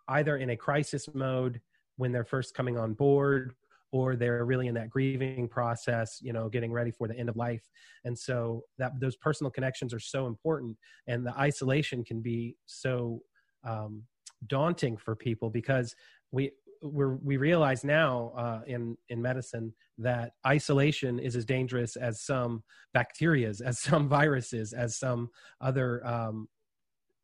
either 0.08 0.36
in 0.36 0.50
a 0.50 0.56
crisis 0.56 1.08
mode 1.14 1.60
when 2.00 2.12
they're 2.12 2.24
first 2.24 2.54
coming 2.54 2.78
on 2.78 2.94
board 2.94 3.52
or 3.92 4.16
they're 4.16 4.46
really 4.46 4.68
in 4.68 4.74
that 4.74 4.88
grieving 4.88 5.46
process 5.46 6.18
you 6.22 6.32
know 6.32 6.48
getting 6.48 6.72
ready 6.72 6.90
for 6.90 7.06
the 7.06 7.16
end 7.16 7.28
of 7.28 7.36
life. 7.36 7.68
And 8.04 8.18
so 8.18 8.62
that 8.78 8.92
those 8.98 9.16
personal 9.16 9.50
connections 9.50 9.92
are 9.92 10.00
so 10.00 10.26
important 10.26 10.78
and 11.06 11.26
the 11.26 11.36
isolation 11.38 12.02
can 12.02 12.22
be 12.22 12.56
so 12.64 13.20
um, 13.64 14.04
daunting 14.46 14.96
for 14.96 15.14
people 15.14 15.50
because 15.50 15.94
we 16.32 16.52
we're, 16.82 17.16
we 17.16 17.36
realize 17.36 17.84
now 17.84 18.32
uh, 18.34 18.60
in 18.66 18.96
in 19.10 19.20
medicine 19.20 19.74
that 19.98 20.32
isolation 20.46 21.18
is 21.18 21.36
as 21.36 21.44
dangerous 21.44 21.96
as 21.96 22.22
some 22.22 22.62
bacterias, 22.96 23.60
as 23.60 23.78
some 23.78 24.08
viruses, 24.08 24.72
as 24.72 24.96
some 24.96 25.28
other 25.60 26.06
um, 26.06 26.48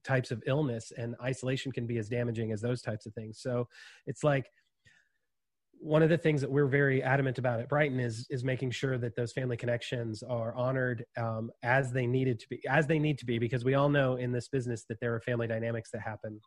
types 0.06 0.30
of 0.30 0.42
illness 0.46 0.92
and 0.96 1.16
isolation 1.22 1.72
can 1.72 1.86
be 1.86 1.98
as 1.98 2.08
damaging 2.08 2.52
as 2.52 2.60
those 2.60 2.80
types 2.80 3.06
of 3.06 3.14
things. 3.14 3.40
So 3.40 3.66
it's 4.06 4.22
like 4.22 4.46
one 5.80 6.02
of 6.02 6.08
the 6.08 6.18
things 6.18 6.40
that 6.40 6.50
we're 6.50 6.66
very 6.66 7.02
adamant 7.02 7.38
about 7.38 7.60
at 7.60 7.68
Brighton 7.68 8.00
is 8.00 8.26
is 8.30 8.44
making 8.44 8.70
sure 8.70 8.98
that 8.98 9.14
those 9.14 9.32
family 9.32 9.56
connections 9.56 10.22
are 10.22 10.54
honored 10.54 11.04
um, 11.16 11.50
as 11.62 11.92
they 11.92 12.06
needed 12.06 12.40
to 12.40 12.48
be 12.48 12.60
as 12.68 12.86
they 12.86 12.98
need 12.98 13.18
to 13.18 13.26
be 13.26 13.38
because 13.38 13.64
we 13.64 13.74
all 13.74 13.88
know 13.88 14.16
in 14.16 14.32
this 14.32 14.48
business 14.48 14.84
that 14.88 15.00
there 15.00 15.14
are 15.14 15.20
family 15.20 15.46
dynamics 15.46 15.90
that 15.92 16.00
happen. 16.00 16.40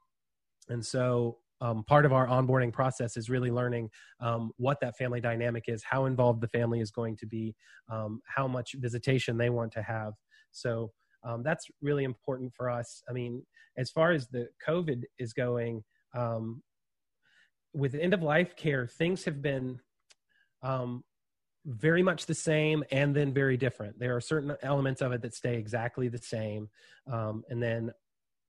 And 0.69 0.85
so 0.85 1.37
um, 1.61 1.83
part 1.83 2.05
of 2.05 2.13
our 2.13 2.27
onboarding 2.27 2.71
process 2.71 3.17
is 3.17 3.29
really 3.29 3.51
learning 3.51 3.89
um, 4.21 4.51
what 4.57 4.79
that 4.81 4.97
family 4.97 5.19
dynamic 5.19 5.65
is 5.67 5.83
how 5.83 6.05
involved 6.05 6.41
the 6.41 6.47
family 6.47 6.79
is 6.79 6.91
going 6.91 7.17
to 7.17 7.25
be 7.25 7.55
um, 7.91 8.21
how 8.25 8.47
much 8.47 8.75
visitation 8.77 9.37
they 9.37 9.49
want 9.49 9.71
to 9.73 9.81
have. 9.81 10.13
So 10.51 10.91
um, 11.23 11.43
that's 11.43 11.65
really 11.81 12.05
important 12.05 12.53
for 12.55 12.69
us. 12.69 13.03
I 13.09 13.13
mean 13.13 13.43
as 13.77 13.89
far 13.89 14.11
as 14.11 14.27
the 14.27 14.47
covid 14.67 15.03
is 15.19 15.33
going 15.33 15.83
um, 16.15 16.61
with 17.73 17.95
end 17.95 18.13
of 18.13 18.23
life 18.23 18.55
care, 18.55 18.87
things 18.87 19.25
have 19.25 19.41
been 19.41 19.79
um, 20.63 21.03
very 21.65 22.01
much 22.01 22.25
the 22.25 22.33
same 22.33 22.83
and 22.91 23.15
then 23.15 23.33
very 23.33 23.57
different. 23.57 23.99
There 23.99 24.15
are 24.15 24.21
certain 24.21 24.55
elements 24.63 25.01
of 25.01 25.11
it 25.11 25.21
that 25.21 25.35
stay 25.35 25.57
exactly 25.57 26.07
the 26.07 26.17
same, 26.17 26.69
um, 27.11 27.43
and 27.49 27.61
then 27.61 27.91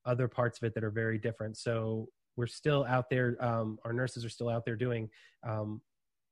other 0.06 0.28
parts 0.28 0.58
of 0.58 0.64
it 0.64 0.74
that 0.74 0.84
are 0.84 0.90
very 0.90 1.18
different. 1.18 1.56
So 1.56 2.08
we're 2.36 2.46
still 2.46 2.84
out 2.88 3.10
there. 3.10 3.36
Um, 3.40 3.78
our 3.84 3.92
nurses 3.92 4.24
are 4.24 4.30
still 4.30 4.48
out 4.48 4.64
there 4.64 4.76
doing 4.76 5.10
um, 5.46 5.80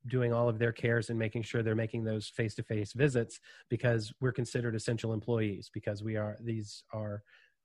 doing 0.07 0.33
all 0.33 0.49
of 0.49 0.59
their 0.59 0.73
cares 0.73 1.11
and 1.11 1.19
making 1.19 1.43
sure 1.43 1.63
they're 1.63 1.75
making 1.75 2.05
those 2.05 2.29
face 2.29 2.55
to 2.55 2.63
face 2.63 2.93
visits 2.93 3.41
because 3.69 4.13
we're 4.21 4.33
considered 4.33 4.75
essential 4.75 5.13
employees 5.13 5.71
because 5.75 6.03
we 6.03 6.17
are 6.17 6.39
these 6.43 6.85
are 6.93 7.23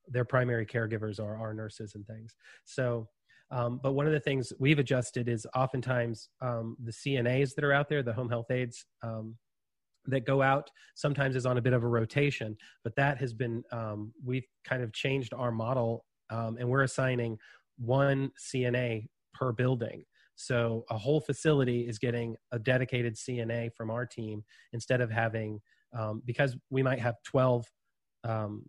their 0.07 0.25
primary 0.25 0.65
caregivers 0.65 1.19
are 1.19 1.37
our 1.37 1.53
nurses 1.53 1.95
and 1.95 2.05
things. 2.05 2.35
So 2.65 3.07
um, 3.51 3.79
but 3.81 3.93
one 3.93 4.07
of 4.07 4.13
the 4.13 4.19
things 4.19 4.51
we've 4.59 4.79
adjusted 4.79 5.27
is 5.27 5.45
oftentimes 5.55 6.29
um, 6.41 6.75
the 6.83 6.91
CNAs 6.91 7.53
that 7.55 7.63
are 7.63 7.73
out 7.73 7.89
there, 7.89 8.01
the 8.01 8.13
home 8.13 8.29
health 8.29 8.49
aides 8.49 8.85
um, 9.03 9.35
that 10.05 10.25
go 10.25 10.41
out, 10.41 10.69
sometimes 10.95 11.35
is 11.35 11.45
on 11.45 11.57
a 11.57 11.61
bit 11.61 11.73
of 11.73 11.83
a 11.83 11.87
rotation. 11.87 12.57
But 12.83 12.95
that 12.95 13.17
has 13.19 13.33
been, 13.33 13.63
um, 13.71 14.11
we've 14.25 14.47
kind 14.65 14.81
of 14.81 14.91
changed 14.91 15.33
our 15.33 15.51
model 15.51 16.05
um, 16.29 16.57
and 16.59 16.67
we're 16.67 16.83
assigning 16.83 17.37
one 17.77 18.31
CNA 18.39 19.07
per 19.33 19.51
building. 19.51 20.03
So 20.35 20.83
a 20.89 20.97
whole 20.97 21.21
facility 21.21 21.87
is 21.87 21.99
getting 21.99 22.35
a 22.51 22.57
dedicated 22.57 23.15
CNA 23.15 23.69
from 23.75 23.91
our 23.91 24.05
team 24.05 24.43
instead 24.73 24.99
of 24.99 25.11
having, 25.11 25.59
um, 25.97 26.23
because 26.25 26.57
we 26.71 26.81
might 26.81 26.99
have 26.99 27.15
12 27.25 27.65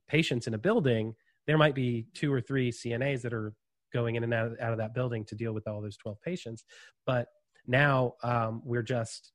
patients 0.09 0.47
in 0.47 0.55
a 0.55 0.59
building, 0.59 1.15
there 1.47 1.57
might 1.57 1.75
be 1.75 2.07
two 2.15 2.33
or 2.33 2.41
three 2.41 2.71
CNAs 2.71 3.23
that 3.23 3.33
are 3.33 3.55
going 3.95 4.17
in 4.17 4.25
and 4.25 4.35
out 4.35 4.49
of, 4.49 4.57
out 4.61 4.73
of 4.73 4.79
that 4.79 4.93
building 4.93 5.25
to 5.25 5.35
deal 5.35 5.53
with 5.53 5.67
all 5.67 5.81
those 5.81 5.97
12 5.97 6.21
patients. 6.21 6.65
But 7.07 7.29
now 7.67 8.15
um, 8.23 8.61
we're 8.65 8.83
just 8.83 9.33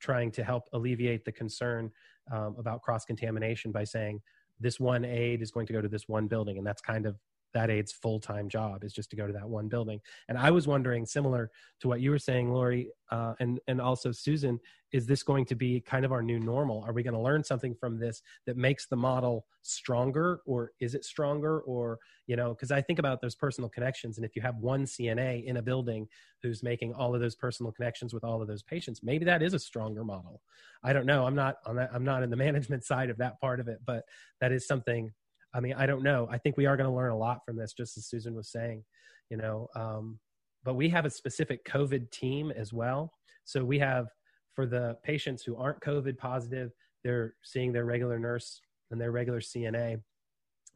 trying 0.00 0.30
to 0.32 0.44
help 0.44 0.68
alleviate 0.72 1.24
the 1.24 1.32
concern 1.32 1.90
um, 2.30 2.54
about 2.58 2.82
cross 2.82 3.04
contamination 3.04 3.72
by 3.72 3.82
saying 3.82 4.20
this 4.60 4.78
one 4.78 5.04
aid 5.04 5.42
is 5.42 5.50
going 5.50 5.66
to 5.66 5.72
go 5.72 5.80
to 5.80 5.88
this 5.88 6.08
one 6.08 6.28
building, 6.28 6.58
and 6.58 6.66
that's 6.66 6.82
kind 6.82 7.06
of 7.06 7.16
that 7.54 7.70
aide's 7.70 7.92
full 7.92 8.20
time 8.20 8.48
job 8.48 8.84
is 8.84 8.92
just 8.92 9.10
to 9.10 9.16
go 9.16 9.26
to 9.26 9.32
that 9.32 9.48
one 9.48 9.68
building. 9.68 10.00
And 10.28 10.38
I 10.38 10.50
was 10.50 10.66
wondering, 10.66 11.06
similar 11.06 11.50
to 11.80 11.88
what 11.88 12.00
you 12.00 12.10
were 12.10 12.18
saying, 12.18 12.52
Lori, 12.52 12.90
uh, 13.10 13.34
and 13.40 13.60
and 13.66 13.80
also 13.80 14.12
Susan, 14.12 14.58
is 14.92 15.06
this 15.06 15.22
going 15.22 15.44
to 15.46 15.54
be 15.54 15.80
kind 15.80 16.04
of 16.04 16.12
our 16.12 16.22
new 16.22 16.38
normal? 16.38 16.82
Are 16.86 16.92
we 16.92 17.02
going 17.02 17.14
to 17.14 17.20
learn 17.20 17.42
something 17.44 17.74
from 17.74 17.98
this 17.98 18.22
that 18.46 18.56
makes 18.56 18.86
the 18.86 18.96
model 18.96 19.46
stronger, 19.62 20.40
or 20.46 20.72
is 20.80 20.94
it 20.94 21.04
stronger, 21.04 21.60
or 21.60 21.98
you 22.26 22.36
know? 22.36 22.50
Because 22.50 22.70
I 22.70 22.80
think 22.80 22.98
about 22.98 23.20
those 23.20 23.34
personal 23.34 23.70
connections, 23.70 24.16
and 24.16 24.24
if 24.24 24.34
you 24.36 24.42
have 24.42 24.56
one 24.56 24.84
CNA 24.84 25.44
in 25.44 25.58
a 25.58 25.62
building 25.62 26.08
who's 26.42 26.62
making 26.62 26.94
all 26.94 27.14
of 27.14 27.20
those 27.20 27.36
personal 27.36 27.72
connections 27.72 28.12
with 28.12 28.24
all 28.24 28.42
of 28.42 28.48
those 28.48 28.62
patients, 28.62 29.00
maybe 29.02 29.24
that 29.24 29.42
is 29.42 29.54
a 29.54 29.58
stronger 29.58 30.04
model. 30.04 30.40
I 30.82 30.92
don't 30.92 31.06
know. 31.06 31.26
I'm 31.26 31.34
not 31.34 31.56
on 31.66 31.76
that. 31.76 31.90
I'm 31.92 32.04
not 32.04 32.22
in 32.22 32.30
the 32.30 32.36
management 32.48 32.84
side 32.84 33.10
of 33.10 33.18
that 33.18 33.40
part 33.40 33.60
of 33.60 33.68
it, 33.68 33.80
but 33.84 34.04
that 34.40 34.52
is 34.52 34.66
something 34.66 35.12
I 35.54 35.60
mean, 35.60 35.74
I 35.76 35.86
don't 35.86 36.02
know. 36.02 36.28
I 36.30 36.38
think 36.38 36.56
we 36.56 36.66
are 36.66 36.76
going 36.76 36.88
to 36.88 36.94
learn 36.94 37.12
a 37.12 37.16
lot 37.16 37.40
from 37.44 37.56
this, 37.56 37.72
just 37.72 37.96
as 37.96 38.06
Susan 38.06 38.34
was 38.34 38.50
saying, 38.50 38.84
you 39.30 39.36
know. 39.36 39.68
Um, 39.76 40.18
but 40.64 40.74
we 40.74 40.88
have 40.90 41.04
a 41.04 41.10
specific 41.10 41.64
COVID 41.64 42.10
team 42.10 42.52
as 42.52 42.72
well. 42.72 43.12
So 43.44 43.64
we 43.64 43.78
have 43.78 44.06
for 44.54 44.66
the 44.66 44.96
patients 45.02 45.42
who 45.42 45.56
aren't 45.56 45.80
COVID 45.80 46.18
positive, 46.18 46.70
they're 47.02 47.34
seeing 47.42 47.72
their 47.72 47.84
regular 47.84 48.18
nurse 48.18 48.60
and 48.90 49.00
their 49.00 49.10
regular 49.10 49.40
CNA. 49.40 50.00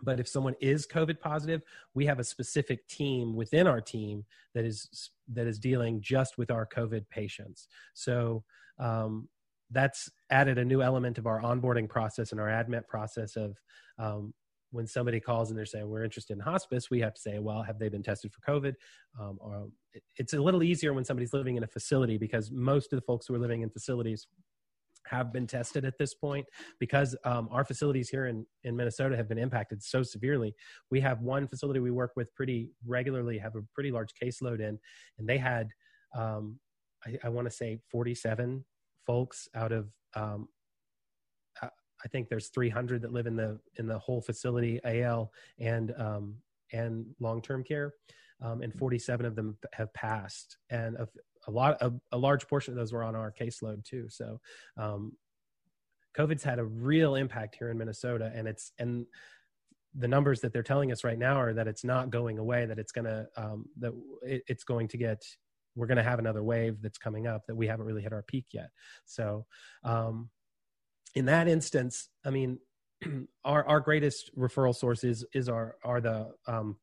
But 0.03 0.21
if 0.21 0.29
someone 0.29 0.55
is 0.61 0.87
COVID 0.87 1.21
positive, 1.21 1.63
we 1.95 2.05
have 2.07 2.19
a 2.19 2.25
specific 2.25 2.87
team 2.89 3.35
within 3.35 3.67
our 3.67 3.81
team 3.81 4.25
that 4.55 4.65
is 4.65 5.11
that 5.33 5.47
is 5.47 5.59
dealing 5.59 6.01
just 6.03 6.37
with 6.37 6.51
our 6.51 6.67
COVID 6.67 7.09
patients. 7.09 7.69
So 7.95 8.45
um, 8.79 9.29
that's 9.71 10.11
added 10.31 10.59
a 10.59 10.65
new 10.65 10.83
element 10.83 11.19
of 11.19 11.27
our 11.27 11.41
onboarding 11.41 11.89
process 11.89 12.33
and 12.33 12.41
our 12.41 12.51
admit 12.51 12.87
process 12.89 13.37
of 13.37 13.57
um, 13.99 14.35
when 14.77 14.87
somebody 14.87 15.19
calls 15.19 15.51
and 15.51 15.59
they're 15.59 15.67
saying 15.67 15.89
we're 15.89 16.05
interested 16.05 16.35
in 16.35 16.41
hospice, 16.41 16.91
we 16.91 17.01
have 17.01 17.15
to 17.15 17.21
say, 17.21 17.39
well, 17.39 17.63
have 17.63 17.79
they 17.79 17.89
been 17.89 18.03
tested 18.03 18.33
for 18.33 18.41
COVID? 18.49 18.75
Um, 19.19 19.39
or 19.41 19.69
it's 20.17 20.35
a 20.35 20.41
little 20.41 20.63
easier 20.63 20.93
when 20.93 21.05
somebody's 21.05 21.33
living 21.33 21.57
in 21.57 21.65
a 21.65 21.67
facility 21.67 22.19
because 22.19 22.51
most 22.51 22.93
of 22.93 22.99
the 22.99 23.05
folks 23.07 23.27
who 23.27 23.35
are 23.35 23.39
living 23.39 23.63
in 23.63 23.71
facilities 23.71 24.27
have 25.07 25.33
been 25.33 25.47
tested 25.47 25.85
at 25.85 25.99
this 25.99 26.15
point 26.15 26.47
because 26.79 27.17
um, 27.25 27.49
our 27.51 27.65
facilities 27.65 28.09
here 28.09 28.27
in, 28.27 28.45
in 28.65 28.77
Minnesota 28.77 29.17
have 29.17 29.29
been 29.29 29.39
impacted 29.39 29.83
so 29.83 30.03
severely. 30.03 30.55
We 30.91 31.01
have 31.01 31.21
one 31.21 31.47
facility 31.47 31.81
we 31.81 31.91
work 31.91 32.13
with 32.17 32.35
pretty 32.35 32.71
regularly, 32.85 33.39
have 33.39 33.55
a 33.55 33.63
pretty 33.75 33.91
large 33.91 34.11
caseload 34.21 34.61
in, 34.61 34.79
and 35.19 35.29
they 35.29 35.39
had, 35.39 35.69
um, 36.17 36.59
I, 37.07 37.17
I 37.25 37.29
want 37.29 37.47
to 37.47 37.55
say, 37.55 37.79
47 37.91 38.65
folks 39.07 39.49
out 39.55 39.73
of 39.73 39.89
um, 40.15 40.49
I 42.07 42.09
think 42.09 42.29
there's 42.29 42.51
300 42.51 43.03
that 43.03 43.13
live 43.13 43.27
in 43.27 43.35
the 43.35 43.59
in 43.81 43.89
the 43.89 43.99
whole 43.99 44.21
facility, 44.21 44.79
AL 44.85 45.33
and 45.59 45.93
um, 45.99 46.37
and 46.73 47.05
long 47.19 47.43
term 47.43 47.65
care, 47.65 47.95
um, 48.41 48.63
and 48.63 48.73
47 48.73 49.27
of 49.27 49.35
them 49.35 49.59
have 49.73 49.93
passed, 49.93 50.57
and 50.71 50.97
a, 50.99 51.09
a 51.49 51.51
lot 51.51 51.77
a, 51.81 51.93
a, 52.13 52.17
large 52.17 52.47
portion 52.47 52.73
of 52.73 52.79
those 52.79 52.93
were 52.93 53.03
on 53.03 53.17
our 53.17 53.33
caseload 53.33 53.85
too. 53.85 54.07
So, 54.09 54.41
um, 54.77 55.17
COVID's 56.17 56.45
had 56.45 56.61
a 56.61 56.65
real 56.65 57.17
impact 57.17 57.57
here 57.59 57.71
in 57.71 57.79
Minnesota, 57.79 58.31
and 58.33 58.47
it's 58.47 58.71
and 58.79 59.05
the 59.99 60.07
numbers 60.07 60.41
that 60.43 60.53
they're 60.53 60.63
telling 60.63 60.93
us 60.93 61.03
right 61.03 61.19
now 61.19 61.41
are 61.41 61.55
that 61.55 61.67
it's 61.67 61.83
not 61.83 62.11
going 62.11 62.39
away. 62.39 62.67
That 62.67 62.79
it's 62.79 62.93
gonna 62.93 63.27
um, 63.37 63.65
that 63.81 63.93
it, 64.23 64.45
it's 64.47 64.63
going 64.63 64.87
to 64.89 64.97
get 64.97 65.25
we're 65.75 65.89
going 65.89 65.97
to 65.97 66.05
have 66.05 66.21
another 66.21 66.43
wave 66.43 66.81
that's 66.81 66.99
coming 66.99 67.27
up 67.27 67.47
that 67.47 67.55
we 67.57 67.67
haven't 67.67 67.85
really 67.85 68.01
hit 68.01 68.13
our 68.13 68.23
peak 68.23 68.47
yet. 68.53 68.71
So, 69.05 69.45
um, 69.85 70.31
in 71.17 71.25
that 71.25 71.49
instance, 71.49 72.11
I 72.25 72.31
mean, 72.31 72.59
our 73.45 73.67
our 73.67 73.81
greatest 73.81 74.31
referral 74.39 74.75
source 74.75 75.03
is 75.03 75.25
is 75.35 75.49
our 75.49 75.77
are 75.83 76.01
the 76.01 76.31
um, 76.47 76.77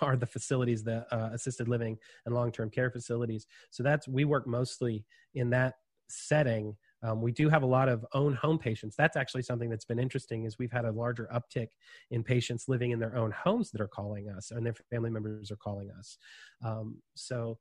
are 0.00 0.16
the 0.16 0.26
facilities, 0.26 0.82
the 0.82 1.06
uh, 1.14 1.30
assisted 1.32 1.68
living 1.68 1.98
and 2.24 2.34
long 2.34 2.50
term 2.50 2.70
care 2.70 2.90
facilities. 2.90 3.46
So 3.70 3.82
that's 3.82 4.08
we 4.08 4.24
work 4.24 4.48
mostly 4.48 5.04
in 5.34 5.50
that 5.50 5.74
setting. 6.08 6.76
Um, 7.02 7.20
we 7.20 7.30
do 7.30 7.50
have 7.50 7.62
a 7.62 7.66
lot 7.66 7.90
of 7.90 8.04
own 8.14 8.34
home 8.34 8.58
patients. 8.58 8.96
That's 8.96 9.16
actually 9.16 9.42
something 9.42 9.68
that's 9.68 9.84
been 9.84 9.98
interesting. 9.98 10.44
Is 10.44 10.58
we've 10.58 10.72
had 10.72 10.86
a 10.86 10.90
larger 10.90 11.28
uptick 11.32 11.68
in 12.10 12.24
patients 12.24 12.68
living 12.68 12.92
in 12.92 12.98
their 12.98 13.14
own 13.14 13.30
homes 13.30 13.70
that 13.72 13.82
are 13.82 13.88
calling 13.88 14.30
us, 14.30 14.50
and 14.50 14.64
their 14.64 14.74
family 14.90 15.10
members 15.10 15.50
are 15.50 15.56
calling 15.56 15.90
us. 15.90 16.16
Um, 16.64 16.96
so 17.14 17.58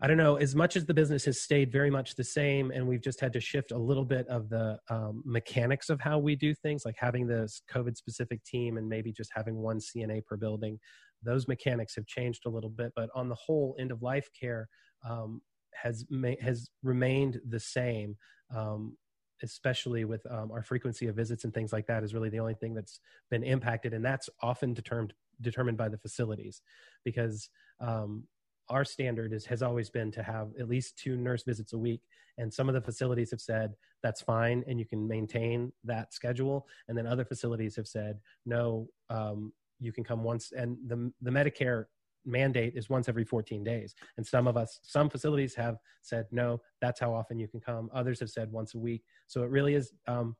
I 0.00 0.06
don't 0.06 0.16
know, 0.16 0.36
as 0.36 0.54
much 0.54 0.76
as 0.76 0.86
the 0.86 0.94
business 0.94 1.24
has 1.24 1.40
stayed 1.40 1.72
very 1.72 1.90
much 1.90 2.14
the 2.14 2.22
same, 2.22 2.70
and 2.70 2.86
we've 2.86 3.02
just 3.02 3.20
had 3.20 3.32
to 3.32 3.40
shift 3.40 3.72
a 3.72 3.78
little 3.78 4.04
bit 4.04 4.28
of 4.28 4.48
the 4.48 4.78
um, 4.88 5.22
mechanics 5.26 5.90
of 5.90 6.00
how 6.00 6.18
we 6.18 6.36
do 6.36 6.54
things, 6.54 6.84
like 6.84 6.94
having 6.96 7.26
this 7.26 7.62
COVID 7.72 7.96
specific 7.96 8.44
team 8.44 8.76
and 8.76 8.88
maybe 8.88 9.12
just 9.12 9.30
having 9.34 9.56
one 9.56 9.78
CNA 9.78 10.24
per 10.24 10.36
building, 10.36 10.78
those 11.24 11.48
mechanics 11.48 11.96
have 11.96 12.06
changed 12.06 12.42
a 12.46 12.48
little 12.48 12.70
bit. 12.70 12.92
But 12.94 13.10
on 13.16 13.28
the 13.28 13.34
whole, 13.34 13.74
end 13.80 13.90
of 13.90 14.00
life 14.00 14.28
care 14.38 14.68
um, 15.08 15.40
has, 15.74 16.04
ma- 16.10 16.40
has 16.40 16.68
remained 16.84 17.40
the 17.48 17.60
same. 17.60 18.16
Um, 18.54 18.96
especially 19.42 20.04
with 20.04 20.20
um, 20.32 20.50
our 20.50 20.64
frequency 20.64 21.06
of 21.06 21.14
visits 21.14 21.44
and 21.44 21.54
things 21.54 21.72
like 21.72 21.86
that 21.86 22.02
is 22.02 22.12
really 22.12 22.28
the 22.28 22.40
only 22.40 22.54
thing 22.54 22.74
that's 22.74 22.98
been 23.30 23.44
impacted 23.44 23.94
and 23.94 24.04
that's 24.04 24.28
often 24.42 24.74
determined 24.74 25.14
determined 25.40 25.78
by 25.78 25.88
the 25.88 25.98
facilities 25.98 26.60
because 27.04 27.48
um, 27.80 28.24
our 28.70 28.84
standard 28.84 29.32
is 29.32 29.44
has 29.46 29.62
always 29.62 29.90
been 29.90 30.10
to 30.12 30.22
have 30.22 30.48
at 30.58 30.68
least 30.68 30.98
two 30.98 31.16
nurse 31.16 31.42
visits 31.42 31.72
a 31.72 31.78
week. 31.78 32.02
And 32.38 32.52
some 32.52 32.68
of 32.68 32.74
the 32.74 32.80
facilities 32.80 33.30
have 33.30 33.40
said 33.40 33.74
that's 34.02 34.20
fine 34.20 34.64
and 34.68 34.78
you 34.78 34.86
can 34.86 35.08
maintain 35.08 35.72
that 35.84 36.14
schedule. 36.14 36.66
And 36.88 36.96
then 36.96 37.06
other 37.06 37.24
facilities 37.24 37.76
have 37.76 37.88
said 37.88 38.18
no 38.46 38.88
um, 39.10 39.52
you 39.80 39.92
can 39.92 40.04
come 40.04 40.22
once. 40.22 40.52
And 40.52 40.76
the 40.86 41.12
the 41.22 41.30
medicare 41.30 41.86
mandate 42.24 42.74
is 42.76 42.90
once 42.90 43.08
every 43.08 43.24
14 43.24 43.64
days. 43.64 43.94
And 44.16 44.26
some 44.26 44.46
of 44.46 44.56
us 44.56 44.80
some 44.82 45.08
facilities 45.08 45.54
have 45.54 45.78
said 46.02 46.26
no 46.30 46.60
that's 46.80 47.00
how 47.00 47.12
often 47.14 47.38
you 47.38 47.48
can 47.48 47.60
come. 47.60 47.90
Others 47.92 48.20
have 48.20 48.30
said 48.30 48.52
once 48.52 48.74
a 48.74 48.78
week. 48.78 49.02
So 49.26 49.42
it 49.42 49.50
really 49.50 49.74
is 49.74 49.92
um, 50.06 50.36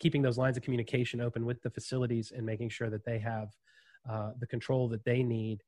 keeping 0.00 0.22
those 0.22 0.38
lines 0.38 0.56
of 0.56 0.62
communication 0.62 1.20
open 1.20 1.44
with 1.44 1.62
the 1.62 1.70
facilities 1.70 2.32
and 2.34 2.44
making 2.44 2.68
sure 2.68 2.90
that 2.90 3.04
they 3.04 3.18
have 3.18 3.48
uh, 4.08 4.32
the 4.38 4.46
control 4.46 4.88
that 4.88 5.04
they 5.04 5.22
need 5.22 5.62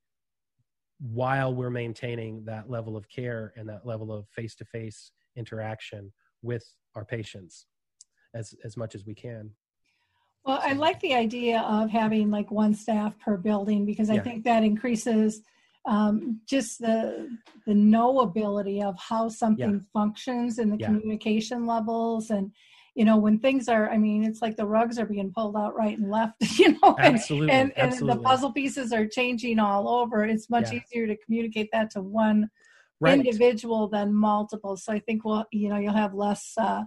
while 0.98 1.54
we're 1.54 1.70
maintaining 1.70 2.44
that 2.44 2.70
level 2.70 2.96
of 2.96 3.08
care 3.08 3.52
and 3.56 3.68
that 3.68 3.86
level 3.86 4.12
of 4.12 4.26
face-to-face 4.28 5.12
interaction 5.36 6.12
with 6.42 6.64
our 6.94 7.04
patients 7.04 7.66
as 8.34 8.54
as 8.64 8.76
much 8.76 8.94
as 8.94 9.04
we 9.04 9.14
can 9.14 9.50
well 10.44 10.58
i 10.62 10.72
like 10.72 10.98
the 11.00 11.14
idea 11.14 11.60
of 11.60 11.90
having 11.90 12.30
like 12.30 12.50
one 12.50 12.74
staff 12.74 13.18
per 13.18 13.36
building 13.36 13.84
because 13.84 14.10
i 14.10 14.14
yeah. 14.14 14.22
think 14.22 14.44
that 14.44 14.62
increases 14.62 15.42
um, 15.86 16.40
just 16.48 16.80
the 16.80 17.28
the 17.66 17.72
knowability 17.72 18.82
of 18.82 18.96
how 18.98 19.28
something 19.28 19.74
yeah. 19.74 19.80
functions 19.92 20.58
and 20.58 20.72
the 20.72 20.78
yeah. 20.78 20.86
communication 20.86 21.64
levels 21.64 22.30
and 22.30 22.50
you 22.96 23.04
know 23.04 23.16
when 23.16 23.38
things 23.38 23.68
are 23.68 23.88
i 23.90 23.98
mean 23.98 24.24
it's 24.24 24.42
like 24.42 24.56
the 24.56 24.66
rugs 24.66 24.98
are 24.98 25.06
being 25.06 25.30
pulled 25.30 25.54
out 25.54 25.76
right 25.76 25.98
and 25.98 26.10
left 26.10 26.34
you 26.58 26.72
know 26.72 26.96
and, 26.98 27.14
absolutely, 27.14 27.52
and, 27.52 27.72
and, 27.76 27.92
absolutely. 27.92 28.16
the 28.16 28.22
puzzle 28.22 28.52
pieces 28.52 28.92
are 28.92 29.06
changing 29.06 29.58
all 29.60 29.88
over 29.88 30.24
it's 30.24 30.50
much 30.50 30.72
yeah. 30.72 30.80
easier 30.80 31.06
to 31.06 31.16
communicate 31.18 31.68
that 31.72 31.90
to 31.90 32.00
one 32.00 32.48
right. 33.00 33.14
individual 33.14 33.86
than 33.86 34.12
multiple 34.12 34.76
so 34.76 34.92
i 34.92 34.98
think 34.98 35.24
well 35.24 35.46
you 35.52 35.68
know 35.68 35.76
you'll 35.76 35.92
have 35.92 36.14
less 36.14 36.52
uh, 36.58 36.82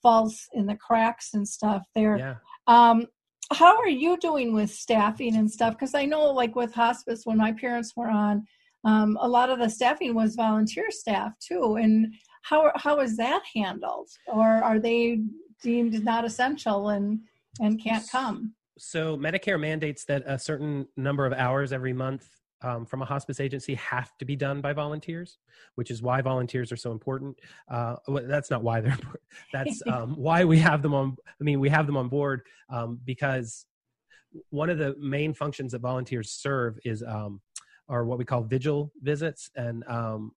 falls 0.00 0.46
in 0.54 0.64
the 0.64 0.76
cracks 0.76 1.34
and 1.34 1.46
stuff 1.46 1.82
there 1.94 2.16
yeah. 2.16 2.34
um 2.68 3.04
how 3.52 3.76
are 3.76 3.88
you 3.88 4.16
doing 4.18 4.54
with 4.54 4.70
staffing 4.70 5.36
and 5.36 5.50
stuff 5.50 5.74
because 5.74 5.94
i 5.94 6.04
know 6.04 6.30
like 6.30 6.54
with 6.54 6.72
hospice 6.72 7.22
when 7.24 7.36
my 7.36 7.52
parents 7.52 7.92
were 7.96 8.08
on 8.08 8.46
um, 8.84 9.18
a 9.20 9.28
lot 9.28 9.50
of 9.50 9.58
the 9.58 9.68
staffing 9.68 10.14
was 10.14 10.36
volunteer 10.36 10.86
staff 10.90 11.32
too 11.40 11.76
and 11.80 12.14
how 12.42 12.70
how 12.76 13.00
is 13.00 13.16
that 13.16 13.42
handled 13.54 14.08
or 14.28 14.46
are 14.46 14.78
they 14.78 15.18
deemed 15.62 16.04
not 16.04 16.24
essential 16.24 16.90
and 16.90 17.20
and 17.60 17.82
can't 17.82 18.08
come 18.10 18.54
so 18.78 19.16
medicare 19.16 19.60
mandates 19.60 20.04
that 20.04 20.22
a 20.26 20.38
certain 20.38 20.86
number 20.96 21.26
of 21.26 21.32
hours 21.32 21.72
every 21.72 21.92
month 21.92 22.28
um, 22.62 22.86
from 22.86 23.02
a 23.02 23.04
hospice 23.04 23.40
agency 23.40 23.74
have 23.74 24.16
to 24.18 24.24
be 24.24 24.34
done 24.34 24.60
by 24.60 24.72
volunteers, 24.72 25.38
which 25.76 25.90
is 25.90 26.02
why 26.02 26.20
volunteers 26.20 26.72
are 26.72 26.76
so 26.76 26.90
important. 26.90 27.38
Uh, 27.70 27.96
that's 28.24 28.50
not 28.50 28.62
why 28.62 28.80
they're 28.80 28.92
important. 29.00 29.22
That's 29.52 29.82
um, 29.86 30.14
why 30.16 30.44
we 30.44 30.58
have 30.58 30.82
them 30.82 30.94
on. 30.94 31.16
I 31.40 31.44
mean, 31.44 31.60
we 31.60 31.68
have 31.68 31.86
them 31.86 31.96
on 31.96 32.08
board 32.08 32.42
um, 32.68 33.00
because 33.04 33.66
one 34.50 34.70
of 34.70 34.78
the 34.78 34.96
main 34.98 35.34
functions 35.34 35.72
that 35.72 35.80
volunteers 35.80 36.30
serve 36.30 36.78
is 36.84 37.02
um, 37.06 37.40
are 37.88 38.04
what 38.04 38.18
we 38.18 38.24
call 38.24 38.42
vigil 38.42 38.92
visits, 39.02 39.50
and 39.56 39.84
um, 39.88 40.32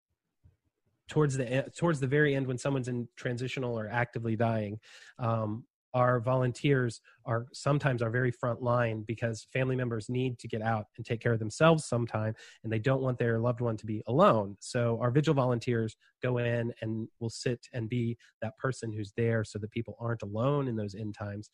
towards 1.10 1.36
the 1.36 1.70
towards 1.76 2.00
the 2.00 2.06
very 2.06 2.34
end 2.34 2.46
when 2.46 2.56
someone's 2.56 2.88
in 2.88 3.06
transitional 3.16 3.78
or 3.78 3.88
actively 3.88 4.36
dying 4.36 4.78
um, 5.18 5.64
our 5.94 6.20
volunteers 6.20 7.00
are 7.26 7.46
sometimes 7.52 8.02
are 8.02 8.10
very 8.10 8.30
front 8.30 8.62
line 8.62 9.04
because 9.06 9.46
family 9.52 9.76
members 9.76 10.08
need 10.08 10.38
to 10.38 10.48
get 10.48 10.62
out 10.62 10.86
and 10.96 11.04
take 11.04 11.20
care 11.20 11.32
of 11.32 11.38
themselves 11.38 11.84
sometime 11.84 12.34
and 12.62 12.72
they 12.72 12.78
don't 12.78 13.02
want 13.02 13.18
their 13.18 13.38
loved 13.38 13.60
one 13.60 13.76
to 13.76 13.86
be 13.86 14.02
alone. 14.06 14.56
So 14.60 14.98
our 15.00 15.10
vigil 15.10 15.34
volunteers 15.34 15.96
go 16.22 16.38
in 16.38 16.72
and 16.80 17.08
will 17.18 17.30
sit 17.30 17.66
and 17.72 17.88
be 17.88 18.16
that 18.40 18.56
person 18.58 18.92
who's 18.92 19.12
there 19.16 19.44
so 19.44 19.58
that 19.58 19.70
people 19.70 19.96
aren't 19.98 20.22
alone 20.22 20.68
in 20.68 20.76
those 20.76 20.94
end 20.94 21.14
times. 21.14 21.50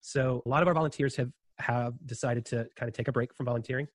So 0.00 0.42
a 0.46 0.48
lot 0.48 0.62
of 0.62 0.68
our 0.68 0.74
volunteers 0.74 1.16
have 1.16 1.30
have 1.58 1.94
decided 2.04 2.44
to 2.44 2.66
kind 2.76 2.88
of 2.88 2.94
take 2.94 3.08
a 3.08 3.12
break 3.12 3.34
from 3.34 3.46
volunteering 3.46 3.88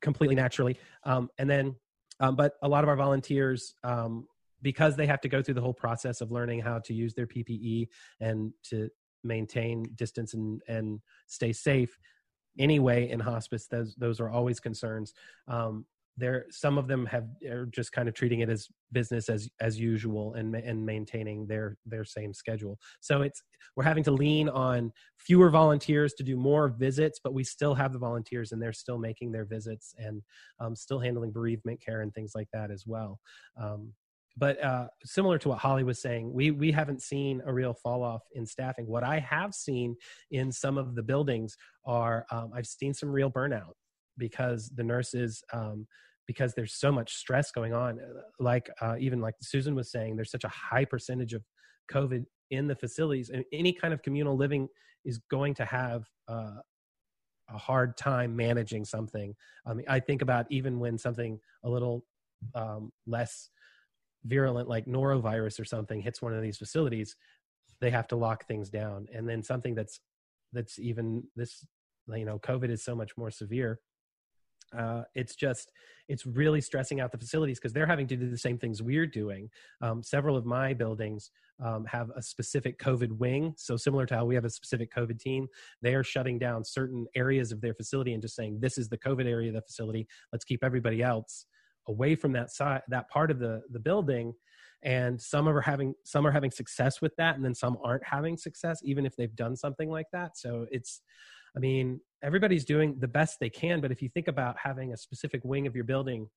completely 0.00 0.34
naturally 0.34 0.76
um, 1.04 1.28
and 1.38 1.48
then 1.48 1.76
um, 2.22 2.36
but 2.36 2.54
a 2.62 2.68
lot 2.68 2.84
of 2.84 2.88
our 2.88 2.96
volunteers, 2.96 3.74
um, 3.84 4.26
because 4.62 4.94
they 4.96 5.06
have 5.06 5.20
to 5.20 5.28
go 5.28 5.42
through 5.42 5.54
the 5.54 5.60
whole 5.60 5.74
process 5.74 6.20
of 6.20 6.30
learning 6.30 6.60
how 6.60 6.78
to 6.78 6.94
use 6.94 7.12
their 7.14 7.26
PPE 7.26 7.88
and 8.20 8.52
to 8.62 8.88
maintain 9.24 9.84
distance 9.96 10.32
and, 10.32 10.62
and 10.68 11.00
stay 11.26 11.52
safe 11.52 11.98
anyway 12.58 13.10
in 13.10 13.18
hospice, 13.18 13.66
those, 13.66 13.94
those 13.96 14.20
are 14.20 14.30
always 14.30 14.60
concerns. 14.60 15.14
Um, 15.48 15.84
there 16.16 16.46
some 16.50 16.76
of 16.78 16.88
them 16.88 17.06
have 17.06 17.24
are 17.48 17.66
just 17.66 17.92
kind 17.92 18.08
of 18.08 18.14
treating 18.14 18.40
it 18.40 18.50
as 18.50 18.68
business 18.92 19.28
as 19.28 19.48
as 19.60 19.80
usual 19.80 20.34
and 20.34 20.54
and 20.54 20.84
maintaining 20.84 21.46
their 21.46 21.76
their 21.86 22.04
same 22.04 22.34
schedule. 22.34 22.78
So 23.00 23.22
it's 23.22 23.42
we're 23.76 23.84
having 23.84 24.04
to 24.04 24.10
lean 24.10 24.48
on 24.48 24.92
fewer 25.18 25.48
volunteers 25.48 26.12
to 26.14 26.22
do 26.22 26.36
more 26.36 26.68
visits 26.68 27.20
but 27.22 27.32
we 27.32 27.44
still 27.44 27.74
have 27.74 27.92
the 27.92 27.98
volunteers 27.98 28.52
and 28.52 28.60
they're 28.60 28.72
still 28.72 28.98
making 28.98 29.32
their 29.32 29.44
visits 29.44 29.94
and 29.98 30.20
um, 30.60 30.76
still 30.76 30.98
handling 30.98 31.32
bereavement 31.32 31.80
care 31.80 32.02
and 32.02 32.12
things 32.12 32.32
like 32.34 32.48
that 32.52 32.70
as 32.70 32.84
well. 32.86 33.18
Um, 33.60 33.92
but 34.36 34.62
uh, 34.64 34.88
similar 35.04 35.38
to 35.38 35.50
what 35.50 35.58
Holly 35.58 35.84
was 35.84 36.00
saying, 36.00 36.32
we 36.32 36.50
we 36.50 36.72
haven't 36.72 37.02
seen 37.02 37.42
a 37.44 37.52
real 37.52 37.74
fall 37.74 38.02
off 38.02 38.22
in 38.34 38.46
staffing. 38.46 38.86
What 38.86 39.04
I 39.04 39.18
have 39.18 39.54
seen 39.54 39.96
in 40.30 40.50
some 40.50 40.78
of 40.78 40.94
the 40.94 41.02
buildings 41.02 41.56
are 41.84 42.24
um, 42.30 42.50
I've 42.54 42.66
seen 42.66 42.94
some 42.94 43.10
real 43.10 43.30
burnout 43.30 43.72
because 44.18 44.70
the 44.74 44.82
nurses 44.82 45.42
um, 45.52 45.86
because 46.26 46.54
there's 46.54 46.74
so 46.74 46.92
much 46.92 47.14
stress 47.14 47.50
going 47.50 47.74
on. 47.74 47.98
Like 48.38 48.70
uh, 48.80 48.96
even 48.98 49.20
like 49.20 49.34
susan 49.42 49.74
was 49.74 49.90
saying 49.90 50.16
there's 50.16 50.30
such 50.30 50.44
a 50.44 50.48
high 50.48 50.84
percentage 50.84 51.32
of 51.32 51.42
covid 51.90 52.24
in 52.50 52.66
the 52.66 52.76
facilities 52.76 53.30
and 53.30 53.44
any 53.52 53.72
kind 53.72 53.92
of 53.92 54.02
communal 54.02 54.36
living 54.36 54.68
is 55.04 55.18
going 55.30 55.54
to 55.54 55.64
have 55.64 56.04
uh, 56.28 56.60
a 57.48 57.58
hard 57.58 57.96
time 57.96 58.36
managing 58.36 58.84
something. 58.84 59.34
I 59.66 59.74
mean 59.74 59.86
i 59.88 60.00
think 60.00 60.22
about 60.22 60.46
even 60.50 60.78
when 60.78 60.98
something 60.98 61.38
a 61.64 61.70
little 61.70 62.04
um, 62.54 62.92
less 63.06 63.50
virulent 64.24 64.68
like 64.68 64.86
norovirus 64.86 65.58
or 65.58 65.64
something 65.64 66.00
hits 66.00 66.22
one 66.22 66.32
of 66.32 66.42
these 66.42 66.56
facilities 66.56 67.16
they 67.82 67.90
have 67.90 68.06
to 68.08 68.16
lock 68.16 68.46
things 68.46 68.70
down. 68.70 69.08
And 69.12 69.28
then 69.28 69.42
something 69.42 69.74
that's 69.74 70.00
that's 70.54 70.78
even 70.78 71.24
this 71.36 71.66
you 72.08 72.24
know 72.24 72.38
covid 72.38 72.68
is 72.68 72.84
so 72.84 72.94
much 72.94 73.12
more 73.16 73.30
severe 73.30 73.80
uh, 74.76 75.02
it's 75.14 75.34
just 75.34 75.72
it's 76.08 76.26
really 76.26 76.60
stressing 76.60 77.00
out 77.00 77.12
the 77.12 77.18
facilities 77.18 77.58
because 77.58 77.72
they're 77.72 77.86
having 77.86 78.06
to 78.08 78.16
do 78.16 78.28
the 78.28 78.36
same 78.38 78.58
things 78.58 78.82
we're 78.82 79.06
doing. 79.06 79.48
Um, 79.80 80.02
several 80.02 80.36
of 80.36 80.44
my 80.44 80.74
buildings 80.74 81.30
um, 81.62 81.84
have 81.86 82.10
a 82.16 82.22
specific 82.22 82.78
covid 82.78 83.12
wing. 83.18 83.54
So 83.56 83.76
similar 83.76 84.06
to 84.06 84.16
how 84.16 84.24
we 84.24 84.34
have 84.34 84.44
a 84.44 84.50
specific 84.50 84.92
covid 84.94 85.20
team 85.20 85.48
they 85.80 85.94
are 85.94 86.04
shutting 86.04 86.38
down 86.38 86.64
certain 86.64 87.06
areas 87.14 87.52
of 87.52 87.60
their 87.60 87.74
facility 87.74 88.12
and 88.12 88.22
just 88.22 88.36
saying 88.36 88.58
this 88.60 88.78
is 88.78 88.88
the 88.88 88.98
covid 88.98 89.26
area 89.26 89.48
of 89.48 89.54
the 89.54 89.62
facility. 89.62 90.06
Let's 90.32 90.44
keep 90.44 90.64
everybody 90.64 91.02
else 91.02 91.46
away 91.88 92.14
from 92.14 92.32
that 92.32 92.50
side 92.50 92.82
that 92.88 93.08
part 93.10 93.30
of 93.30 93.38
the 93.38 93.62
the 93.70 93.80
building. 93.80 94.34
And 94.84 95.20
some 95.20 95.48
are 95.48 95.60
having 95.60 95.94
some 96.04 96.26
are 96.26 96.32
having 96.32 96.50
success 96.50 97.00
with 97.00 97.14
that 97.16 97.36
and 97.36 97.44
then 97.44 97.54
some 97.54 97.78
aren't 97.84 98.04
having 98.04 98.36
success 98.36 98.80
even 98.82 99.06
if 99.06 99.14
they've 99.14 99.34
done 99.34 99.54
something 99.54 99.88
like 99.88 100.06
that. 100.12 100.36
So 100.36 100.66
it's 100.72 101.02
I 101.56 101.60
mean, 101.60 102.00
everybody's 102.22 102.64
doing 102.64 102.96
the 102.98 103.08
best 103.08 103.38
they 103.40 103.50
can, 103.50 103.80
but 103.80 103.92
if 103.92 104.00
you 104.00 104.08
think 104.08 104.28
about 104.28 104.56
having 104.62 104.92
a 104.92 104.96
specific 104.96 105.42
wing 105.44 105.66
of 105.66 105.74
your 105.74 105.84
building, 105.84 106.28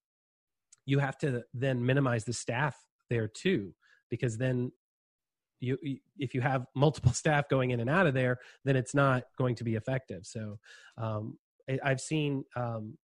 you 0.86 1.00
have 1.00 1.18
to 1.20 1.44
then 1.54 1.86
minimize 1.86 2.26
the 2.26 2.34
staff 2.34 2.78
there 3.10 3.28
too, 3.28 3.74
because 4.10 4.38
then 4.38 4.72
you, 5.60 5.78
if 6.18 6.34
you 6.34 6.42
have 6.42 6.66
multiple 6.76 7.12
staff 7.14 7.48
going 7.50 7.72
in 7.72 7.80
and 7.80 7.90
out 7.90 8.08
of 8.08 8.14
there, 8.14 8.38
then 8.64 8.76
it's 8.76 8.94
not 8.94 9.24
going 9.38 9.56
to 9.56 9.64
be 9.64 9.76
effective. 9.76 10.26
So 10.26 10.58
um, 10.98 11.38
I've 11.84 12.02
seen 12.02 12.44
um, 12.56 12.98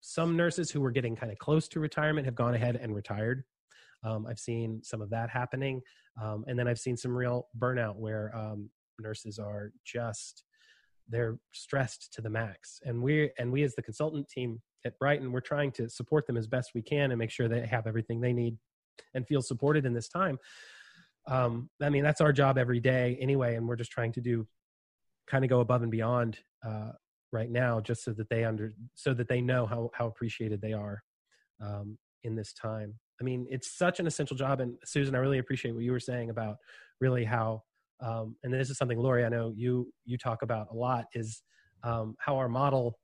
some 0.00 0.36
nurses 0.36 0.70
who 0.70 0.80
were 0.80 0.90
getting 0.90 1.16
kind 1.16 1.32
of 1.32 1.38
close 1.38 1.68
to 1.68 1.80
retirement 1.80 2.26
have 2.26 2.34
gone 2.34 2.54
ahead 2.54 2.76
and 2.76 2.94
retired. 2.94 3.44
Um, 4.04 4.26
I've 4.26 4.38
seen 4.38 4.80
some 4.84 5.02
of 5.02 5.10
that 5.10 5.28
happening, 5.28 5.80
um, 6.22 6.44
and 6.46 6.58
then 6.58 6.68
I've 6.68 6.78
seen 6.78 6.96
some 6.96 7.16
real 7.16 7.48
burnout 7.58 7.96
where 7.96 8.34
um, 8.34 8.70
nurses 9.00 9.38
are 9.38 9.72
just 9.84 10.44
they're 11.08 11.38
stressed 11.52 12.12
to 12.14 12.20
the 12.20 12.30
max. 12.30 12.80
And 12.84 13.02
we 13.02 13.30
and 13.38 13.50
we 13.50 13.62
as 13.62 13.74
the 13.74 13.82
consultant 13.82 14.28
team 14.28 14.60
at 14.84 14.98
brighton 14.98 15.32
we're 15.32 15.40
trying 15.40 15.72
to 15.72 15.88
support 15.88 16.26
them 16.26 16.36
as 16.36 16.46
best 16.46 16.70
we 16.74 16.82
can 16.82 17.10
and 17.10 17.18
make 17.18 17.30
sure 17.30 17.48
they 17.48 17.66
have 17.66 17.86
everything 17.86 18.20
they 18.20 18.32
need 18.32 18.56
and 19.14 19.26
feel 19.26 19.42
supported 19.42 19.84
in 19.86 19.92
this 19.92 20.08
time. 20.08 20.38
Um, 21.26 21.68
i 21.82 21.90
mean 21.90 22.02
that's 22.02 22.20
our 22.20 22.32
job 22.32 22.56
every 22.56 22.80
day 22.80 23.18
anyway 23.20 23.56
and 23.56 23.68
we're 23.68 23.76
just 23.76 23.90
trying 23.90 24.12
to 24.12 24.20
do 24.20 24.46
kind 25.26 25.44
of 25.44 25.50
go 25.50 25.60
above 25.60 25.82
and 25.82 25.90
beyond 25.90 26.38
uh, 26.66 26.92
right 27.32 27.50
now 27.50 27.80
just 27.80 28.02
so 28.02 28.12
that 28.12 28.30
they 28.30 28.44
under 28.44 28.72
so 28.94 29.12
that 29.12 29.28
they 29.28 29.40
know 29.40 29.66
how 29.66 29.90
how 29.94 30.06
appreciated 30.06 30.60
they 30.60 30.72
are 30.72 31.02
um, 31.60 31.98
in 32.24 32.34
this 32.34 32.52
time. 32.52 32.94
I 33.20 33.24
mean 33.24 33.46
it's 33.50 33.76
such 33.76 34.00
an 34.00 34.06
essential 34.06 34.36
job 34.36 34.60
and 34.60 34.76
susan 34.84 35.14
i 35.14 35.18
really 35.18 35.38
appreciate 35.38 35.72
what 35.72 35.82
you 35.82 35.92
were 35.92 36.00
saying 36.00 36.30
about 36.30 36.56
really 37.00 37.24
how 37.24 37.62
um, 38.00 38.36
and 38.42 38.52
this 38.52 38.70
is 38.70 38.78
something 38.78 38.98
Lori, 38.98 39.24
I 39.24 39.28
know 39.28 39.52
you 39.56 39.92
you 40.04 40.18
talk 40.18 40.42
about 40.42 40.68
a 40.70 40.74
lot, 40.74 41.06
is 41.14 41.42
um, 41.82 42.16
how 42.18 42.36
our 42.36 42.48
model 42.48 42.98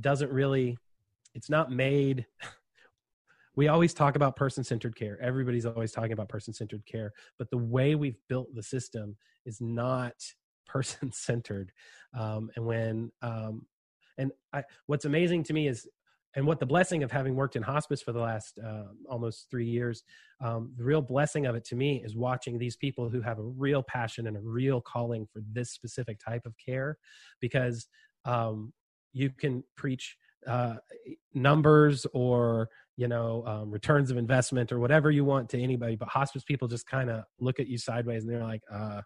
doesn't 0.00 0.30
really, 0.30 0.76
it's 1.34 1.50
not 1.50 1.70
made. 1.70 2.26
we 3.56 3.68
always 3.68 3.94
talk 3.94 4.16
about 4.16 4.36
person-centered 4.36 4.94
care. 4.96 5.20
Everybody's 5.20 5.66
always 5.66 5.92
talking 5.92 6.12
about 6.12 6.28
person-centered 6.28 6.84
care, 6.86 7.12
but 7.38 7.50
the 7.50 7.58
way 7.58 7.94
we've 7.94 8.18
built 8.28 8.54
the 8.54 8.62
system 8.62 9.16
is 9.44 9.60
not 9.60 10.14
person-centered. 10.66 11.72
Um, 12.18 12.50
and 12.56 12.64
when 12.64 13.10
um, 13.22 13.66
and 14.18 14.32
I, 14.52 14.64
what's 14.86 15.04
amazing 15.04 15.44
to 15.44 15.52
me 15.52 15.68
is 15.68 15.86
and 16.36 16.46
what 16.46 16.60
the 16.60 16.66
blessing 16.66 17.02
of 17.02 17.10
having 17.10 17.34
worked 17.34 17.56
in 17.56 17.62
hospice 17.62 18.02
for 18.02 18.12
the 18.12 18.20
last 18.20 18.58
uh, 18.64 18.84
almost 19.08 19.46
three 19.50 19.66
years 19.66 20.02
um, 20.40 20.72
the 20.76 20.84
real 20.84 21.02
blessing 21.02 21.46
of 21.46 21.54
it 21.54 21.64
to 21.64 21.76
me 21.76 22.02
is 22.04 22.16
watching 22.16 22.58
these 22.58 22.76
people 22.76 23.08
who 23.08 23.20
have 23.20 23.38
a 23.38 23.42
real 23.42 23.82
passion 23.82 24.26
and 24.26 24.36
a 24.36 24.40
real 24.40 24.80
calling 24.80 25.26
for 25.32 25.42
this 25.52 25.70
specific 25.70 26.18
type 26.18 26.44
of 26.46 26.54
care 26.64 26.96
because 27.40 27.88
um, 28.24 28.72
you 29.12 29.30
can 29.30 29.62
preach 29.76 30.16
uh, 30.46 30.76
numbers 31.34 32.06
or 32.12 32.68
you 32.96 33.08
know 33.08 33.44
um, 33.46 33.70
returns 33.70 34.10
of 34.10 34.16
investment 34.16 34.72
or 34.72 34.78
whatever 34.78 35.10
you 35.10 35.24
want 35.24 35.48
to 35.48 35.60
anybody 35.60 35.96
but 35.96 36.08
hospice 36.08 36.44
people 36.44 36.68
just 36.68 36.86
kind 36.86 37.10
of 37.10 37.24
look 37.40 37.60
at 37.60 37.66
you 37.66 37.78
sideways 37.78 38.22
and 38.22 38.32
they're 38.32 38.42
like 38.42 38.62
uh 38.72 39.00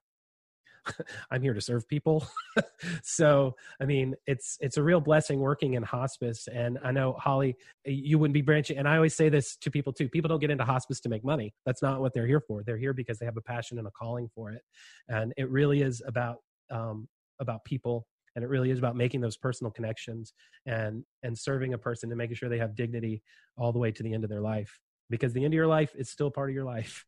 i'm 1.30 1.42
here 1.42 1.54
to 1.54 1.60
serve 1.60 1.88
people. 1.88 2.26
So 3.04 3.54
i 3.80 3.84
mean 3.84 4.14
it's 4.26 4.58
it's 4.60 4.76
a 4.76 4.82
real 4.82 5.00
blessing 5.00 5.38
working 5.38 5.74
in 5.74 5.82
hospice. 5.82 6.48
And 6.52 6.78
i 6.84 6.90
know 6.90 7.12
holly 7.12 7.56
you 7.84 8.18
wouldn't 8.18 8.34
be 8.34 8.42
branching 8.42 8.76
and 8.76 8.88
i 8.88 8.96
always 8.96 9.14
say 9.14 9.28
this 9.28 9.56
to 9.56 9.70
people 9.70 9.92
too 9.92 10.08
people 10.08 10.28
don't 10.28 10.40
get 10.40 10.50
into 10.50 10.64
hospice 10.64 11.00
to 11.00 11.08
make 11.08 11.24
money. 11.24 11.54
That's 11.64 11.82
not 11.82 12.00
what 12.00 12.12
they're 12.12 12.26
here 12.26 12.40
for. 12.40 12.62
They're 12.62 12.76
here 12.76 12.92
because 12.92 13.18
they 13.18 13.26
have 13.26 13.36
a 13.36 13.42
passion 13.42 13.78
and 13.78 13.86
a 13.86 13.90
calling 13.90 14.28
for 14.34 14.50
it. 14.50 14.62
And 15.08 15.32
it 15.36 15.48
really 15.50 15.82
is 15.82 16.02
about 16.06 16.38
um 16.70 17.08
about 17.40 17.64
people 17.64 18.06
and 18.34 18.44
it 18.44 18.48
really 18.48 18.70
is 18.70 18.78
about 18.78 18.96
making 18.96 19.20
those 19.20 19.36
personal 19.36 19.70
connections 19.70 20.32
and 20.66 21.04
and 21.22 21.38
serving 21.38 21.74
a 21.74 21.78
person 21.78 22.10
and 22.10 22.18
making 22.18 22.36
sure 22.36 22.48
they 22.48 22.58
have 22.58 22.74
dignity 22.74 23.22
all 23.56 23.72
the 23.72 23.78
way 23.78 23.90
to 23.92 24.02
the 24.02 24.12
end 24.12 24.24
of 24.24 24.30
their 24.30 24.40
life 24.40 24.78
because 25.10 25.32
the 25.32 25.44
end 25.44 25.52
of 25.52 25.56
your 25.56 25.66
life 25.66 25.92
is 25.96 26.10
still 26.10 26.30
part 26.30 26.50
of 26.50 26.54
your 26.54 26.64
life 26.64 27.04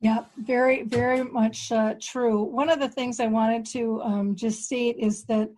yeah 0.00 0.24
very 0.38 0.82
very 0.84 1.22
much 1.22 1.70
uh, 1.72 1.94
true 2.00 2.42
one 2.42 2.70
of 2.70 2.80
the 2.80 2.88
things 2.88 3.20
i 3.20 3.26
wanted 3.26 3.64
to 3.64 4.00
um, 4.02 4.34
just 4.34 4.64
state 4.64 4.96
is 4.98 5.24
that 5.24 5.48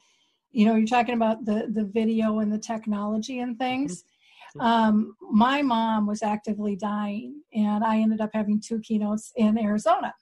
you 0.50 0.66
know 0.66 0.76
you're 0.76 0.86
talking 0.86 1.14
about 1.14 1.44
the 1.44 1.68
the 1.72 1.84
video 1.84 2.40
and 2.40 2.52
the 2.52 2.58
technology 2.58 3.40
and 3.40 3.58
things 3.58 4.04
mm-hmm. 4.56 4.60
um, 4.60 5.16
my 5.30 5.62
mom 5.62 6.06
was 6.06 6.22
actively 6.22 6.76
dying 6.76 7.40
and 7.54 7.84
i 7.84 7.98
ended 7.98 8.20
up 8.20 8.30
having 8.32 8.60
two 8.60 8.78
keynotes 8.80 9.32
in 9.36 9.58
arizona 9.58 10.12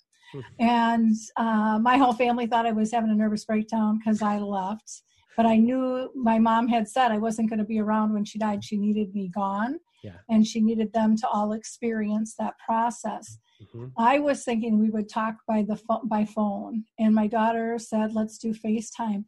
and 0.59 1.17
uh, 1.37 1.79
my 1.81 1.97
whole 1.97 2.13
family 2.13 2.47
thought 2.47 2.67
I 2.67 2.73
was 2.73 2.93
having 2.93 3.11
a 3.11 3.15
nervous 3.15 3.45
breakdown 3.45 3.99
because 3.99 4.23
I 4.23 4.39
left. 4.39 5.03
But 5.37 5.47
I 5.47 5.57
knew 5.57 6.11
my 6.15 6.39
mom 6.39 6.69
had 6.69 6.89
said 6.89 7.11
I 7.11 7.19
wasn't 7.19 7.49
going 7.49 7.61
to 7.61 7.65
be 7.65 7.81
around 7.81 8.13
when 8.13 8.25
she 8.25 8.39
died. 8.39 8.65
She 8.65 8.77
needed 8.77 9.15
me 9.15 9.31
gone. 9.35 9.79
Yeah. 10.03 10.17
And 10.29 10.47
she 10.47 10.61
needed 10.61 10.93
them 10.93 11.17
to 11.17 11.29
all 11.29 11.53
experience 11.53 12.35
that 12.39 12.55
process. 12.65 13.39
Mm-hmm. 13.63 13.87
I 13.99 14.19
was 14.19 14.45
thinking 14.45 14.79
we 14.79 14.91
would 14.91 15.09
talk 15.09 15.37
by 15.47 15.63
the 15.63 15.77
fo- 15.77 16.03
by 16.05 16.25
phone, 16.25 16.85
and 16.99 17.15
my 17.15 17.27
daughter 17.27 17.79
said, 17.79 18.15
"Let's 18.15 18.39
do 18.39 18.55
FaceTime." 18.55 19.25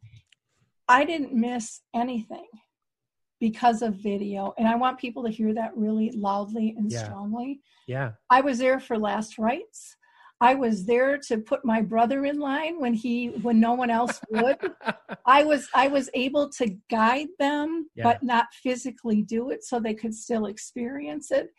I 0.87 1.05
didn't 1.05 1.33
miss 1.33 1.81
anything 1.93 2.47
because 3.39 3.81
of 3.81 3.95
video, 3.95 4.53
and 4.57 4.67
I 4.67 4.75
want 4.75 4.99
people 4.99 5.23
to 5.23 5.29
hear 5.29 5.53
that 5.53 5.75
really 5.77 6.11
loudly 6.11 6.75
and 6.77 6.91
yeah. 6.91 7.03
strongly. 7.03 7.61
Yeah, 7.87 8.11
I 8.29 8.41
was 8.41 8.59
there 8.59 8.79
for 8.79 8.97
last 8.97 9.37
rites. 9.37 9.97
I 10.43 10.55
was 10.55 10.85
there 10.85 11.17
to 11.29 11.37
put 11.37 11.63
my 11.63 11.81
brother 11.81 12.25
in 12.25 12.37
line 12.37 12.77
when 12.77 12.93
he 12.93 13.27
when 13.43 13.61
no 13.61 13.73
one 13.73 13.89
else 13.89 14.19
would. 14.29 14.57
I 15.25 15.45
was 15.45 15.69
I 15.73 15.87
was 15.87 16.09
able 16.13 16.49
to 16.57 16.75
guide 16.89 17.29
them 17.39 17.87
yeah. 17.95 18.03
but 18.03 18.23
not 18.23 18.47
physically 18.61 19.21
do 19.21 19.51
it 19.51 19.63
so 19.63 19.79
they 19.79 19.93
could 19.93 20.13
still 20.13 20.47
experience 20.47 21.31
it. 21.31 21.49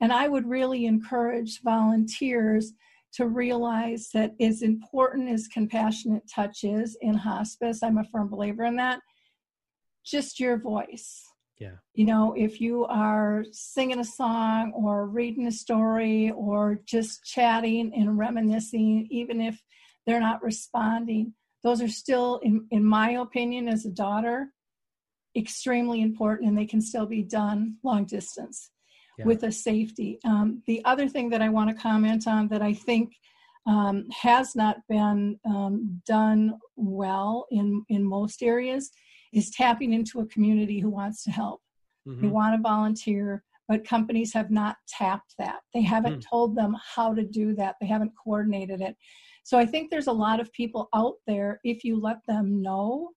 And 0.00 0.12
I 0.12 0.28
would 0.28 0.48
really 0.48 0.86
encourage 0.86 1.62
volunteers 1.62 2.72
to 3.14 3.26
realize 3.26 4.10
that 4.12 4.32
as 4.40 4.62
important 4.62 5.28
as 5.30 5.46
compassionate 5.46 6.24
touch 6.28 6.64
is 6.64 6.96
in 7.00 7.14
hospice, 7.14 7.82
I'm 7.82 7.98
a 7.98 8.04
firm 8.04 8.28
believer 8.28 8.64
in 8.64 8.76
that, 8.76 9.00
just 10.04 10.40
your 10.40 10.58
voice 10.58 11.22
yeah. 11.58 11.76
You 11.94 12.06
know, 12.06 12.34
if 12.36 12.60
you 12.60 12.84
are 12.86 13.44
singing 13.52 14.00
a 14.00 14.04
song 14.04 14.72
or 14.74 15.06
reading 15.06 15.46
a 15.46 15.52
story 15.52 16.32
or 16.32 16.80
just 16.84 17.24
chatting 17.24 17.92
and 17.94 18.18
reminiscing, 18.18 19.06
even 19.10 19.40
if 19.40 19.62
they're 20.06 20.20
not 20.20 20.42
responding, 20.42 21.34
those 21.62 21.80
are 21.80 21.88
still, 21.88 22.40
in, 22.42 22.66
in 22.70 22.84
my 22.84 23.12
opinion, 23.12 23.68
as 23.68 23.86
a 23.86 23.90
daughter, 23.90 24.48
extremely 25.36 26.02
important 26.02 26.48
and 26.48 26.58
they 26.58 26.66
can 26.66 26.80
still 26.80 27.06
be 27.06 27.22
done 27.22 27.76
long 27.82 28.04
distance 28.04 28.70
yeah. 29.18 29.24
with 29.24 29.42
a 29.44 29.52
safety. 29.52 30.18
Um, 30.24 30.62
the 30.66 30.84
other 30.84 31.08
thing 31.08 31.28
that 31.30 31.42
I 31.42 31.48
want 31.48 31.70
to 31.70 31.76
comment 31.76 32.26
on 32.26 32.48
that 32.48 32.62
I 32.62 32.72
think 32.72 33.14
um, 33.66 34.06
has 34.10 34.54
not 34.54 34.76
been 34.88 35.38
um, 35.46 36.02
done 36.06 36.58
well 36.76 37.46
in, 37.50 37.84
in 37.88 38.04
most 38.04 38.42
areas 38.42 38.90
is 39.32 39.50
tapping 39.50 39.92
into 39.92 40.20
a 40.20 40.26
community 40.26 40.80
who 40.80 40.90
wants 40.90 41.24
to 41.24 41.30
help. 41.30 41.60
Mm-hmm. 42.06 42.22
They 42.22 42.28
want 42.28 42.54
to 42.54 42.62
volunteer, 42.62 43.42
but 43.68 43.86
companies 43.86 44.32
have 44.34 44.50
not 44.50 44.76
tapped 44.86 45.34
that. 45.38 45.60
They 45.72 45.82
haven't 45.82 46.18
mm. 46.18 46.28
told 46.28 46.54
them 46.54 46.76
how 46.94 47.14
to 47.14 47.24
do 47.24 47.54
that, 47.56 47.76
they 47.80 47.86
haven't 47.86 48.12
coordinated 48.22 48.80
it. 48.80 48.96
So 49.42 49.58
I 49.58 49.66
think 49.66 49.90
there's 49.90 50.06
a 50.06 50.12
lot 50.12 50.40
of 50.40 50.52
people 50.52 50.88
out 50.94 51.14
there, 51.26 51.60
if 51.64 51.84
you 51.84 52.00
let 52.00 52.18
them 52.26 52.62
know, 52.62 53.10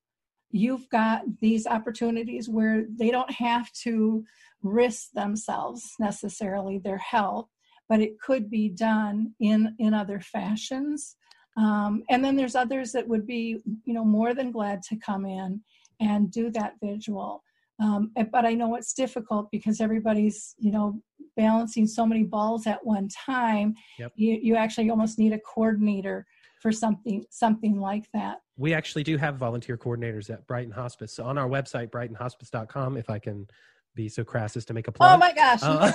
you've 0.51 0.89
got 0.89 1.21
these 1.41 1.67
opportunities 1.67 2.49
where 2.49 2.85
they 2.97 3.11
don't 3.11 3.31
have 3.31 3.71
to 3.71 4.23
risk 4.63 5.11
themselves 5.13 5.93
necessarily 5.99 6.77
their 6.77 6.97
health 6.97 7.49
but 7.89 8.01
it 8.01 8.19
could 8.19 8.49
be 8.49 8.69
done 8.69 9.33
in 9.39 9.75
in 9.79 9.93
other 9.93 10.19
fashions 10.19 11.15
um, 11.57 12.03
and 12.09 12.23
then 12.23 12.35
there's 12.35 12.55
others 12.55 12.91
that 12.91 13.07
would 13.07 13.25
be 13.25 13.59
you 13.85 13.93
know 13.93 14.05
more 14.05 14.33
than 14.33 14.51
glad 14.51 14.81
to 14.83 14.95
come 14.95 15.25
in 15.25 15.61
and 15.99 16.31
do 16.31 16.49
that 16.51 16.73
visual. 16.81 17.43
Um, 17.79 18.11
but 18.31 18.45
I 18.45 18.53
know 18.53 18.75
it's 18.75 18.93
difficult 18.93 19.49
because 19.51 19.81
everybody's, 19.81 20.55
you 20.57 20.71
know, 20.71 20.99
balancing 21.35 21.85
so 21.85 22.05
many 22.05 22.23
balls 22.23 22.65
at 22.65 22.83
one 22.83 23.07
time. 23.09 23.75
Yep. 23.99 24.13
You, 24.15 24.39
you 24.41 24.55
actually 24.55 24.89
almost 24.89 25.19
need 25.19 25.33
a 25.33 25.39
coordinator 25.39 26.25
for 26.61 26.71
something 26.71 27.23
something 27.29 27.79
like 27.79 28.05
that. 28.13 28.37
We 28.57 28.73
actually 28.73 29.03
do 29.03 29.17
have 29.17 29.35
volunteer 29.37 29.77
coordinators 29.77 30.29
at 30.29 30.47
Brighton 30.47 30.71
Hospice. 30.71 31.13
So 31.13 31.23
on 31.23 31.37
our 31.37 31.47
website, 31.47 31.89
brightonhospice.com, 31.91 32.97
if 32.97 33.09
I 33.09 33.19
can 33.19 33.47
be 33.95 34.07
so 34.07 34.23
crass 34.23 34.55
as 34.55 34.63
to 34.65 34.73
make 34.73 34.87
a 34.87 34.91
plug. 34.91 35.15
Oh 35.15 35.17
my 35.17 35.33
gosh. 35.33 35.59
Uh, 35.63 35.91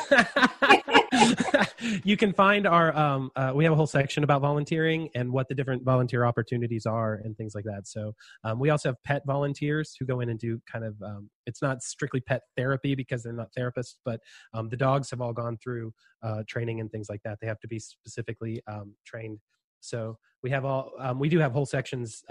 you 2.05 2.17
can 2.17 2.33
find 2.33 2.67
our 2.67 2.95
um, 2.97 3.31
uh, 3.37 3.53
we 3.55 3.65
have 3.65 3.73
a 3.73 3.77
whole 3.77 3.87
section 3.87 4.25
about 4.25 4.41
volunteering 4.41 5.09
and 5.15 5.33
what 5.33 5.49
the 5.49 5.55
different 5.55 5.83
volunteer 5.85 6.25
opportunities 6.25 6.87
are 6.87 7.21
and 7.25 7.37
things 7.37 7.55
like 7.55 7.65
that 7.65 7.87
so 7.87 8.13
um, 8.45 8.59
we 8.59 8.71
also 8.71 8.89
have 8.91 8.97
pet 9.05 9.23
volunteers 9.27 9.95
who 9.99 10.07
go 10.07 10.21
in 10.21 10.29
and 10.31 10.39
do 10.39 10.61
kind 10.71 10.85
of 10.85 11.01
um, 11.03 11.29
it's 11.47 11.63
not 11.63 11.83
strictly 11.83 12.21
pet 12.21 12.43
therapy 12.57 12.95
because 12.95 13.23
they're 13.23 13.33
not 13.33 13.49
therapists 13.57 13.95
but 14.05 14.21
um, 14.55 14.69
the 14.69 14.77
dogs 14.77 15.11
have 15.11 15.21
all 15.21 15.33
gone 15.33 15.57
through 15.63 15.93
uh, 16.23 16.43
training 16.49 16.81
and 16.81 16.91
things 16.91 17.09
like 17.09 17.21
that 17.25 17.39
they 17.41 17.47
have 17.47 17.61
to 17.61 17.69
be 17.69 17.79
specifically 17.79 18.61
um, 18.67 18.95
trained 19.05 19.39
so 19.83 20.17
we 20.43 20.51
have 20.51 20.65
all 20.65 20.93
um, 20.99 21.19
we 21.19 21.29
do 21.29 21.39
have 21.39 21.53
whole 21.53 21.67
sections 21.67 22.23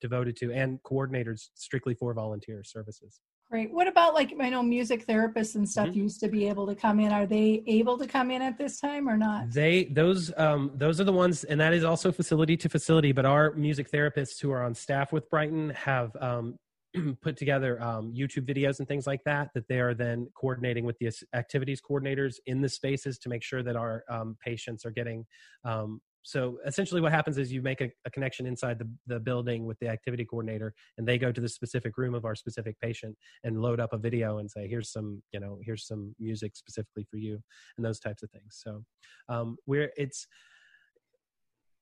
devoted 0.00 0.36
to 0.36 0.52
and 0.52 0.82
coordinators 0.82 1.50
strictly 1.54 1.94
for 1.94 2.12
volunteer 2.14 2.62
services 2.64 3.20
Great. 3.52 3.70
What 3.70 3.86
about 3.86 4.14
like 4.14 4.32
I 4.40 4.48
know 4.48 4.62
music 4.62 5.06
therapists 5.06 5.56
and 5.56 5.68
stuff 5.68 5.88
mm-hmm. 5.88 5.98
used 5.98 6.20
to 6.20 6.28
be 6.28 6.48
able 6.48 6.66
to 6.68 6.74
come 6.74 6.98
in. 6.98 7.12
Are 7.12 7.26
they 7.26 7.62
able 7.66 7.98
to 7.98 8.06
come 8.06 8.30
in 8.30 8.40
at 8.40 8.56
this 8.56 8.80
time 8.80 9.06
or 9.06 9.18
not? 9.18 9.50
They 9.50 9.84
those 9.84 10.32
um, 10.38 10.70
those 10.74 11.02
are 11.02 11.04
the 11.04 11.12
ones, 11.12 11.44
and 11.44 11.60
that 11.60 11.74
is 11.74 11.84
also 11.84 12.12
facility 12.12 12.56
to 12.56 12.70
facility. 12.70 13.12
But 13.12 13.26
our 13.26 13.52
music 13.52 13.90
therapists 13.90 14.40
who 14.40 14.50
are 14.52 14.64
on 14.64 14.74
staff 14.74 15.12
with 15.12 15.28
Brighton 15.28 15.68
have 15.76 16.16
um, 16.18 16.56
put 17.20 17.36
together 17.36 17.78
um, 17.82 18.14
YouTube 18.16 18.46
videos 18.46 18.78
and 18.78 18.88
things 18.88 19.06
like 19.06 19.22
that 19.24 19.50
that 19.54 19.68
they 19.68 19.80
are 19.80 19.92
then 19.92 20.30
coordinating 20.34 20.86
with 20.86 20.96
the 20.98 21.10
activities 21.34 21.78
coordinators 21.78 22.36
in 22.46 22.62
the 22.62 22.70
spaces 22.70 23.18
to 23.18 23.28
make 23.28 23.42
sure 23.42 23.62
that 23.62 23.76
our 23.76 24.02
um, 24.08 24.34
patients 24.42 24.86
are 24.86 24.90
getting 24.90 25.26
um, 25.66 26.00
so 26.22 26.58
essentially 26.66 27.00
what 27.00 27.12
happens 27.12 27.36
is 27.38 27.52
you 27.52 27.62
make 27.62 27.80
a, 27.80 27.90
a, 28.04 28.10
connection 28.10 28.46
inside 28.46 28.78
the, 28.78 28.88
the 29.06 29.18
building 29.18 29.66
with 29.66 29.78
the 29.80 29.88
activity 29.88 30.24
coordinator 30.24 30.72
and 30.96 31.06
they 31.06 31.18
go 31.18 31.32
to 31.32 31.40
the 31.40 31.48
specific 31.48 31.98
room 31.98 32.14
of 32.14 32.24
our 32.24 32.34
specific 32.34 32.78
patient 32.80 33.16
and 33.44 33.60
load 33.60 33.80
up 33.80 33.92
a 33.92 33.98
video 33.98 34.38
and 34.38 34.50
say 34.50 34.68
here's 34.68 34.90
some 34.90 35.22
you 35.32 35.40
know 35.40 35.58
here's 35.62 35.86
some 35.86 36.14
music 36.18 36.56
specifically 36.56 37.06
for 37.10 37.16
you 37.16 37.40
and 37.76 37.84
those 37.84 37.98
types 37.98 38.22
of 38.22 38.30
things. 38.30 38.60
So 38.62 38.84
um, 39.28 39.56
where 39.64 39.90
it's 39.96 40.26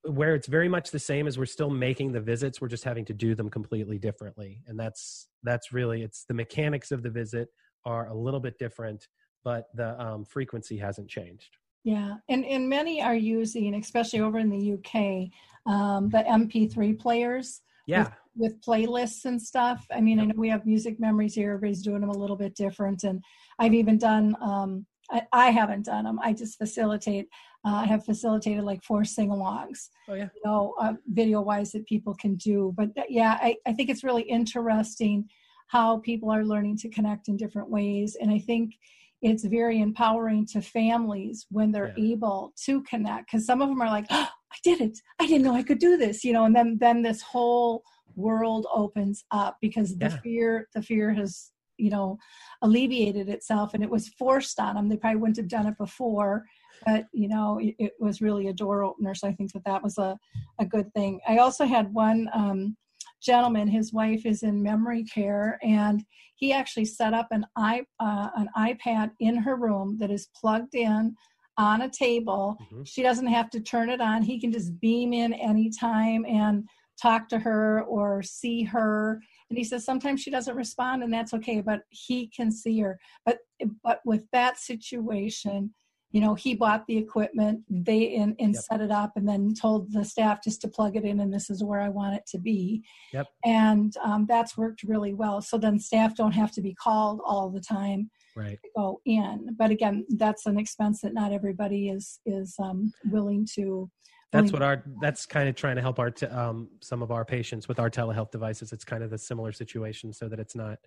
where 0.05 0.35
it's 0.35 0.47
very 0.47 0.69
much 0.69 0.91
the 0.91 0.99
same 0.99 1.27
as 1.27 1.39
we're 1.39 1.45
still 1.45 1.69
making 1.69 2.13
the 2.13 2.21
visits 2.21 2.61
we're 2.61 2.69
just 2.69 2.85
having 2.85 3.05
to 3.05 3.13
do 3.13 3.35
them 3.35 3.51
completely 3.51 3.99
differently. 3.99 4.63
And 4.67 4.79
that's 4.79 5.29
that's 5.43 5.73
really 5.73 6.03
it's 6.03 6.25
the 6.27 6.35
mechanics 6.35 6.91
of 6.91 7.03
the 7.03 7.11
visit 7.11 7.49
are 7.85 8.09
a 8.09 8.15
little 8.15 8.41
bit 8.41 8.59
different 8.59 9.07
but 9.43 9.65
the 9.75 9.99
um, 9.99 10.25
frequency 10.25 10.77
hasn't 10.77 11.09
changed 11.09 11.57
yeah, 11.85 12.17
and 12.29 12.45
and 12.45 12.69
many 12.69 13.01
are 13.01 13.15
using, 13.15 13.75
especially 13.75 14.21
over 14.21 14.39
in 14.39 14.51
the 14.51 14.73
UK, 14.75 15.31
um, 15.73 16.09
the 16.11 16.19
MP3 16.19 16.99
players. 16.99 17.63
Yeah. 17.87 18.05
With, 18.05 18.13
with, 18.37 18.61
playlists 18.61 19.25
and 19.25 19.41
stuff. 19.41 19.85
I 19.91 20.01
mean, 20.01 20.19
yep. 20.19 20.25
I 20.25 20.27
know 20.29 20.35
we 20.37 20.49
have 20.51 20.67
music 20.67 21.01
memories 21.01 21.35
here. 21.35 21.53
Everybody's 21.53 21.83
doing 21.83 22.03
them 22.03 22.11
a 22.11 22.17
little 22.17 22.37
bit 22.37 22.55
different, 22.55 23.05
and 23.05 23.23
I've 23.59 23.75
even 23.75 23.99
done. 23.99 24.37
Um, 24.41 24.87
I, 25.11 25.23
I 25.33 25.51
haven't 25.51 25.87
done 25.87 26.05
them. 26.05 26.21
I 26.23 26.33
just 26.33 26.59
facilitate. 26.59 27.29
Uh, 27.65 27.77
I 27.77 27.87
have 27.87 28.05
facilitated 28.05 28.65
like 28.65 28.83
four 28.85 29.05
sing-alongs. 29.05 29.89
Oh 30.09 30.15
yeah. 30.15 30.29
You 30.35 30.43
know, 30.45 30.75
uh, 30.81 30.95
video-wise 31.09 31.73
that 31.73 31.87
people 31.87 32.15
can 32.15 32.37
do. 32.37 32.73
But 32.77 32.95
th- 32.95 33.09
yeah, 33.11 33.39
I, 33.41 33.57
I 33.67 33.73
think 33.73 33.91
it's 33.91 34.05
really 34.05 34.23
interesting 34.23 35.29
how 35.67 35.99
people 35.99 36.31
are 36.31 36.45
learning 36.45 36.77
to 36.79 36.89
connect 36.89 37.29
in 37.29 37.37
different 37.37 37.71
ways, 37.71 38.17
and 38.21 38.31
I 38.31 38.39
think 38.39 38.75
it's 39.23 39.45
very 39.45 39.81
empowering 39.81 40.47
to 40.47 40.61
families 40.61 41.47
when 41.51 41.71
they're 41.71 41.95
yeah. 41.97 42.13
able 42.13 42.53
to 42.65 42.83
connect 42.83 43.31
because 43.31 43.47
some 43.47 43.61
of 43.61 43.69
them 43.69 43.81
are 43.81 43.89
like 43.89 44.07
oh, 44.11 44.29
i 44.53 44.57
did 44.65 44.81
it 44.81 44.99
i 45.21 45.27
didn't 45.27 45.43
know 45.43 45.55
i 45.55 45.63
could 45.63 45.79
do 45.79 45.97
this 45.97 46.25
you 46.25 46.33
know 46.33 46.45
and 46.45 46.55
then 46.55 46.77
then 46.81 47.03
this 47.03 47.23
whole 47.23 47.83
world 48.17 48.67
opens 48.75 49.25
up 49.31 49.57
because 49.61 49.97
the 49.99 50.07
yeah. 50.07 50.21
fear 50.23 50.69
the 50.75 50.83
fear 50.83 51.13
has 51.13 51.51
you 51.77 51.91
know 51.91 52.19
alleviated 52.63 53.29
itself 53.29 53.75
and 53.75 53.83
it 53.83 53.91
was 53.91 54.09
forced 54.09 54.61
on 54.61 54.75
them 54.75 54.89
they 54.89 54.97
probably 54.97 55.21
wouldn't 55.21 55.37
have 55.37 55.49
done 55.49 55.67
it 55.67 55.79
before 55.79 56.45
but 56.85 57.07
you 57.13 57.29
know 57.29 57.59
it, 57.61 57.75
it 57.79 57.93
was 57.99 58.21
really 58.21 58.49
a 58.49 58.53
door 58.53 58.85
opener 58.85 59.15
so 59.15 59.27
i 59.27 59.33
think 59.33 59.53
that 59.53 59.65
that 59.65 59.83
was 59.83 59.97
a, 59.99 60.17
a 60.59 60.65
good 60.65 60.93
thing 60.93 61.21
i 61.27 61.39
also 61.39 61.65
had 61.65 61.93
one 61.95 62.29
um, 62.35 62.77
gentleman 63.23 63.69
his 63.69 63.93
wife 63.93 64.25
is 64.27 64.43
in 64.43 64.63
memory 64.63 65.05
care 65.05 65.59
and 65.63 66.05
he 66.37 66.53
actually 66.53 66.87
set 66.87 67.13
up 67.13 67.29
an, 67.31 67.45
I, 67.57 67.83
uh, 67.99 68.31
an 68.37 68.49
ipad 68.57 69.11
in 69.21 69.37
her 69.37 69.57
room 69.57 69.99
that 69.99 70.11
is 70.11 70.29
plugged 70.35 70.75
in 70.75 71.15
on 71.59 71.83
a 71.83 71.91
table. 71.91 72.57
Mhm. 72.61 72.87
she 72.87 73.03
doesn't 73.03 73.27
have 73.27 73.51
to 73.51 73.61
turn 73.61 73.91
it 73.91 74.01
on. 74.01 74.23
He 74.23 74.41
can 74.41 74.51
just 74.51 74.81
beam 74.81 75.13
in 75.13 75.35
anytime 75.35 76.25
and 76.25 76.67
talk 77.01 77.29
to 77.29 77.39
her 77.39 77.83
or 77.83 78.23
see 78.23 78.63
her. 78.63 79.21
And 79.49 79.59
he 79.59 79.65
says 79.65 79.85
sometimes 79.85 80.23
she 80.23 80.31
doesn't 80.31 80.57
respond 80.57 81.03
and 81.03 81.13
that's 81.13 81.35
okay 81.35 81.61
but 81.61 81.83
he 81.91 82.29
can 82.29 82.51
see 82.51 82.79
her. 82.81 82.99
But 83.27 83.39
but 83.83 84.01
with 84.05 84.25
that 84.33 84.59
situation 84.59 85.75
you 86.13 86.21
know 86.21 86.35
he 86.35 86.55
bought 86.55 86.87
the 86.87 86.97
equipment 86.97 87.61
they 87.69 88.17
and, 88.17 88.35
and 88.39 88.55
Yep. 88.55 88.63
set 88.65 88.81
it 88.81 88.91
up 88.91 89.13
and 89.17 89.29
then 89.29 89.55
told 89.55 89.93
the 89.93 90.05
staff 90.05 90.43
just 90.43 90.61
to 90.63 90.69
plug 90.69 90.97
it 90.97 91.05
in 91.05 91.21
and 91.21 91.33
this 91.33 91.51
is 91.51 91.63
where 91.63 91.81
i 91.81 91.89
want 91.89 92.15
it 92.17 92.27
to 92.29 92.39
be 92.39 92.83
Yep. 93.13 93.27
and 93.45 93.97
um, 94.03 94.27
that's 94.29 94.57
worked 94.57 94.83
really 94.83 95.15
well 95.15 95.41
so 95.41 95.59
then 95.59 95.79
staff 95.79 96.15
don't 96.17 96.33
have 96.33 96.53
to 96.53 96.61
be 96.63 96.75
called 96.75 97.21
all 97.25 97.51
the 97.51 97.61
time 97.61 98.11
Right. 98.37 98.59
to 98.63 98.71
go 98.77 99.01
in 99.05 99.55
but 99.59 99.71
again 99.71 100.07
that's 100.17 100.47
an 100.47 100.59
expense 100.59 101.01
that 101.03 101.15
not 101.15 101.33
everybody 101.33 101.89
is 101.89 102.21
is 102.27 102.55
um, 102.59 102.93
willing 103.05 103.47
to 103.55 103.91
That's 104.33 104.53
what 104.53 104.63
our 104.63 104.85
that's 105.01 105.27
kind 105.27 105.49
of 105.49 105.57
trying 105.57 105.75
to 105.77 105.83
help 105.83 105.99
our 105.99 106.11
t- 106.13 106.27
um, 106.27 106.69
some 106.81 107.03
of 107.03 107.11
our 107.11 107.25
patients 107.25 107.67
with 107.67 107.81
our 107.81 107.91
telehealth 107.91 108.31
devices. 108.31 108.73
It's 108.73 108.85
kind 108.85 109.03
of 109.03 109.13
a 109.13 109.19
similar 109.19 109.51
situation, 109.53 110.13
so 110.13 110.29
that 110.29 110.39
it's 110.39 110.55
not, 110.55 110.79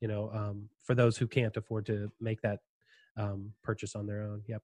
you 0.00 0.06
know, 0.06 0.30
um, 0.32 0.68
for 0.84 0.94
those 0.94 1.16
who 1.16 1.26
can't 1.26 1.56
afford 1.56 1.84
to 1.86 2.12
make 2.20 2.40
that 2.42 2.60
um, 3.16 3.52
purchase 3.64 3.96
on 3.96 4.06
their 4.06 4.22
own. 4.22 4.42
Yep. 4.46 4.62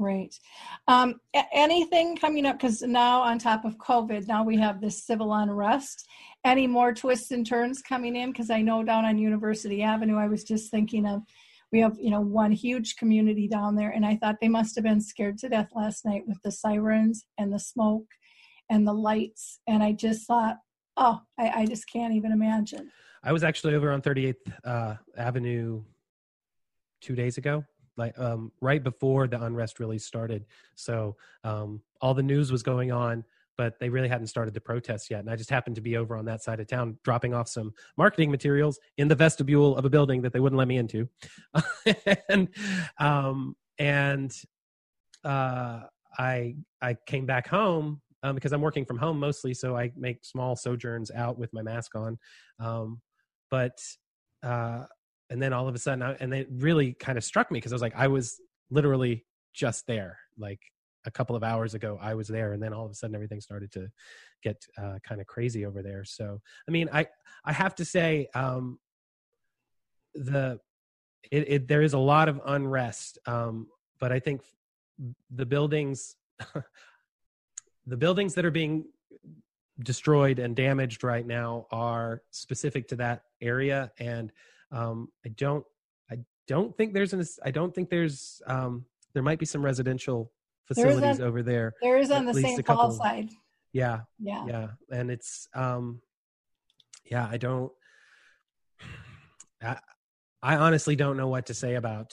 Great. 0.00 0.40
Um, 0.88 1.20
a- 1.36 1.44
anything 1.52 2.16
coming 2.16 2.46
up? 2.46 2.58
Because 2.58 2.80
now, 2.80 3.20
on 3.20 3.38
top 3.38 3.66
of 3.66 3.76
COVID, 3.76 4.26
now 4.26 4.42
we 4.42 4.56
have 4.56 4.80
this 4.80 5.04
civil 5.04 5.34
unrest. 5.34 6.08
Any 6.42 6.66
more 6.66 6.94
twists 6.94 7.32
and 7.32 7.46
turns 7.46 7.82
coming 7.82 8.16
in? 8.16 8.32
Because 8.32 8.48
I 8.48 8.62
know 8.62 8.82
down 8.82 9.04
on 9.04 9.18
University 9.18 9.82
Avenue, 9.82 10.16
I 10.16 10.26
was 10.26 10.42
just 10.42 10.70
thinking 10.70 11.04
of 11.04 11.20
we 11.70 11.80
have 11.80 11.98
you 12.00 12.10
know 12.10 12.22
one 12.22 12.50
huge 12.50 12.96
community 12.96 13.46
down 13.46 13.76
there, 13.76 13.90
and 13.90 14.06
I 14.06 14.16
thought 14.16 14.36
they 14.40 14.48
must 14.48 14.74
have 14.76 14.84
been 14.84 15.02
scared 15.02 15.36
to 15.38 15.50
death 15.50 15.68
last 15.74 16.06
night 16.06 16.22
with 16.26 16.38
the 16.42 16.50
sirens 16.50 17.26
and 17.36 17.52
the 17.52 17.58
smoke 17.58 18.06
and 18.70 18.86
the 18.86 18.94
lights. 18.94 19.60
And 19.68 19.82
I 19.82 19.92
just 19.92 20.26
thought, 20.26 20.56
oh, 20.96 21.20
I, 21.38 21.50
I 21.50 21.66
just 21.66 21.84
can't 21.92 22.14
even 22.14 22.32
imagine. 22.32 22.90
I 23.22 23.32
was 23.32 23.44
actually 23.44 23.74
over 23.74 23.92
on 23.92 24.00
38th 24.00 24.34
uh, 24.64 24.94
Avenue 25.18 25.82
two 27.02 27.14
days 27.14 27.36
ago, 27.36 27.64
like 28.00 28.18
um, 28.18 28.50
right 28.60 28.82
before 28.82 29.28
the 29.28 29.40
unrest 29.40 29.78
really 29.78 29.98
started. 29.98 30.44
So 30.74 31.16
um, 31.44 31.80
all 32.00 32.14
the 32.14 32.22
news 32.22 32.50
was 32.50 32.62
going 32.62 32.90
on, 32.90 33.24
but 33.56 33.78
they 33.78 33.90
really 33.90 34.08
hadn't 34.08 34.28
started 34.28 34.54
the 34.54 34.60
protests 34.60 35.10
yet. 35.10 35.20
And 35.20 35.30
I 35.30 35.36
just 35.36 35.50
happened 35.50 35.76
to 35.76 35.82
be 35.82 35.96
over 35.96 36.16
on 36.16 36.24
that 36.24 36.42
side 36.42 36.60
of 36.60 36.66
town, 36.66 36.98
dropping 37.04 37.34
off 37.34 37.48
some 37.48 37.72
marketing 37.96 38.30
materials 38.30 38.80
in 38.96 39.06
the 39.06 39.14
vestibule 39.14 39.76
of 39.76 39.84
a 39.84 39.90
building 39.90 40.22
that 40.22 40.32
they 40.32 40.40
wouldn't 40.40 40.58
let 40.58 40.66
me 40.66 40.78
into, 40.78 41.08
and 42.28 42.48
um, 42.98 43.54
and 43.78 44.34
uh, 45.24 45.80
I 46.18 46.56
I 46.80 46.96
came 47.06 47.26
back 47.26 47.46
home 47.46 48.00
um, 48.22 48.34
because 48.34 48.52
I'm 48.52 48.62
working 48.62 48.84
from 48.84 48.98
home 48.98 49.20
mostly, 49.20 49.54
so 49.54 49.76
I 49.76 49.92
make 49.96 50.24
small 50.24 50.56
sojourns 50.56 51.10
out 51.10 51.38
with 51.38 51.52
my 51.52 51.62
mask 51.62 51.94
on. 51.94 52.18
Um, 52.58 53.00
but 53.50 53.78
uh, 54.42 54.84
and 55.30 55.40
then 55.40 55.52
all 55.52 55.68
of 55.68 55.74
a 55.74 55.78
sudden, 55.78 56.02
I, 56.02 56.12
and 56.14 56.34
it 56.34 56.48
really 56.50 56.92
kind 56.92 57.16
of 57.16 57.24
struck 57.24 57.50
me 57.50 57.58
because 57.58 57.72
I 57.72 57.76
was 57.76 57.82
like, 57.82 57.96
I 57.96 58.08
was 58.08 58.40
literally 58.70 59.24
just 59.54 59.86
there, 59.86 60.18
like 60.36 60.60
a 61.06 61.10
couple 61.10 61.36
of 61.36 61.42
hours 61.42 61.74
ago, 61.74 61.98
I 62.00 62.14
was 62.14 62.28
there, 62.28 62.52
and 62.52 62.62
then 62.62 62.72
all 62.72 62.84
of 62.84 62.90
a 62.90 62.94
sudden, 62.94 63.14
everything 63.14 63.40
started 63.40 63.72
to 63.72 63.88
get 64.42 64.62
uh, 64.76 64.98
kind 65.02 65.20
of 65.20 65.26
crazy 65.26 65.64
over 65.64 65.82
there. 65.82 66.04
So, 66.04 66.40
I 66.68 66.70
mean, 66.70 66.88
I 66.92 67.06
I 67.44 67.52
have 67.52 67.74
to 67.76 67.84
say, 67.84 68.28
um, 68.34 68.78
the 70.14 70.58
it, 71.30 71.48
it 71.48 71.68
there 71.68 71.82
is 71.82 71.92
a 71.92 71.98
lot 71.98 72.28
of 72.28 72.40
unrest, 72.44 73.18
um, 73.26 73.68
but 73.98 74.12
I 74.12 74.18
think 74.18 74.42
the 75.30 75.46
buildings 75.46 76.16
the 77.86 77.96
buildings 77.96 78.34
that 78.34 78.44
are 78.44 78.50
being 78.50 78.84
destroyed 79.82 80.38
and 80.38 80.54
damaged 80.54 81.02
right 81.02 81.26
now 81.26 81.66
are 81.70 82.22
specific 82.30 82.88
to 82.88 82.96
that 82.96 83.22
area 83.40 83.90
and 83.98 84.32
um, 84.72 85.08
i 85.26 85.28
don't 85.30 85.64
i 86.10 86.16
don't 86.46 86.76
think 86.76 86.92
there's 86.94 87.12
an 87.12 87.24
i 87.44 87.50
don't 87.50 87.74
think 87.74 87.88
there's 87.90 88.40
um, 88.46 88.84
there 89.14 89.22
might 89.22 89.38
be 89.38 89.46
some 89.46 89.64
residential 89.64 90.30
There 90.68 90.86
facilities 90.86 91.18
a- 91.20 91.24
over 91.24 91.42
there 91.42 91.74
There 91.82 91.98
is 91.98 92.10
on 92.10 92.26
the 92.26 92.34
St. 92.34 92.64
Paul 92.64 92.90
side. 92.92 93.30
yeah 93.72 94.00
Yeah. 94.18 94.44
yeah 94.46 94.68
and 94.90 95.10
it's 95.10 95.48
um 95.54 96.00
yeah 97.10 97.26
i 97.30 97.36
don't 97.36 97.72
i, 99.62 99.76
I 100.42 100.56
honestly 100.56 100.96
don't 100.96 101.16
know 101.16 101.28
what 101.28 101.46
to 101.46 101.54
say 101.54 101.74
about 101.74 102.10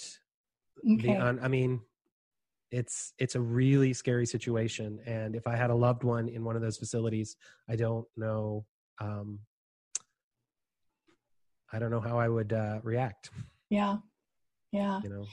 the 0.84 1.10
Okay. 1.10 1.18
un, 1.18 1.39
i 1.41 1.47
mean 1.47 1.82
it's 2.72 3.14
it's 3.18 3.36
a 3.36 3.39
really 3.41 3.93
scary 3.93 4.26
situation 4.26 4.99
and 5.05 5.36
if 5.36 5.47
i 5.47 5.55
had 5.55 5.70
a 5.70 5.76
loved 5.76 6.03
one 6.03 6.28
in 6.28 6.43
one 6.43 6.55
of 6.55 6.62
those 6.62 6.78
facilities 6.78 7.38
i 7.70 7.76
don't 7.76 8.05
know 8.18 8.66
um 8.99 9.39
i 11.74 11.80
don't 11.80 11.91
know 11.91 11.99
how 11.99 12.18
i 12.20 12.28
would 12.28 12.53
uh 12.53 12.80
react 12.84 13.30
Yeah. 13.70 13.97
Yeah. 14.72 14.99
you 15.03 15.09
know 15.09 15.26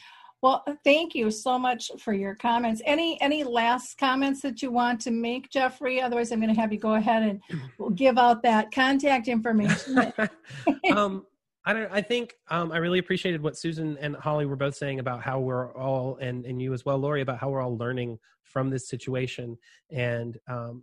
Well, 0.42 0.62
thank 0.84 1.14
you 1.14 1.30
so 1.30 1.58
much 1.58 1.90
for 1.98 2.12
your 2.12 2.34
comments. 2.34 2.82
Any 2.84 3.18
any 3.22 3.44
last 3.44 3.96
comments 3.96 4.42
that 4.42 4.60
you 4.60 4.70
want 4.70 5.00
to 5.06 5.10
make, 5.10 5.48
Geoffrey? 5.48 6.02
Otherwise, 6.02 6.32
I'm 6.32 6.40
going 6.40 6.54
to 6.54 6.60
have 6.60 6.70
you 6.70 6.78
go 6.78 6.94
ahead 6.96 7.22
and 7.22 7.40
we'll 7.78 7.96
give 8.04 8.18
out 8.18 8.42
that 8.42 8.70
contact 8.70 9.26
information. 9.26 10.12
um 10.94 11.24
I 11.64 11.72
don't 11.72 11.90
I 11.90 12.02
think 12.02 12.34
um 12.50 12.72
I 12.72 12.76
really 12.76 12.98
appreciated 12.98 13.42
what 13.42 13.56
Susan 13.56 13.96
and 13.98 14.16
Holly 14.16 14.44
were 14.44 14.56
both 14.56 14.76
saying 14.76 14.98
about 15.00 15.22
how 15.22 15.40
we're 15.40 15.72
all 15.74 16.18
and 16.20 16.44
and 16.44 16.60
you 16.60 16.74
as 16.74 16.84
well 16.84 16.98
Lori 16.98 17.22
about 17.22 17.38
how 17.38 17.48
we're 17.48 17.62
all 17.62 17.78
learning 17.78 18.18
from 18.42 18.68
this 18.68 18.86
situation 18.86 19.56
and 19.90 20.36
um 20.46 20.82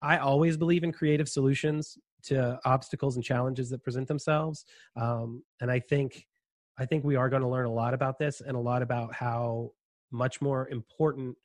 I 0.00 0.16
always 0.16 0.56
believe 0.56 0.82
in 0.82 0.92
creative 0.92 1.28
solutions 1.28 1.98
to 2.24 2.58
obstacles 2.64 3.16
and 3.16 3.24
challenges 3.24 3.70
that 3.70 3.82
present 3.82 4.08
themselves 4.08 4.64
um 4.96 5.42
and 5.60 5.70
I 5.70 5.80
think 5.80 6.26
I 6.76 6.86
think 6.86 7.04
we 7.04 7.16
are 7.16 7.28
going 7.28 7.42
to 7.42 7.48
learn 7.48 7.66
a 7.66 7.72
lot 7.72 7.94
about 7.94 8.18
this 8.18 8.40
and 8.40 8.56
a 8.56 8.60
lot 8.60 8.82
about 8.82 9.14
how 9.14 9.70
much 10.10 10.40
more 10.40 10.68
important 10.70 11.36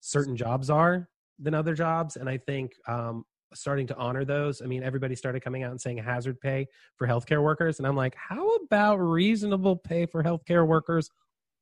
certain 0.00 0.36
jobs 0.36 0.70
are 0.70 1.08
than 1.38 1.54
other 1.54 1.74
jobs 1.74 2.16
and 2.16 2.28
I 2.28 2.38
think 2.38 2.72
um 2.86 3.24
starting 3.54 3.86
to 3.86 3.96
honor 3.96 4.24
those. 4.24 4.62
I 4.62 4.66
mean, 4.66 4.82
everybody 4.82 5.14
started 5.14 5.42
coming 5.42 5.62
out 5.62 5.70
and 5.70 5.80
saying 5.80 5.98
hazard 5.98 6.40
pay 6.40 6.66
for 6.96 7.06
healthcare 7.06 7.42
workers. 7.42 7.78
And 7.78 7.86
I'm 7.86 7.96
like, 7.96 8.14
how 8.16 8.48
about 8.56 8.96
reasonable 8.96 9.76
pay 9.76 10.06
for 10.06 10.22
healthcare 10.22 10.66
workers 10.66 11.10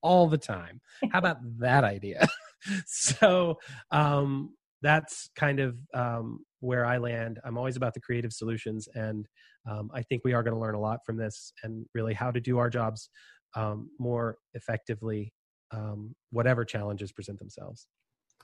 all 0.03 0.27
the 0.27 0.39
time? 0.39 0.81
How 1.11 1.19
about 1.19 1.39
that 1.59 1.85
idea? 1.85 2.27
so 2.87 3.59
um, 3.91 4.55
that's 4.83 5.31
kind 5.37 5.61
of 5.61 5.77
um, 5.95 6.45
where 6.61 6.87
I 6.87 6.99
land. 6.99 7.41
I'm 7.45 7.59
always 7.59 7.77
about 7.77 7.95
the 7.95 8.01
creative 8.01 8.33
solutions. 8.33 8.89
And 8.95 9.27
um, 9.71 9.91
I 9.95 10.03
think 10.03 10.23
we 10.25 10.33
are 10.33 10.43
going 10.43 10.55
to 10.55 10.61
learn 10.61 10.75
a 10.75 10.81
lot 10.81 11.01
from 11.05 11.17
this 11.17 11.53
and 11.63 11.87
really 11.95 12.15
how 12.15 12.31
to 12.31 12.41
do 12.41 12.59
our 12.59 12.71
jobs 12.71 13.11
um, 13.55 13.91
more 13.99 14.37
effectively, 14.55 15.33
um, 15.73 16.15
whatever 16.31 16.65
challenges 16.65 17.13
present 17.13 17.39
themselves. 17.39 17.87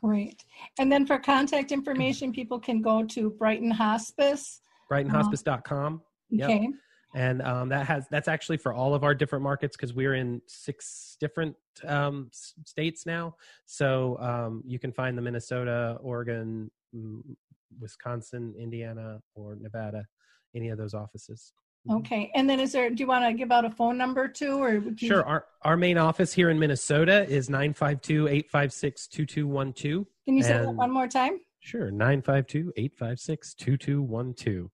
Great. 0.02 0.42
And 0.78 0.90
then 0.90 1.06
for 1.06 1.18
contact 1.18 1.70
information, 1.70 2.32
people 2.34 2.58
can 2.58 2.82
go 2.82 3.04
to 3.04 3.30
Brighton 3.30 3.70
Hospice. 3.70 4.60
BrightonHospice.com. 4.90 6.02
Yep. 6.30 6.50
Okay. 6.50 6.68
and 7.14 7.42
um, 7.42 7.68
that 7.68 7.86
has 7.86 8.06
that's 8.10 8.26
actually 8.26 8.56
for 8.56 8.72
all 8.72 8.94
of 8.94 9.04
our 9.04 9.14
different 9.14 9.42
markets 9.42 9.76
because 9.76 9.92
we're 9.92 10.14
in 10.14 10.40
six 10.46 11.18
different 11.20 11.54
um, 11.86 12.30
states 12.64 13.04
now. 13.04 13.34
So 13.66 14.16
um, 14.18 14.62
you 14.66 14.78
can 14.78 14.92
find 14.92 15.16
the 15.16 15.22
Minnesota, 15.22 15.98
Oregon, 16.00 16.70
Wisconsin, 17.80 18.54
Indiana, 18.58 19.20
or 19.34 19.56
Nevada, 19.60 20.04
any 20.54 20.68
of 20.70 20.78
those 20.78 20.94
offices. 20.94 21.52
Mhm. 21.88 21.98
Okay. 22.00 22.30
And 22.34 22.48
then 22.48 22.60
is 22.60 22.70
there, 22.72 22.88
do 22.90 23.02
you 23.02 23.06
want 23.08 23.24
to 23.24 23.32
give 23.32 23.50
out 23.50 23.64
a 23.64 23.70
phone 23.70 23.98
number 23.98 24.28
too? 24.28 24.62
Or 24.62 24.74
you- 24.74 24.96
Sure. 24.96 25.24
Our 25.24 25.46
our 25.62 25.76
main 25.76 25.98
office 25.98 26.32
here 26.32 26.50
in 26.50 26.58
Minnesota 26.58 27.26
is 27.28 27.48
952-856-2212. 27.48 30.06
Can 30.26 30.36
you 30.36 30.42
say 30.42 30.52
that 30.52 30.74
one 30.74 30.90
more 30.92 31.08
time? 31.08 31.40
Sure, 31.60 31.90
952-856-2212. 31.90 34.68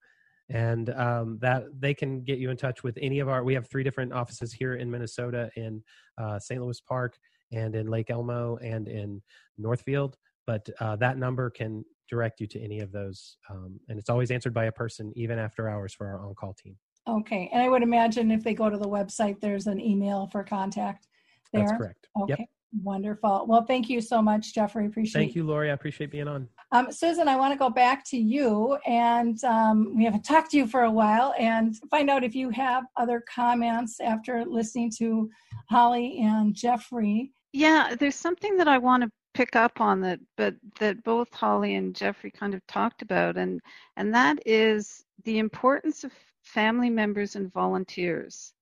And 0.51 0.89
um, 0.91 1.39
that 1.43 1.65
they 1.79 1.93
can 1.93 2.23
get 2.23 2.39
you 2.39 2.49
in 2.51 2.57
touch 2.57 2.83
with 2.83 2.97
any 3.03 3.19
of 3.19 3.29
our, 3.29 3.45
we 3.45 3.53
have 3.53 3.69
three 3.69 3.83
different 3.85 4.15
offices 4.15 4.51
here 4.53 4.77
in 4.77 4.91
Minnesota 4.91 5.51
in 5.57 5.83
uh, 6.17 6.39
St. 6.39 6.63
Louis 6.63 6.81
Park 6.81 7.19
and 7.53 7.75
in 7.75 7.87
Lake 7.89 8.09
Elmo 8.11 8.57
and 8.63 8.89
in 8.89 9.21
Northfield. 9.59 10.17
But 10.49 10.67
uh, 10.81 10.97
that 10.97 11.19
number 11.19 11.51
can 11.51 11.85
direct 12.09 12.41
you 12.41 12.47
to 12.47 12.59
any 12.59 12.81
of 12.81 12.91
those. 12.91 13.37
Um, 13.51 13.79
and 13.91 13.99
it's 13.99 14.09
always 14.09 14.31
answered 14.31 14.55
by 14.55 14.65
a 14.65 14.73
person, 14.73 15.13
even 15.15 15.39
after 15.39 15.69
hours 15.69 15.93
for 15.93 16.07
our 16.07 16.27
on-call 16.27 16.55
team. 16.55 16.75
Okay, 17.07 17.51
and 17.53 17.63
I 17.63 17.69
would 17.69 17.83
imagine 17.83 18.31
if 18.31 18.43
they 18.43 18.55
go 18.55 18.71
to 18.71 18.79
the 18.79 18.89
website, 18.89 19.41
there's 19.41 19.67
an 19.67 19.79
email 19.79 20.27
for 20.33 20.43
contact 20.43 21.07
there. 21.53 21.67
That's 21.67 21.77
correct. 21.77 22.09
Okay, 22.19 22.37
Yep. 22.39 22.49
wonderful. 22.83 23.45
Well, 23.47 23.67
thank 23.67 23.91
you 23.91 24.01
so 24.01 24.23
much, 24.23 24.55
Geoffrey. 24.55 24.87
Appreciate 24.87 25.21
it. 25.21 25.25
Thank 25.27 25.37
you, 25.37 25.45
Lori. 25.45 25.69
I 25.69 25.75
appreciate 25.75 26.11
being 26.11 26.29
on. 26.29 26.49
Um, 26.73 26.91
Susan, 26.91 27.29
I 27.29 27.37
want 27.37 27.53
to 27.53 27.59
go 27.59 27.69
back 27.69 28.07
to 28.09 28.17
you, 28.17 28.79
and 28.87 29.43
um, 29.45 29.95
we 29.95 30.05
haven't 30.05 30.23
talked 30.23 30.51
to 30.53 30.57
you 30.57 30.67
for 30.67 30.85
a 30.85 30.91
while, 30.91 31.35
and 31.39 31.77
find 31.91 32.09
out 32.09 32.25
if 32.25 32.35
you 32.35 32.49
have 32.51 32.85
other 32.97 33.23
comments 33.35 34.01
after 34.01 34.47
listening 34.47 34.91
to 34.97 35.29
Holly 35.69 36.21
and 36.23 36.55
Geoffrey. 36.55 37.33
Yeah, 37.53 37.95
there's 37.99 38.15
something 38.17 38.57
that 38.59 38.69
I 38.69 38.79
want 38.79 39.03
to 39.03 39.11
pick 39.39 39.55
up 39.55 39.81
on 39.81 40.01
that, 40.01 40.19
but 40.37 40.57
that 40.81 41.05
both 41.05 41.33
Holly 41.33 41.77
and 41.77 41.95
Geoffrey 41.95 42.33
kind 42.33 42.55
of 42.55 42.67
talked 42.67 43.03
about, 43.03 43.37
and 43.37 43.61
and 43.97 44.13
that 44.13 44.37
is 44.45 45.05
the 45.25 45.39
importance 45.39 46.03
of 46.03 46.11
family 46.43 46.91
members 46.91 47.37
and 47.37 47.53
volunteers. 47.53 48.53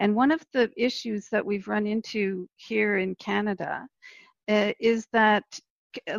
And 0.00 0.16
one 0.16 0.32
of 0.32 0.44
the 0.52 0.72
issues 0.76 1.28
that 1.28 1.46
we've 1.46 1.68
run 1.68 1.86
into 1.86 2.48
here 2.56 2.98
in 2.98 3.14
Canada 3.14 3.86
uh, 4.48 4.72
is 4.80 5.06
that, 5.12 5.44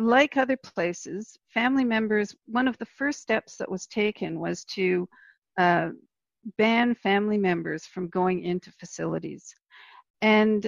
like 0.00 0.38
other 0.38 0.56
places, 0.56 1.36
family 1.52 1.84
members, 1.84 2.34
one 2.46 2.68
of 2.68 2.78
the 2.78 2.86
first 2.86 3.20
steps 3.20 3.58
that 3.58 3.70
was 3.70 3.86
taken 3.86 4.40
was 4.40 4.64
to 4.76 5.06
uh, 5.58 5.90
ban 6.56 6.94
family 6.94 7.36
members 7.36 7.84
from 7.84 8.08
going 8.08 8.44
into 8.44 8.72
facilities. 8.80 9.54
And 10.22 10.66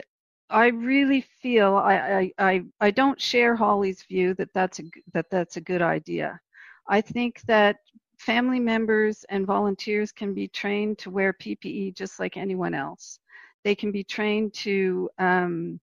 I 0.51 0.69
really 0.69 1.21
feel 1.43 1.77
I, 1.77 1.95
I, 1.97 2.33
I, 2.39 2.65
I 2.81 2.91
don't 2.91 3.21
share 3.21 3.55
Holly's 3.55 4.03
view 4.05 4.35
that 4.35 4.53
that's 4.55 4.79
a 4.79 4.85
that 5.13 5.27
that's 5.31 5.57
a 5.57 5.61
good 5.61 5.83
idea. 5.83 6.41
I 6.89 7.01
think 7.03 7.43
that 7.43 7.77
family 8.19 8.61
members 8.61 9.25
and 9.29 9.47
volunteers 9.47 10.11
can 10.11 10.35
be 10.35 10.49
trained 10.49 10.99
to 10.99 11.11
wear 11.11 11.33
PPE 11.35 11.95
just 11.95 12.19
like 12.19 12.37
anyone 12.37 12.75
else. 12.75 13.21
They 13.65 13.75
can 13.75 13.93
be 13.93 14.05
trained 14.05 14.55
to 14.55 15.11
um, 15.19 15.81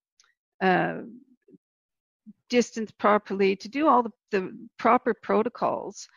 uh, 0.62 1.02
distance 2.50 2.92
properly, 2.92 3.56
to 3.56 3.70
do 3.70 3.88
all 3.88 4.04
the, 4.04 4.12
the 4.32 4.68
proper 4.78 5.14
protocols, 5.14 6.08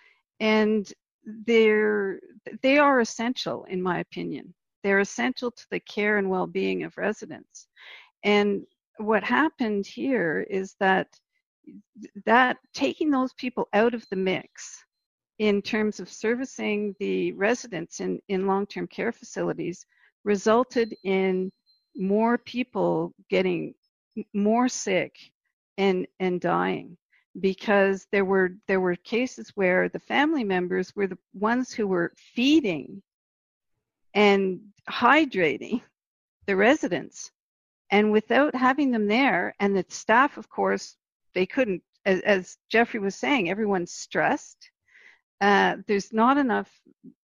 and 0.40 0.90
they're 1.24 2.20
they 2.62 2.78
are 2.78 3.00
essential 3.00 3.64
in 3.64 3.82
my 3.82 3.98
opinion. 4.00 4.54
They're 4.82 5.00
essential 5.00 5.50
to 5.50 5.66
the 5.70 5.80
care 5.80 6.18
and 6.18 6.30
well-being 6.30 6.84
of 6.84 6.96
residents. 6.96 7.66
And 8.24 8.66
what 8.98 9.22
happened 9.22 9.86
here 9.86 10.46
is 10.48 10.74
that 10.80 11.08
that 12.24 12.56
taking 12.72 13.10
those 13.10 13.32
people 13.34 13.68
out 13.72 13.94
of 13.94 14.04
the 14.10 14.16
mix 14.16 14.84
in 15.38 15.62
terms 15.62 16.00
of 16.00 16.08
servicing 16.08 16.94
the 16.98 17.32
residents 17.32 18.00
in, 18.00 18.20
in 18.28 18.46
long-term 18.46 18.86
care 18.88 19.12
facilities 19.12 19.86
resulted 20.24 20.96
in 21.04 21.52
more 21.96 22.38
people 22.38 23.12
getting 23.28 23.74
more 24.32 24.68
sick 24.68 25.14
and 25.76 26.06
and 26.18 26.40
dying 26.40 26.96
because 27.40 28.06
there 28.10 28.24
were 28.24 28.50
there 28.66 28.80
were 28.80 28.96
cases 28.96 29.52
where 29.54 29.88
the 29.88 30.00
family 30.00 30.42
members 30.42 30.94
were 30.96 31.06
the 31.06 31.18
ones 31.34 31.72
who 31.72 31.86
were 31.86 32.12
feeding 32.16 33.00
and 34.14 34.60
hydrating 34.88 35.80
the 36.46 36.56
residents 36.56 37.30
and 37.90 38.12
without 38.12 38.54
having 38.54 38.90
them 38.90 39.06
there 39.06 39.54
and 39.60 39.76
the 39.76 39.84
staff 39.88 40.36
of 40.36 40.48
course 40.48 40.96
they 41.34 41.46
couldn't 41.46 41.82
as, 42.04 42.20
as 42.22 42.56
Geoffrey 42.70 43.00
was 43.00 43.14
saying 43.14 43.50
everyone's 43.50 43.92
stressed. 43.92 44.70
Uh, 45.40 45.76
there's 45.86 46.12
not 46.12 46.36
enough 46.36 46.70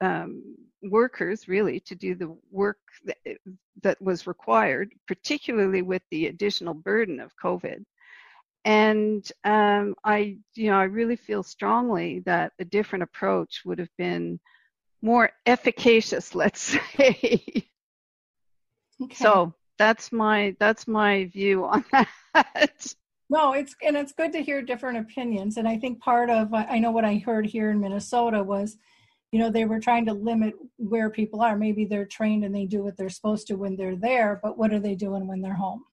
um, 0.01 0.43
workers 0.83 1.49
really 1.49 1.81
to 1.81 1.95
do 1.95 2.15
the 2.15 2.37
work 2.51 2.79
that, 3.05 3.17
that 3.83 4.01
was 4.01 4.27
required 4.27 4.93
particularly 5.09 5.83
with 5.83 6.03
the 6.11 6.27
additional 6.27 6.75
burden 6.75 7.19
of 7.19 7.33
covid. 7.43 7.83
And 8.65 9.29
um, 9.43 9.95
i 10.05 10.37
you 10.55 10.71
know 10.71 10.79
i 10.79 10.85
really 10.85 11.17
feel 11.17 11.43
strongly 11.43 12.21
that 12.21 12.53
a 12.59 12.65
different 12.65 13.03
approach 13.03 13.63
would 13.65 13.79
have 13.79 13.97
been 13.99 14.39
more 15.03 15.31
efficacious 15.47 16.35
let's 16.43 16.61
say. 16.61 17.67
Okay. 19.03 19.15
so 19.15 19.55
that's 19.85 20.13
my 20.13 20.57
that's 20.59 20.89
my 20.89 21.27
view 21.27 21.67
on 21.67 21.85
that 21.93 22.95
No, 23.29 23.53
it's 23.53 23.75
and 23.87 23.97
it's 23.97 24.13
good 24.13 24.33
to 24.33 24.43
hear 24.43 24.63
different 24.63 24.99
opinions. 24.99 25.59
And 25.59 25.69
I 25.69 25.77
think 25.77 26.01
part 26.01 26.31
of 26.31 26.55
I 26.55 26.79
know 26.79 26.91
what 26.91 27.05
I 27.05 27.17
heard 27.17 27.45
here 27.45 27.71
in 27.71 27.81
Minnesota 27.81 28.43
was, 28.43 28.79
you 29.31 29.39
know, 29.39 29.51
they 29.51 29.67
were 29.67 29.81
trying 29.81 30.07
to 30.07 30.15
limit 30.15 30.55
where 30.79 31.11
people 31.11 31.43
are. 31.43 31.57
Maybe 31.57 31.85
they're 31.85 32.07
trained 32.07 32.45
and 32.45 32.55
they 32.55 32.65
do 32.65 32.83
what 32.83 32.97
they're 32.97 33.11
supposed 33.11 33.47
to 33.49 33.57
when 33.57 33.77
they're 33.77 33.97
there, 33.97 34.41
but 34.43 34.57
what 34.57 34.73
are 34.73 34.81
they 34.81 34.95
doing 34.95 35.27
when 35.27 35.43
they're 35.43 35.55
home? 35.67 35.85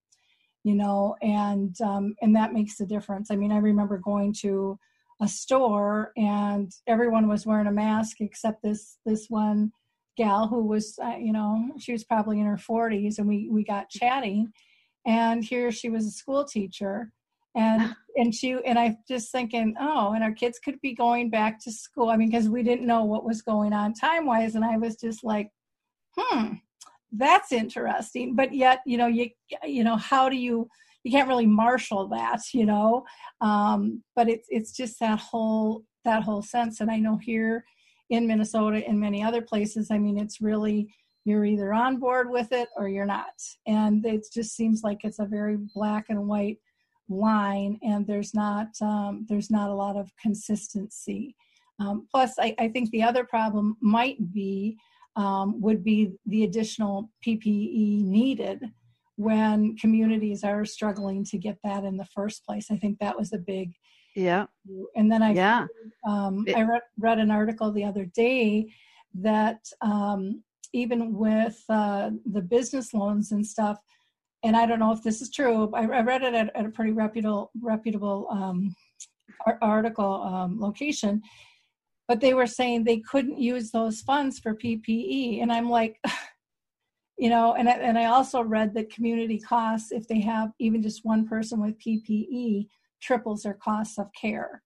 You 0.64 0.76
know, 0.76 1.16
and 1.22 1.76
um, 1.82 2.16
and 2.22 2.34
that 2.36 2.54
makes 2.54 2.80
a 2.80 2.86
difference. 2.86 3.30
I 3.30 3.36
mean, 3.36 3.52
I 3.52 3.58
remember 3.58 3.98
going 3.98 4.34
to 4.42 4.80
a 5.22 5.28
store 5.28 6.14
and 6.18 6.72
everyone 6.88 7.28
was 7.28 7.46
wearing 7.46 7.68
a 7.68 7.72
mask 7.72 8.22
except 8.22 8.64
this 8.64 8.98
this 9.06 9.26
one 9.30 9.72
gal 10.24 10.48
who 10.48 10.64
was, 10.66 10.98
uh, 11.04 11.16
you 11.18 11.34
know, 11.34 11.72
she 11.80 11.92
was 11.92 12.04
probably 12.04 12.40
in 12.40 12.46
her 12.46 12.58
40s, 12.58 13.18
and 13.18 13.28
we 13.28 13.50
we 13.50 13.64
got 13.64 13.90
chatting, 13.90 14.52
and 15.06 15.44
here 15.44 15.72
she 15.72 15.90
was 15.90 16.06
a 16.06 16.12
school 16.12 16.44
teacher 16.46 17.12
and 17.56 17.96
and 18.16 18.34
she 18.34 18.58
and 18.66 18.80
i 18.80 18.96
just 19.08 19.32
thinking 19.32 19.74
oh 19.80 20.14
and 20.14 20.24
our 20.24 20.32
kids 20.32 20.60
could 20.60 20.80
be 20.82 20.94
going 20.94 21.30
back 21.30 21.60
to 21.62 21.72
school. 21.72 22.10
I 22.10 22.18
mean 22.18 22.30
because 22.30 22.50
we 22.50 22.64
didn't 22.64 22.88
know 22.88 23.04
what 23.04 23.26
was 23.26 23.42
going 23.42 23.74
on 23.74 23.94
time 23.94 24.26
wise 24.26 24.56
and 24.56 24.66
i 24.66 24.78
was 24.78 24.96
just 24.96 25.24
like 25.24 25.50
hmm 26.18 26.54
that's 27.14 27.52
interesting. 27.52 28.36
But 28.36 28.54
yet 28.54 28.80
you 28.86 28.98
know 28.98 29.08
you 29.08 29.30
you 29.66 29.84
know 29.84 29.98
how 29.98 30.30
do 30.30 30.38
you 30.38 30.70
you 31.04 31.12
can't 31.12 31.28
really 31.28 31.46
marshal 31.46 32.08
that 32.10 32.40
you 32.54 32.66
know? 32.66 33.06
Um 33.42 34.04
but 34.16 34.30
it's 34.30 34.48
it's 34.50 34.72
just 34.72 35.00
that 35.00 35.20
whole 35.20 35.84
that 36.06 36.24
whole 36.24 36.42
sense. 36.42 36.80
And 36.80 36.90
i 36.90 36.98
know 36.98 37.18
here 37.18 37.66
in 38.12 38.28
minnesota 38.28 38.82
and 38.88 39.00
many 39.00 39.24
other 39.24 39.42
places 39.42 39.90
i 39.92 39.98
mean 39.98 40.18
it's 40.18 40.40
really 40.40 40.94
you're 41.26 41.46
either 41.46 41.74
on 41.74 41.98
board 41.98 42.30
with 42.30 42.52
it 42.52 42.70
or 42.76 42.88
you're 42.88 43.06
not. 43.06 43.34
And 43.68 44.06
it 44.06 44.26
just 44.34 44.56
seems 44.56 44.82
like 44.84 45.04
it's 45.04 45.20
a 45.20 45.26
very 45.26 45.58
black 45.76 46.06
and 46.10 46.28
white 46.28 46.58
line 47.10 47.78
and 47.84 48.08
there's 48.08 48.34
not 48.34 48.68
um, 48.82 49.26
there's 49.28 49.52
not 49.52 49.70
a 49.70 49.76
lot 49.76 49.98
of 49.98 50.10
consistency. 50.22 51.36
Um, 51.80 52.08
plus 52.10 52.36
I, 52.40 52.56
I, 52.60 52.68
think 52.70 52.92
the 52.92 53.04
other 53.04 53.24
problem 53.24 53.76
might 53.82 54.32
be 54.32 54.78
um, 55.16 55.60
would 55.62 55.84
be 55.84 56.14
the 56.28 56.44
additional 56.44 57.10
ppe 57.26 58.04
needed 58.04 58.64
when 59.16 59.76
communities 59.78 60.44
are 60.44 60.64
struggling 60.64 61.26
to 61.26 61.38
get 61.38 61.58
that 61.64 61.84
in 61.84 61.98
the 61.98 62.06
first 62.06 62.46
place. 62.46 62.68
I 62.72 62.78
think 62.78 63.00
that 63.00 63.18
was 63.18 63.34
a 63.34 63.38
big 63.38 63.74
yeah 64.16 64.46
and 64.96 65.12
then 65.12 65.22
i 65.24 65.32
yeah 65.32 65.66
um, 66.08 66.46
i 66.56 66.62
read, 66.62 66.82
read 67.00 67.20
an 67.20 67.32
article 67.32 67.72
the 67.72 67.84
other 67.84 68.06
day 68.06 68.72
that 69.14 69.60
um, 69.82 70.42
even 70.74 71.14
with 71.14 71.62
uh, 71.68 72.12
the 72.32 72.42
business 72.42 72.94
loans 72.94 73.34
and 73.34 73.46
stuff 73.46 73.78
and 74.44 74.56
I 74.56 74.66
don't 74.66 74.80
know 74.80 74.92
if 74.92 75.04
this 75.04 75.22
is 75.22 75.30
true. 75.30 75.72
I, 75.74 75.82
I 75.82 76.02
read 76.02 76.24
it 76.24 76.34
at, 76.34 76.56
at, 76.56 76.66
a 76.66 76.70
pretty 76.70 76.92
reputable 76.92 77.52
reputable 77.62 78.28
um, 78.32 78.76
ar- 79.46 79.60
article 79.62 80.24
um, 80.24 80.60
location, 80.60 81.22
but 82.08 82.20
they 82.20 82.34
were 82.34 82.48
saying 82.48 82.84
they 82.84 83.00
couldn't 83.00 83.40
use 83.40 83.72
those 83.72 84.02
funds 84.02 84.40
for 84.40 84.56
PPE, 84.56 85.42
and 85.42 85.52
I'm 85.52 85.70
like, 85.70 86.00
you 87.18 87.30
know, 87.30 87.54
and 87.54 87.70
I, 87.70 87.74
and 87.74 87.98
I 87.98 88.06
also 88.06 88.42
read 88.42 88.74
that 88.74 88.92
community 88.92 89.40
costs, 89.40 89.92
if 89.92 90.08
they 90.08 90.22
have 90.22 90.52
even 90.60 90.82
just 90.82 91.02
one 91.04 91.28
person 91.28 91.62
with 91.62 91.80
PPE, 91.80 92.68
triples 93.02 93.44
their 93.44 93.54
costs 93.56 93.98
of 93.98 94.08
care 94.20 94.62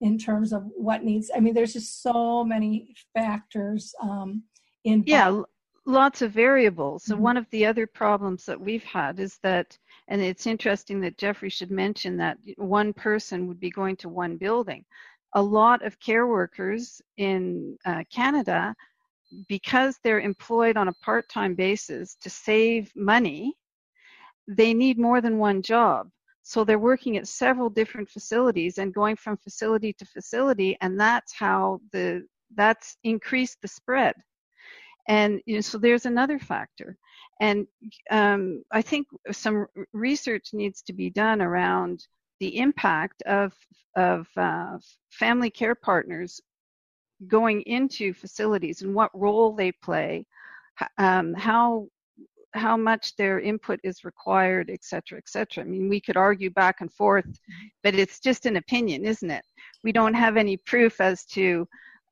in 0.00 0.16
terms 0.16 0.52
of 0.52 0.64
what 0.76 1.04
needs. 1.04 1.30
I 1.34 1.40
mean, 1.40 1.54
there's 1.54 1.74
just 1.74 2.02
so 2.02 2.44
many 2.44 2.94
factors 3.14 3.94
um, 4.02 4.44
in 4.84 5.02
yeah 5.06 5.40
lots 5.86 6.22
of 6.22 6.30
variables 6.32 7.04
so 7.04 7.16
Mhm. 7.16 7.20
one 7.20 7.36
of 7.36 7.46
the 7.50 7.66
other 7.66 7.86
problems 7.86 8.44
that 8.44 8.60
we've 8.60 8.84
had 8.84 9.18
is 9.18 9.38
that 9.42 9.76
and 10.08 10.20
it's 10.20 10.46
interesting 10.46 11.00
that 11.00 11.18
Geoffrey 11.18 11.48
should 11.50 11.70
mention 11.70 12.16
that 12.16 12.38
one 12.56 12.92
person 12.92 13.46
would 13.48 13.60
be 13.60 13.70
going 13.70 13.96
to 13.96 14.08
one 14.08 14.36
building 14.36 14.84
a 15.34 15.42
lot 15.42 15.84
of 15.84 15.98
care 16.00 16.26
workers 16.26 17.00
in 17.16 17.76
uh, 17.86 18.02
canada 18.12 18.74
because 19.48 19.98
they're 20.02 20.20
employed 20.20 20.76
on 20.76 20.88
a 20.88 20.92
part-time 20.94 21.54
basis 21.54 22.16
to 22.16 22.28
save 22.30 22.92
money 22.94 23.54
they 24.48 24.74
need 24.74 24.98
more 24.98 25.20
than 25.20 25.38
one 25.38 25.62
job 25.62 26.10
so 26.42 26.64
they're 26.64 26.78
working 26.78 27.16
at 27.16 27.28
several 27.28 27.70
different 27.70 28.08
facilities 28.08 28.78
and 28.78 28.94
going 28.94 29.16
from 29.16 29.36
facility 29.36 29.92
to 29.92 30.04
facility 30.04 30.76
and 30.80 30.98
that's 30.98 31.32
how 31.34 31.80
the 31.92 32.24
that's 32.56 32.96
increased 33.04 33.58
the 33.62 33.68
spread. 33.68 34.14
And 35.08 35.40
you 35.46 35.56
know, 35.56 35.60
so 35.60 35.78
there's 35.78 36.06
another 36.06 36.38
factor. 36.38 36.96
And 37.40 37.66
um, 38.10 38.62
i 38.70 38.82
think 38.82 39.06
some 39.32 39.66
research 39.92 40.50
needs 40.52 40.82
to 40.82 40.92
be 40.92 41.10
done 41.10 41.40
around 41.40 42.04
the 42.38 42.58
impact 42.58 43.22
of 43.22 43.54
of 43.96 44.28
uh, 44.36 44.78
family 45.10 45.50
care 45.50 45.74
partners 45.74 46.40
going 47.26 47.62
into 47.62 48.12
facilities 48.14 48.82
and 48.82 48.94
what 48.94 49.10
role 49.14 49.54
they 49.54 49.72
play 49.72 50.24
um, 50.98 51.34
how 51.34 51.86
how 52.54 52.76
much 52.76 53.16
their 53.16 53.40
input 53.40 53.80
is 53.84 54.04
required, 54.04 54.70
et 54.70 54.84
cetera, 54.84 55.18
et 55.18 55.28
cetera. 55.28 55.64
I 55.64 55.66
mean, 55.66 55.88
we 55.88 56.00
could 56.00 56.16
argue 56.16 56.50
back 56.50 56.80
and 56.80 56.92
forth, 56.92 57.26
but 57.82 57.94
it's 57.94 58.20
just 58.20 58.46
an 58.46 58.56
opinion, 58.56 59.04
isn't 59.04 59.30
it? 59.30 59.44
We 59.84 59.92
don't 59.92 60.14
have 60.14 60.36
any 60.36 60.56
proof 60.56 61.00
as 61.00 61.24
to 61.26 61.66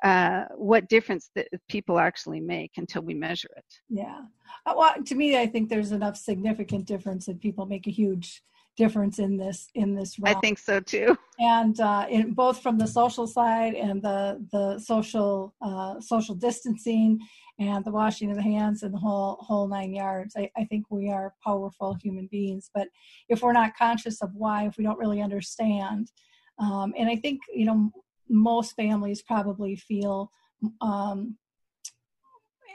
uh, 0.05 0.45
what 0.55 0.89
difference 0.89 1.30
that 1.34 1.49
people 1.68 1.99
actually 1.99 2.41
make 2.41 2.72
until 2.76 3.03
we 3.03 3.14
measure 3.14 3.51
it. 3.57 3.64
Yeah. 3.89 4.20
Uh, 4.64 4.74
well, 4.76 4.95
to 5.05 5.14
me, 5.14 5.36
I 5.36 5.47
think 5.47 5.68
there's 5.68 5.93
enough 5.93 6.16
significant 6.16 6.86
difference 6.86 7.26
that 7.26 7.41
people 7.41 7.66
make 7.66 7.86
a 7.86 7.91
huge 7.91 8.43
difference 8.76 9.18
in 9.18 9.36
this 9.36 9.68
in 9.74 9.97
this 9.97 10.20
realm. 10.20 10.36
I 10.36 10.41
think 10.41 10.57
so 10.57 10.78
too. 10.78 11.18
And 11.41 11.78
uh, 11.80 12.07
in 12.09 12.32
both 12.32 12.62
from 12.62 12.78
the 12.78 12.86
social 12.86 13.26
side 13.26 13.74
and 13.74 14.01
the 14.01 14.47
the 14.53 14.78
social 14.78 15.53
uh, 15.61 16.01
social 16.01 16.36
distancing 16.36 17.18
and 17.59 17.84
the 17.84 17.90
washing 17.90 18.30
of 18.30 18.36
the 18.36 18.42
hands 18.42 18.82
and 18.82 18.94
the 18.94 18.98
whole 18.98 19.36
whole 19.40 19.66
nine 19.66 19.92
yards. 19.92 20.34
I, 20.36 20.50
I 20.56 20.64
think 20.64 20.86
we 20.90 21.11
are 21.11 21.34
powerful 21.44 21.94
human 21.94 22.28
beings, 22.30 22.70
but 22.74 22.88
if 23.28 23.42
we're 23.42 23.52
not 23.52 23.76
conscious 23.76 24.22
of 24.22 24.34
why, 24.34 24.66
if 24.66 24.76
we 24.76 24.84
don't 24.84 24.98
really 24.98 25.20
understand, 25.20 26.11
um, 26.59 26.94
and 26.96 27.09
I 27.09 27.16
think 27.16 27.40
you 27.52 27.66
know 27.66 27.90
most 28.28 28.76
families 28.76 29.22
probably 29.22 29.76
feel 29.76 30.30
um, 30.80 31.36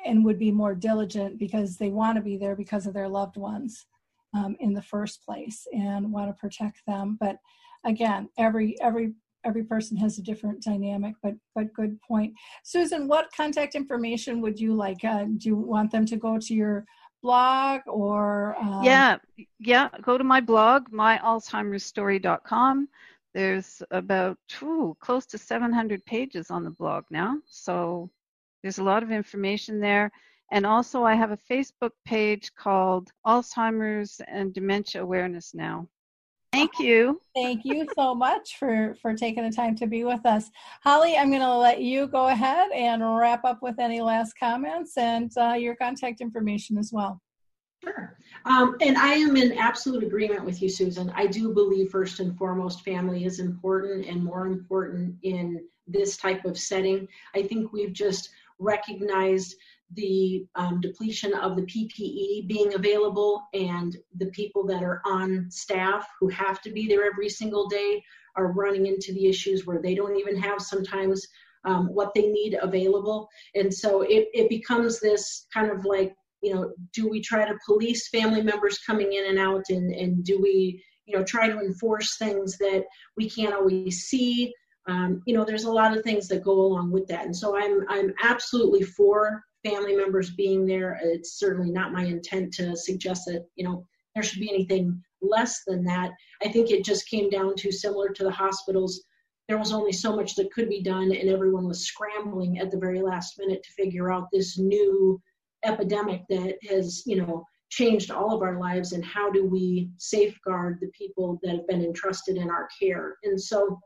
and 0.05 0.25
would 0.25 0.39
be 0.39 0.51
more 0.51 0.75
diligent 0.75 1.38
because 1.38 1.77
they 1.77 1.89
want 1.89 2.17
to 2.17 2.21
be 2.21 2.38
there 2.38 2.55
because 2.55 2.88
of 2.88 2.93
their 2.93 3.07
loved 3.07 3.38
ones 3.38 3.86
um, 4.34 4.55
in 4.59 4.73
the 4.73 4.81
first 4.81 5.23
place 5.23 5.67
and 5.73 6.11
want 6.11 6.29
to 6.29 6.34
protect 6.34 6.81
them 6.88 7.17
but 7.19 7.38
again 7.86 8.27
every 8.38 8.75
every 8.81 9.13
every 9.45 9.63
person 9.63 9.97
has 9.97 10.17
a 10.17 10.21
different 10.21 10.61
dynamic 10.61 11.15
but 11.21 11.33
but 11.55 11.73
good 11.73 11.99
point. 12.01 12.33
Susan 12.63 13.07
what 13.07 13.31
contact 13.35 13.75
information 13.75 14.41
would 14.41 14.59
you 14.59 14.73
like 14.73 15.03
uh, 15.03 15.25
do 15.37 15.49
you 15.49 15.55
want 15.55 15.91
them 15.91 16.05
to 16.05 16.17
go 16.17 16.37
to 16.37 16.53
your 16.53 16.85
blog 17.21 17.81
or 17.87 18.55
um... 18.59 18.83
yeah 18.83 19.17
yeah 19.59 19.89
go 20.01 20.17
to 20.17 20.23
my 20.23 20.41
blog 20.41 20.89
myalzheimersstory.com 20.89 22.87
there's 23.33 23.81
about 23.91 24.37
ooh, 24.61 24.95
close 24.99 25.25
to 25.25 25.37
700 25.37 26.05
pages 26.05 26.51
on 26.51 26.63
the 26.63 26.69
blog 26.69 27.05
now 27.09 27.37
so 27.45 28.09
there's 28.63 28.77
a 28.77 28.83
lot 28.83 29.03
of 29.03 29.11
information 29.11 29.79
there. 29.79 30.09
And 30.51 30.65
also, 30.65 31.03
I 31.03 31.15
have 31.15 31.31
a 31.31 31.37
Facebook 31.37 31.91
page 32.05 32.53
called 32.55 33.11
Alzheimer's 33.25 34.21
and 34.27 34.53
Dementia 34.53 35.01
Awareness 35.01 35.53
Now. 35.53 35.87
Thank 36.53 36.77
you. 36.77 37.19
Thank 37.33 37.65
you 37.65 37.87
so 37.95 38.13
much 38.13 38.57
for 38.59 38.95
for 39.01 39.15
taking 39.15 39.43
the 39.43 39.53
time 39.53 39.75
to 39.77 39.87
be 39.87 40.03
with 40.03 40.23
us, 40.23 40.51
Holly. 40.83 41.17
I'm 41.17 41.29
going 41.29 41.41
to 41.41 41.55
let 41.55 41.81
you 41.81 42.05
go 42.05 42.27
ahead 42.27 42.69
and 42.75 43.03
wrap 43.17 43.43
up 43.43 43.63
with 43.63 43.79
any 43.79 44.01
last 44.01 44.33
comments 44.39 44.95
and 44.95 45.31
uh, 45.35 45.53
your 45.53 45.75
contact 45.75 46.21
information 46.21 46.77
as 46.77 46.91
well. 46.93 47.19
Sure. 47.83 48.15
Um, 48.45 48.77
and 48.81 48.97
I 48.97 49.13
am 49.13 49.35
in 49.35 49.57
absolute 49.57 50.03
agreement 50.03 50.45
with 50.45 50.61
you, 50.61 50.69
Susan. 50.69 51.11
I 51.15 51.25
do 51.25 51.53
believe 51.55 51.89
first 51.89 52.19
and 52.19 52.37
foremost 52.37 52.85
family 52.85 53.25
is 53.25 53.39
important 53.39 54.05
and 54.05 54.23
more 54.23 54.45
important 54.45 55.15
in 55.23 55.65
this 55.87 56.17
type 56.17 56.45
of 56.45 56.57
setting. 56.57 57.07
I 57.35 57.41
think 57.41 57.73
we've 57.73 57.93
just 57.93 58.29
recognized 58.59 59.55
the 59.95 60.45
um, 60.55 60.81
depletion 60.81 61.33
of 61.33 61.55
the 61.55 61.63
PPE 61.63 62.47
being 62.47 62.73
available 62.73 63.43
and 63.53 63.97
the 64.17 64.27
people 64.27 64.65
that 64.67 64.83
are 64.83 65.01
on 65.05 65.47
staff 65.49 66.07
who 66.19 66.27
have 66.29 66.61
to 66.61 66.71
be 66.71 66.87
there 66.87 67.05
every 67.05 67.29
single 67.29 67.67
day 67.67 68.03
are 68.35 68.51
running 68.51 68.87
into 68.87 69.13
the 69.13 69.27
issues 69.27 69.65
where 69.65 69.81
they 69.81 69.95
don't 69.95 70.17
even 70.17 70.35
have 70.35 70.61
sometimes 70.61 71.27
um, 71.65 71.87
what 71.87 72.13
they 72.13 72.27
need 72.27 72.57
available. 72.61 73.29
And 73.55 73.73
so 73.73 74.01
it, 74.01 74.27
it 74.33 74.49
becomes 74.49 74.99
this 74.99 75.47
kind 75.53 75.71
of 75.71 75.85
like, 75.85 76.13
you 76.41 76.53
know, 76.53 76.73
do 76.93 77.07
we 77.07 77.21
try 77.21 77.45
to 77.45 77.57
police 77.65 78.09
family 78.09 78.41
members 78.41 78.79
coming 78.79 79.13
in 79.13 79.29
and 79.29 79.39
out 79.39 79.63
and, 79.69 79.93
and 79.93 80.23
do 80.23 80.41
we, 80.41 80.83
you 81.05 81.17
know, 81.17 81.23
try 81.23 81.47
to 81.47 81.59
enforce 81.59 82.17
things 82.17 82.57
that 82.57 82.83
we 83.15 83.29
can't 83.29 83.53
always 83.53 84.03
see? 84.03 84.53
Um, 84.87 85.21
you 85.25 85.33
know, 85.33 85.45
there's 85.45 85.63
a 85.63 85.71
lot 85.71 85.95
of 85.95 86.03
things 86.03 86.27
that 86.27 86.43
go 86.43 86.51
along 86.51 86.91
with 86.91 87.07
that. 87.07 87.25
And 87.25 87.35
so 87.35 87.57
I'm, 87.57 87.85
I'm 87.87 88.13
absolutely 88.21 88.83
for 88.83 89.41
family 89.64 89.95
members 89.95 90.32
being 90.32 90.66
there. 90.66 90.99
It's 91.01 91.39
certainly 91.39 91.72
not 91.72 91.93
my 91.93 92.05
intent 92.05 92.53
to 92.55 92.76
suggest 92.76 93.26
that, 93.26 93.45
you 93.55 93.64
know, 93.64 93.86
there 94.14 94.24
should 94.24 94.39
be 94.39 94.53
anything 94.53 95.01
less 95.22 95.64
than 95.66 95.84
that. 95.86 96.11
I 96.43 96.49
think 96.49 96.70
it 96.70 96.86
just 96.86 97.09
came 97.09 97.30
down 97.30 97.55
to 97.57 97.72
similar 97.72 98.09
to 98.09 98.24
the 98.24 98.32
hospitals. 98.32 99.03
There 99.47 99.57
was 99.57 99.74
only 99.74 99.91
so 99.91 100.16
much 100.16 100.36
that 100.36 100.53
could 100.53 100.70
be 100.70 100.82
done, 100.82 101.11
and 101.11 101.30
everyone 101.30 101.68
was 101.68 101.86
scrambling 101.86 102.59
at 102.59 102.72
the 102.72 102.78
very 102.78 103.01
last 103.01 103.39
minute 103.39 103.64
to 103.64 103.84
figure 103.84 104.11
out 104.11 104.30
this 104.32 104.57
new 104.57 105.22
epidemic 105.66 106.22
that 106.30 106.57
has, 106.70 107.03
you 107.05 107.16
know, 107.18 107.43
changed 107.70 108.11
all 108.11 108.36
of 108.36 108.43
our 108.43 108.59
lives 108.59 108.91
and 108.91 109.03
how 109.03 109.32
do 109.32 109.45
we 109.45 109.89
safeguard 109.97 110.78
the 110.80 110.91
people 110.97 111.39
that 111.41 111.55
have 111.55 111.68
been 111.68 111.84
entrusted 111.84 112.38
in 112.38 112.49
our 112.49 112.68
care. 112.80 113.16
And 113.24 113.41
so 113.41 113.80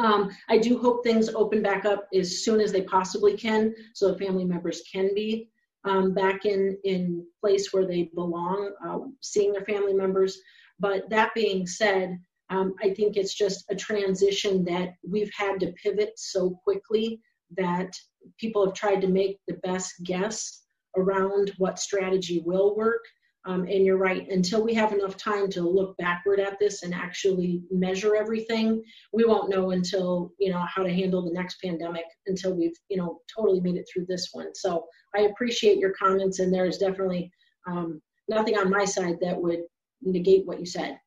um, 0.00 0.30
I 0.48 0.58
do 0.58 0.78
hope 0.78 1.04
things 1.04 1.28
open 1.28 1.62
back 1.62 1.84
up 1.84 2.08
as 2.14 2.42
soon 2.42 2.60
as 2.60 2.72
they 2.72 2.82
possibly 2.82 3.36
can, 3.36 3.74
so 3.94 4.16
family 4.16 4.44
members 4.44 4.82
can 4.90 5.10
be 5.14 5.50
um, 5.84 6.14
back 6.14 6.44
in 6.44 6.76
in 6.84 7.26
place 7.40 7.72
where 7.72 7.86
they 7.86 8.10
belong, 8.14 8.72
uh, 8.86 8.98
seeing 9.20 9.52
their 9.52 9.64
family 9.64 9.94
members. 9.94 10.38
But 10.78 11.08
that 11.10 11.34
being 11.34 11.66
said, 11.66 12.18
um, 12.48 12.74
I 12.82 12.94
think 12.94 13.16
it's 13.16 13.34
just 13.34 13.64
a 13.70 13.76
transition 13.76 14.64
that 14.64 14.94
we've 15.08 15.30
had 15.36 15.60
to 15.60 15.72
pivot 15.82 16.12
so 16.16 16.58
quickly 16.64 17.20
that 17.56 17.92
people 18.38 18.64
have 18.64 18.74
tried 18.74 19.00
to 19.02 19.08
make 19.08 19.38
the 19.46 19.58
best 19.62 19.92
guess 20.04 20.62
around 20.96 21.52
what 21.58 21.78
strategy 21.78 22.42
will 22.44 22.74
work. 22.74 23.04
Um, 23.46 23.62
and 23.62 23.86
you're 23.86 23.96
right, 23.96 24.28
until 24.28 24.62
we 24.62 24.74
have 24.74 24.92
enough 24.92 25.16
time 25.16 25.48
to 25.50 25.62
look 25.62 25.96
backward 25.96 26.40
at 26.40 26.58
this 26.58 26.82
and 26.82 26.92
actually 26.94 27.62
measure 27.70 28.14
everything, 28.14 28.82
we 29.14 29.24
won't 29.24 29.48
know 29.48 29.70
until, 29.70 30.32
you 30.38 30.50
know, 30.50 30.62
how 30.68 30.82
to 30.82 30.92
handle 30.92 31.24
the 31.24 31.32
next 31.32 31.56
pandemic 31.64 32.04
until 32.26 32.54
we've, 32.54 32.76
you 32.90 32.98
know, 32.98 33.20
totally 33.34 33.60
made 33.60 33.76
it 33.76 33.88
through 33.90 34.04
this 34.06 34.28
one. 34.32 34.54
So 34.54 34.84
I 35.16 35.22
appreciate 35.22 35.78
your 35.78 35.92
comments, 35.92 36.38
and 36.38 36.52
there's 36.52 36.76
definitely 36.76 37.32
um, 37.66 38.02
nothing 38.28 38.58
on 38.58 38.68
my 38.68 38.84
side 38.84 39.16
that 39.22 39.40
would 39.40 39.60
negate 40.02 40.46
what 40.46 40.60
you 40.60 40.66
said. 40.66 40.98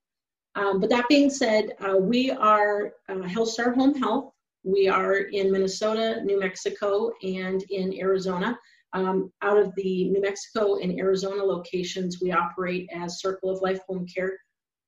Um, 0.56 0.80
but 0.80 0.90
that 0.90 1.08
being 1.10 1.30
said, 1.30 1.74
uh, 1.82 1.98
we 1.98 2.32
are 2.32 2.94
uh, 3.10 3.28
HealthStar 3.34 3.76
Home 3.76 3.96
Health. 3.96 4.32
We 4.64 4.88
are 4.88 5.18
in 5.18 5.52
Minnesota, 5.52 6.22
New 6.24 6.40
Mexico, 6.40 7.12
and 7.22 7.64
in 7.70 7.94
Arizona. 8.00 8.58
Um, 8.94 9.32
out 9.42 9.58
of 9.58 9.74
the 9.76 10.10
New 10.10 10.22
Mexico 10.22 10.78
and 10.78 11.00
Arizona 11.00 11.44
locations, 11.44 12.22
we 12.22 12.32
operate 12.32 12.88
as 12.94 13.22
Circle 13.22 13.50
of 13.50 13.62
Life 13.62 13.80
Home 13.88 14.06
Care. 14.06 14.38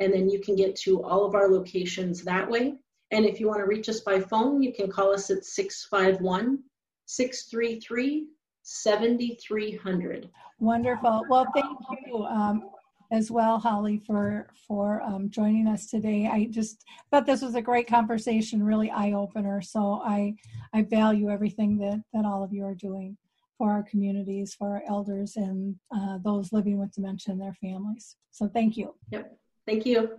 And 0.00 0.12
then 0.12 0.28
you 0.28 0.40
can 0.40 0.56
get 0.56 0.74
to 0.76 1.02
all 1.04 1.24
of 1.24 1.36
our 1.36 1.48
locations 1.48 2.24
that 2.24 2.50
way. 2.50 2.74
And 3.10 3.24
if 3.24 3.40
you 3.40 3.48
want 3.48 3.60
to 3.60 3.66
reach 3.66 3.88
us 3.88 4.00
by 4.00 4.20
phone, 4.20 4.62
you 4.62 4.72
can 4.72 4.90
call 4.90 5.14
us 5.14 5.30
at 5.30 5.44
651 5.44 6.58
633 7.06 8.26
7300. 8.62 10.30
Wonderful. 10.58 11.24
Well, 11.30 11.46
thank 11.54 11.78
you. 12.06 12.24
Um, 12.24 12.70
as 13.10 13.30
well, 13.30 13.58
Holly, 13.58 14.02
for 14.06 14.48
for 14.66 15.02
um, 15.02 15.30
joining 15.30 15.66
us 15.66 15.86
today. 15.86 16.26
I 16.26 16.46
just 16.50 16.84
thought 17.10 17.26
this 17.26 17.42
was 17.42 17.54
a 17.54 17.62
great 17.62 17.86
conversation, 17.86 18.62
really 18.62 18.90
eye 18.90 19.12
opener. 19.12 19.62
So 19.62 20.00
I 20.04 20.34
I 20.74 20.82
value 20.82 21.30
everything 21.30 21.78
that 21.78 22.02
that 22.12 22.24
all 22.24 22.42
of 22.42 22.52
you 22.52 22.64
are 22.64 22.74
doing 22.74 23.16
for 23.56 23.72
our 23.72 23.82
communities, 23.82 24.54
for 24.54 24.68
our 24.68 24.82
elders, 24.88 25.36
and 25.36 25.76
uh, 25.94 26.18
those 26.22 26.52
living 26.52 26.78
with 26.78 26.92
dementia 26.92 27.32
and 27.32 27.40
their 27.40 27.54
families. 27.54 28.16
So 28.30 28.48
thank 28.48 28.76
you. 28.76 28.94
Yep. 29.10 29.36
Thank 29.66 29.84
you. 29.84 30.18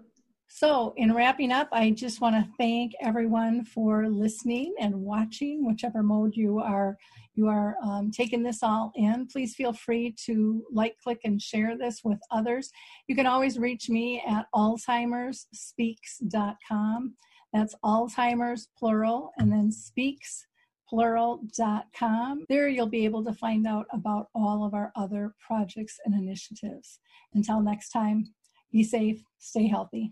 So, 0.51 0.95
in 0.97 1.13
wrapping 1.13 1.51
up, 1.51 1.69
I 1.71 1.91
just 1.91 2.21
want 2.21 2.35
to 2.35 2.49
thank 2.57 2.93
everyone 3.01 3.65
for 3.65 4.09
listening 4.09 4.73
and 4.79 4.95
watching, 4.95 5.63
whichever 5.63 6.01
mode 6.01 6.35
you 6.35 6.57
are 6.59 6.97
you 7.35 7.47
are 7.47 7.77
um, 7.81 8.11
taking 8.11 8.43
this 8.43 8.61
all 8.63 8.91
in. 8.95 9.25
Please 9.27 9.55
feel 9.55 9.71
free 9.71 10.13
to 10.25 10.65
like, 10.73 10.97
click, 11.01 11.21
and 11.23 11.41
share 11.41 11.77
this 11.77 12.01
with 12.03 12.19
others. 12.31 12.69
You 13.07 13.15
can 13.15 13.27
always 13.27 13.57
reach 13.57 13.89
me 13.89 14.21
at 14.27 14.47
alzheimersspeaks.com. 14.53 17.13
That's 17.53 17.75
Alzheimer's 17.85 18.67
plural, 18.77 19.31
and 19.37 19.49
then 19.49 19.71
speaks 19.71 20.45
plural.com. 20.89 22.43
There 22.49 22.67
you'll 22.67 22.87
be 22.87 23.05
able 23.05 23.23
to 23.23 23.31
find 23.33 23.65
out 23.67 23.85
about 23.93 24.27
all 24.35 24.65
of 24.65 24.73
our 24.73 24.91
other 24.95 25.35
projects 25.39 25.97
and 26.03 26.15
initiatives. 26.15 26.99
Until 27.35 27.61
next 27.61 27.91
time, 27.91 28.25
be 28.71 28.83
safe, 28.83 29.23
stay 29.37 29.67
healthy. 29.67 30.11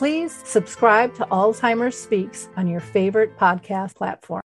Please 0.00 0.32
subscribe 0.46 1.14
to 1.16 1.26
Alzheimer's 1.26 1.94
Speaks 1.94 2.48
on 2.56 2.66
your 2.66 2.80
favorite 2.80 3.36
podcast 3.36 3.96
platform. 3.96 4.40